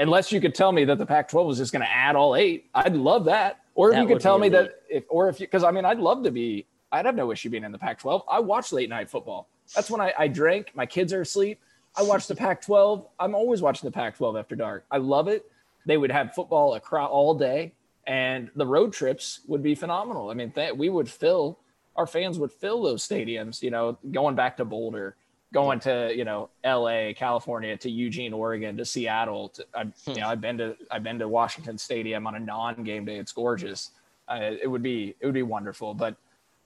Unless 0.00 0.32
you 0.32 0.40
could 0.40 0.54
tell 0.54 0.72
me 0.72 0.84
that 0.86 0.98
the 0.98 1.06
Pac-12 1.06 1.46
was 1.46 1.58
just 1.58 1.72
going 1.72 1.82
to 1.82 1.90
add 1.90 2.16
all 2.16 2.34
eight, 2.34 2.70
I'd 2.74 2.96
love 2.96 3.26
that. 3.26 3.60
Or 3.74 3.90
if 3.90 3.94
That 3.96 4.02
you 4.02 4.08
could 4.08 4.20
tell 4.20 4.38
me 4.38 4.48
elite. 4.48 4.70
that 4.70 4.82
if 4.88 5.04
or 5.08 5.28
if 5.28 5.38
you 5.40 5.46
because 5.46 5.62
I 5.62 5.70
mean 5.70 5.84
I'd 5.84 5.98
love 5.98 6.24
to 6.24 6.30
be 6.30 6.66
I'd 6.90 7.06
have 7.06 7.14
no 7.14 7.30
issue 7.30 7.50
being 7.50 7.64
in 7.64 7.70
the 7.70 7.78
Pac-12. 7.78 8.24
I 8.28 8.40
watch 8.40 8.72
late 8.72 8.88
night 8.88 9.08
football. 9.08 9.46
That's 9.74 9.90
when 9.90 10.00
I, 10.00 10.12
I 10.18 10.26
drink. 10.26 10.72
My 10.74 10.86
kids 10.86 11.12
are 11.12 11.20
asleep. 11.20 11.60
I 11.96 12.02
watch 12.02 12.26
the 12.26 12.34
Pac-12. 12.34 13.06
I'm 13.20 13.34
always 13.34 13.62
watching 13.62 13.86
the 13.88 13.92
Pac-12 13.92 14.38
after 14.38 14.56
dark. 14.56 14.84
I 14.90 14.96
love 14.96 15.28
it. 15.28 15.44
They 15.86 15.96
would 15.96 16.10
have 16.10 16.34
football 16.34 16.74
across 16.74 17.08
all 17.10 17.34
day, 17.34 17.72
and 18.06 18.50
the 18.56 18.66
road 18.66 18.92
trips 18.92 19.40
would 19.46 19.62
be 19.62 19.74
phenomenal. 19.74 20.30
I 20.30 20.34
mean, 20.34 20.50
th- 20.50 20.74
we 20.74 20.88
would 20.88 21.08
fill 21.08 21.58
our 21.96 22.06
fans 22.06 22.38
would 22.38 22.52
fill 22.52 22.82
those 22.82 23.06
stadiums. 23.06 23.62
You 23.62 23.70
know, 23.70 23.98
going 24.10 24.34
back 24.34 24.56
to 24.56 24.64
Boulder, 24.64 25.16
going 25.52 25.80
to 25.80 26.12
you 26.14 26.24
know 26.24 26.50
L.A., 26.64 27.14
California, 27.14 27.76
to 27.76 27.90
Eugene, 27.90 28.32
Oregon, 28.32 28.76
to 28.76 28.84
Seattle. 28.84 29.48
To, 29.50 29.66
I, 29.74 29.84
you 30.06 30.20
know, 30.20 30.28
I've 30.28 30.40
been 30.40 30.58
to 30.58 30.76
I've 30.90 31.02
been 31.02 31.18
to 31.18 31.28
Washington 31.28 31.78
Stadium 31.78 32.26
on 32.26 32.34
a 32.34 32.40
non-game 32.40 33.04
day. 33.04 33.16
It's 33.16 33.32
gorgeous. 33.32 33.90
Uh, 34.28 34.52
it 34.62 34.68
would 34.68 34.82
be 34.82 35.14
it 35.20 35.26
would 35.26 35.34
be 35.34 35.42
wonderful. 35.42 35.94
But 35.94 36.16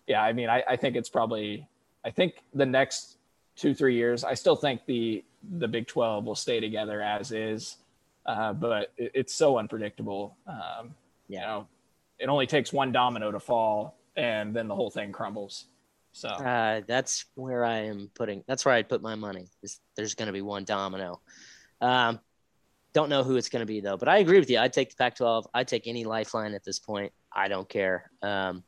yeah, 0.06 0.22
I 0.22 0.32
mean, 0.32 0.48
I, 0.48 0.62
I 0.68 0.76
think 0.76 0.96
it's 0.96 1.08
probably 1.08 1.66
I 2.04 2.10
think 2.10 2.34
the 2.52 2.66
next 2.66 3.16
two 3.56 3.74
three 3.74 3.94
years, 3.94 4.24
I 4.24 4.34
still 4.34 4.56
think 4.56 4.84
the 4.86 5.24
the 5.58 5.68
Big 5.68 5.86
Twelve 5.86 6.24
will 6.24 6.34
stay 6.34 6.60
together 6.60 7.02
as 7.02 7.32
is. 7.32 7.76
Uh, 8.26 8.52
but 8.52 8.92
it, 8.96 9.12
it's 9.14 9.34
so 9.34 9.58
unpredictable. 9.58 10.36
Um, 10.46 10.94
you 11.28 11.38
know, 11.38 11.66
it 12.18 12.28
only 12.28 12.46
takes 12.46 12.72
one 12.72 12.92
domino 12.92 13.30
to 13.30 13.40
fall, 13.40 13.96
and 14.16 14.54
then 14.54 14.68
the 14.68 14.74
whole 14.74 14.90
thing 14.90 15.12
crumbles. 15.12 15.66
So 16.14 16.28
Uh, 16.28 16.80
that's 16.86 17.26
where 17.34 17.64
I 17.64 17.86
am 17.86 18.08
putting. 18.14 18.44
That's 18.46 18.64
where 18.64 18.72
I'd 18.72 18.88
put 18.88 19.02
my 19.02 19.16
money. 19.16 19.48
Is 19.62 19.80
there's 19.96 20.14
going 20.14 20.28
to 20.28 20.32
be 20.32 20.42
one 20.42 20.64
domino. 20.64 21.20
Um, 21.80 22.20
don't 22.92 23.08
know 23.08 23.24
who 23.24 23.34
it's 23.34 23.48
going 23.48 23.60
to 23.60 23.66
be 23.66 23.80
though, 23.80 23.96
but 23.96 24.08
I 24.08 24.18
agree 24.18 24.38
with 24.38 24.48
you. 24.48 24.60
I'd 24.60 24.72
take 24.72 24.90
the 24.90 24.96
Pac-12. 24.96 25.46
I'd 25.52 25.66
take 25.66 25.88
any 25.88 26.04
lifeline 26.04 26.54
at 26.54 26.62
this 26.64 26.78
point. 26.78 27.12
I 27.32 27.48
don't 27.48 27.68
care. 27.68 28.12
Um, 28.22 28.62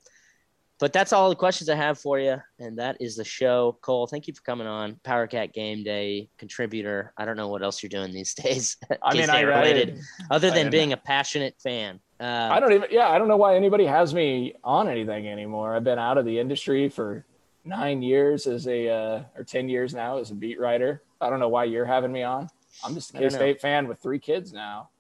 but 0.81 0.93
that's 0.93 1.13
all 1.13 1.31
the 1.31 1.37
questions 1.37 1.71
I 1.71 1.77
have 1.77 1.99
for 2.01 2.19
you, 2.19 2.37
and 2.59 2.79
that 2.79 2.97
is 3.01 3.15
the 3.17 3.25
show. 3.25 3.79
Cole, 3.81 4.09
thank 4.09 4.27
you 4.27 4.35
for 4.35 4.43
coming 4.43 4.67
on. 4.67 5.01
Power 5.05 5.29
Cat 5.29 5.55
Game 5.55 5.85
Day 5.85 6.29
contributor. 6.39 7.15
I 7.17 7.25
don't 7.25 7.37
know 7.37 7.49
what 7.49 7.63
else 7.63 7.81
you're 7.81 7.89
doing 7.89 8.13
these 8.13 8.35
days. 8.43 8.77
I 9.03 9.15
mean, 9.15 9.31
I, 9.31 9.43
related, 9.43 10.01
I, 10.31 10.35
other 10.35 10.51
than 10.51 10.69
being 10.69 10.93
a 10.93 10.97
passionate 10.97 11.55
fan. 11.63 12.01
Um, 12.19 12.53
I 12.53 12.59
don't 12.59 12.73
even. 12.73 12.89
Yeah, 12.91 13.09
I 13.09 13.19
don't 13.19 13.29
know 13.29 13.37
why 13.37 13.55
anybody 13.55 13.87
has 13.87 14.13
me 14.13 14.55
on 14.65 14.89
anything 14.89 15.29
anymore. 15.29 15.77
I've 15.77 15.85
been 15.85 16.01
out 16.01 16.19
of 16.19 16.27
the 16.27 16.41
industry 16.41 16.89
for 16.89 17.25
nine 17.67 18.03
years 18.03 18.47
as 18.47 18.67
a 18.69 18.89
uh, 18.89 19.23
or 19.37 19.45
ten 19.45 19.69
years 19.69 19.95
now 19.95 20.19
as 20.19 20.31
a 20.31 20.35
beat 20.35 20.59
writer. 20.61 21.03
I 21.21 21.29
don't 21.29 21.41
know 21.41 21.49
why 21.49 21.65
you're 21.65 21.85
having 21.85 22.13
me 22.13 22.23
on. 22.23 22.49
I'm 22.85 22.95
just 22.95 23.15
a 23.15 23.19
K. 23.19 23.29
State 23.31 23.61
fan 23.61 23.89
with 23.89 23.99
three 24.01 24.19
kids 24.19 24.53
now. 24.53 24.91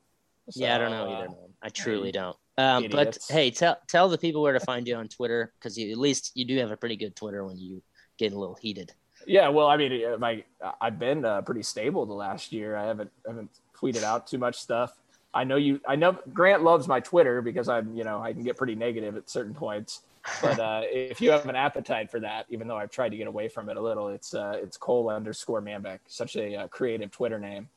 Yeah, 0.55 0.75
I 0.75 0.79
don't 0.79 0.91
know 0.91 1.05
So, 1.07 1.12
either. 1.12 1.25
uh, 1.27 1.31
Man. 1.31 1.37
I 1.62 1.69
truly 1.69 2.12
don't. 2.12 2.37
Um, 2.59 2.87
but 2.91 3.19
hey, 3.29 3.51
tell 3.51 3.79
tell 3.87 4.09
the 4.09 4.17
people 4.19 4.43
where 4.43 4.53
to 4.55 4.61
find 4.61 4.87
you 4.89 4.97
on 4.97 5.09
Twitter 5.09 5.53
because 5.59 5.77
you 5.77 5.91
at 5.93 5.99
least 5.99 6.33
you 6.35 6.45
do 6.45 6.57
have 6.59 6.71
a 6.71 6.77
pretty 6.77 6.97
good 6.97 7.14
Twitter 7.14 7.45
when 7.45 7.59
you 7.59 7.83
get 8.19 8.33
a 8.33 8.39
little 8.39 8.55
heated. 8.55 8.93
Yeah, 9.27 9.49
well, 9.49 9.67
I 9.67 9.77
mean, 9.77 10.19
my 10.19 10.43
I've 10.81 10.99
been 10.99 11.25
uh, 11.25 11.43
pretty 11.43 11.62
stable 11.62 12.07
the 12.07 12.14
last 12.14 12.53
year. 12.53 12.77
I 12.77 12.85
haven't 12.87 13.11
haven't 13.27 13.51
tweeted 13.79 14.03
out 14.05 14.27
too 14.27 14.39
much 14.39 14.57
stuff. 14.57 14.97
I 15.35 15.45
know 15.45 15.57
you. 15.57 15.81
I 15.87 15.97
know 15.97 16.17
Grant 16.33 16.62
loves 16.62 16.89
my 16.89 17.01
Twitter 17.01 17.43
because 17.43 17.69
I'm, 17.69 17.95
you 17.95 18.05
know, 18.05 18.23
I 18.23 18.33
can 18.33 18.43
get 18.43 18.57
pretty 18.57 18.75
negative 18.75 19.17
at 19.17 19.29
certain 19.29 19.53
points. 19.55 20.01
But 20.43 20.59
uh, 20.59 20.83
if 20.85 21.20
you 21.20 21.31
have 21.31 21.47
an 21.47 21.57
appetite 21.57 22.11
for 22.11 22.20
that, 22.20 22.47
even 22.49 22.66
though 22.68 22.77
I've 22.77 22.91
tried 22.91 23.11
to 23.11 23.16
get 23.16 23.27
away 23.27 23.49
from 23.49 23.68
it 23.68 23.77
a 23.77 23.81
little, 23.81 24.09
it's 24.09 24.35
uh, 24.35 24.59
it's 24.62 24.77
Cole 24.77 25.09
underscore 25.09 25.62
Manbeck, 25.62 26.01
such 26.07 26.37
a 26.37 26.57
uh, 26.57 26.68
creative 26.68 27.11
Twitter 27.11 27.39
name. 27.39 27.68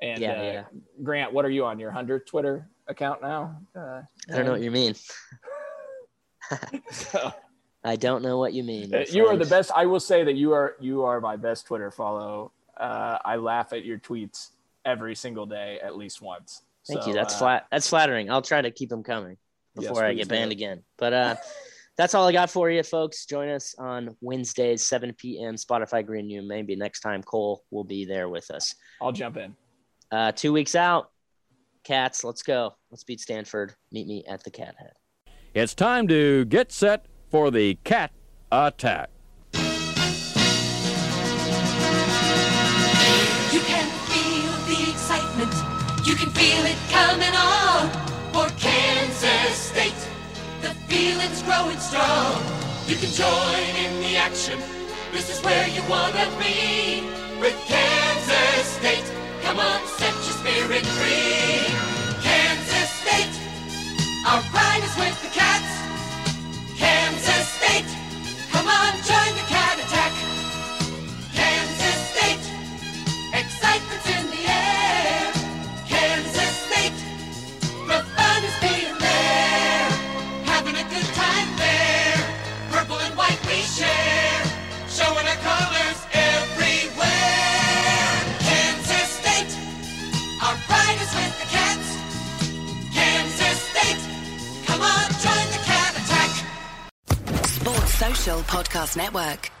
And 0.00 0.20
Yeah, 0.20 0.32
uh, 0.32 0.42
yeah. 0.42 0.64
Grant, 1.02 1.32
what 1.32 1.44
are 1.44 1.50
you 1.50 1.64
on 1.64 1.78
your 1.78 1.90
hundred 1.90 2.26
Twitter 2.26 2.68
account 2.86 3.20
now? 3.20 3.56
Uh, 3.74 4.02
I 4.30 4.36
don't 4.36 4.44
know 4.44 4.52
what 4.52 4.60
you 4.60 4.70
mean. 4.70 4.94
so- 6.90 7.32
I 7.84 7.94
don't 7.96 8.22
know 8.22 8.38
what 8.38 8.52
you 8.54 8.64
mean. 8.64 8.92
Uh, 8.92 9.04
you 9.08 9.26
are 9.28 9.36
the 9.36 9.46
best. 9.46 9.70
I 9.74 9.86
will 9.86 10.00
say 10.00 10.24
that 10.24 10.34
you 10.34 10.52
are 10.52 10.74
you 10.80 11.04
are 11.04 11.20
my 11.20 11.36
best 11.36 11.66
Twitter 11.66 11.90
follow. 11.92 12.50
Uh, 12.76 13.18
I 13.24 13.36
laugh 13.36 13.72
at 13.72 13.84
your 13.84 13.98
tweets 13.98 14.48
every 14.84 15.14
single 15.14 15.46
day, 15.46 15.78
at 15.82 15.96
least 15.96 16.20
once. 16.20 16.62
Thank 16.86 17.02
So, 17.02 17.08
you. 17.08 17.14
That's 17.14 17.34
uh, 17.34 17.38
flat. 17.38 17.66
That's 17.70 17.88
flattering. 17.88 18.30
I'll 18.30 18.42
try 18.42 18.60
to 18.62 18.70
keep 18.72 18.88
them 18.88 19.04
coming 19.04 19.36
Yes, 19.76 19.88
before 19.88 20.04
I 20.04 20.14
get 20.14 20.28
banned 20.28 20.50
do. 20.50 20.54
again. 20.54 20.82
But 20.96 21.12
uh, 21.12 21.36
that's 21.98 22.14
all 22.14 22.26
I 22.28 22.32
got 22.32 22.48
for 22.48 22.70
you, 22.70 22.82
folks. 22.84 23.26
Join 23.26 23.48
us 23.48 23.74
on 23.76 24.16
Wednesdays, 24.20 24.86
7 24.86 25.12
p.m. 25.14 25.56
Spotify 25.56 26.06
Green 26.06 26.32
Room. 26.32 26.46
Maybe 26.46 26.76
next 26.76 27.00
time 27.00 27.24
Cole 27.24 27.64
will 27.72 27.82
be 27.84 28.04
there 28.04 28.28
with 28.28 28.50
us. 28.52 28.76
I'll 29.02 29.12
jump 29.12 29.36
in. 29.36 29.56
Uh, 30.10 30.30
two 30.32 30.52
weeks 30.52 30.76
out, 30.76 31.10
Cats. 31.82 32.22
Let's 32.22 32.42
go. 32.42 32.76
Let's 32.90 33.02
beat 33.02 33.20
Stanford. 33.20 33.74
Meet 33.90 34.06
me 34.06 34.24
at 34.26 34.44
the 34.44 34.50
Cat 34.50 34.76
Head. 34.78 34.92
It's 35.54 35.74
time 35.74 36.06
to 36.08 36.44
get 36.44 36.70
set 36.70 37.06
for 37.30 37.50
the 37.50 37.74
cat 37.82 38.12
attack. 38.52 39.10
You 39.52 39.60
can 43.60 43.90
feel 44.06 44.52
the 44.66 44.90
excitement. 44.90 45.52
You 46.06 46.14
can 46.14 46.30
feel 46.30 46.64
it 46.64 46.76
coming 46.90 47.34
on 47.34 47.97
feeling's 50.88 51.42
growing 51.42 51.78
strong. 51.78 52.40
You 52.86 52.96
can 52.96 53.12
join 53.12 53.68
in 53.84 54.00
the 54.00 54.16
action. 54.16 54.58
This 55.12 55.28
is 55.28 55.38
where 55.44 55.68
you 55.68 55.82
wanna 55.88 56.26
be 56.40 57.04
with 57.38 57.56
Kansas 57.66 58.66
State. 58.80 59.08
Come 59.42 59.58
on, 59.58 59.80
set 59.98 60.14
your 60.26 60.36
spirit 60.40 60.84
free. 60.96 61.68
Kansas 62.24 62.90
State, 63.02 63.34
our 64.26 64.40
pride 64.52 64.82
is 64.88 64.96
with 64.96 65.16
the 65.24 65.32
cats. 65.40 65.72
Kansas 66.76 67.46
State, 67.58 67.90
come 68.52 68.66
on, 68.66 68.92
join 69.10 69.32
the 69.40 69.46
cat 69.52 69.57
Podcast 98.42 98.96
Network. 98.96 99.57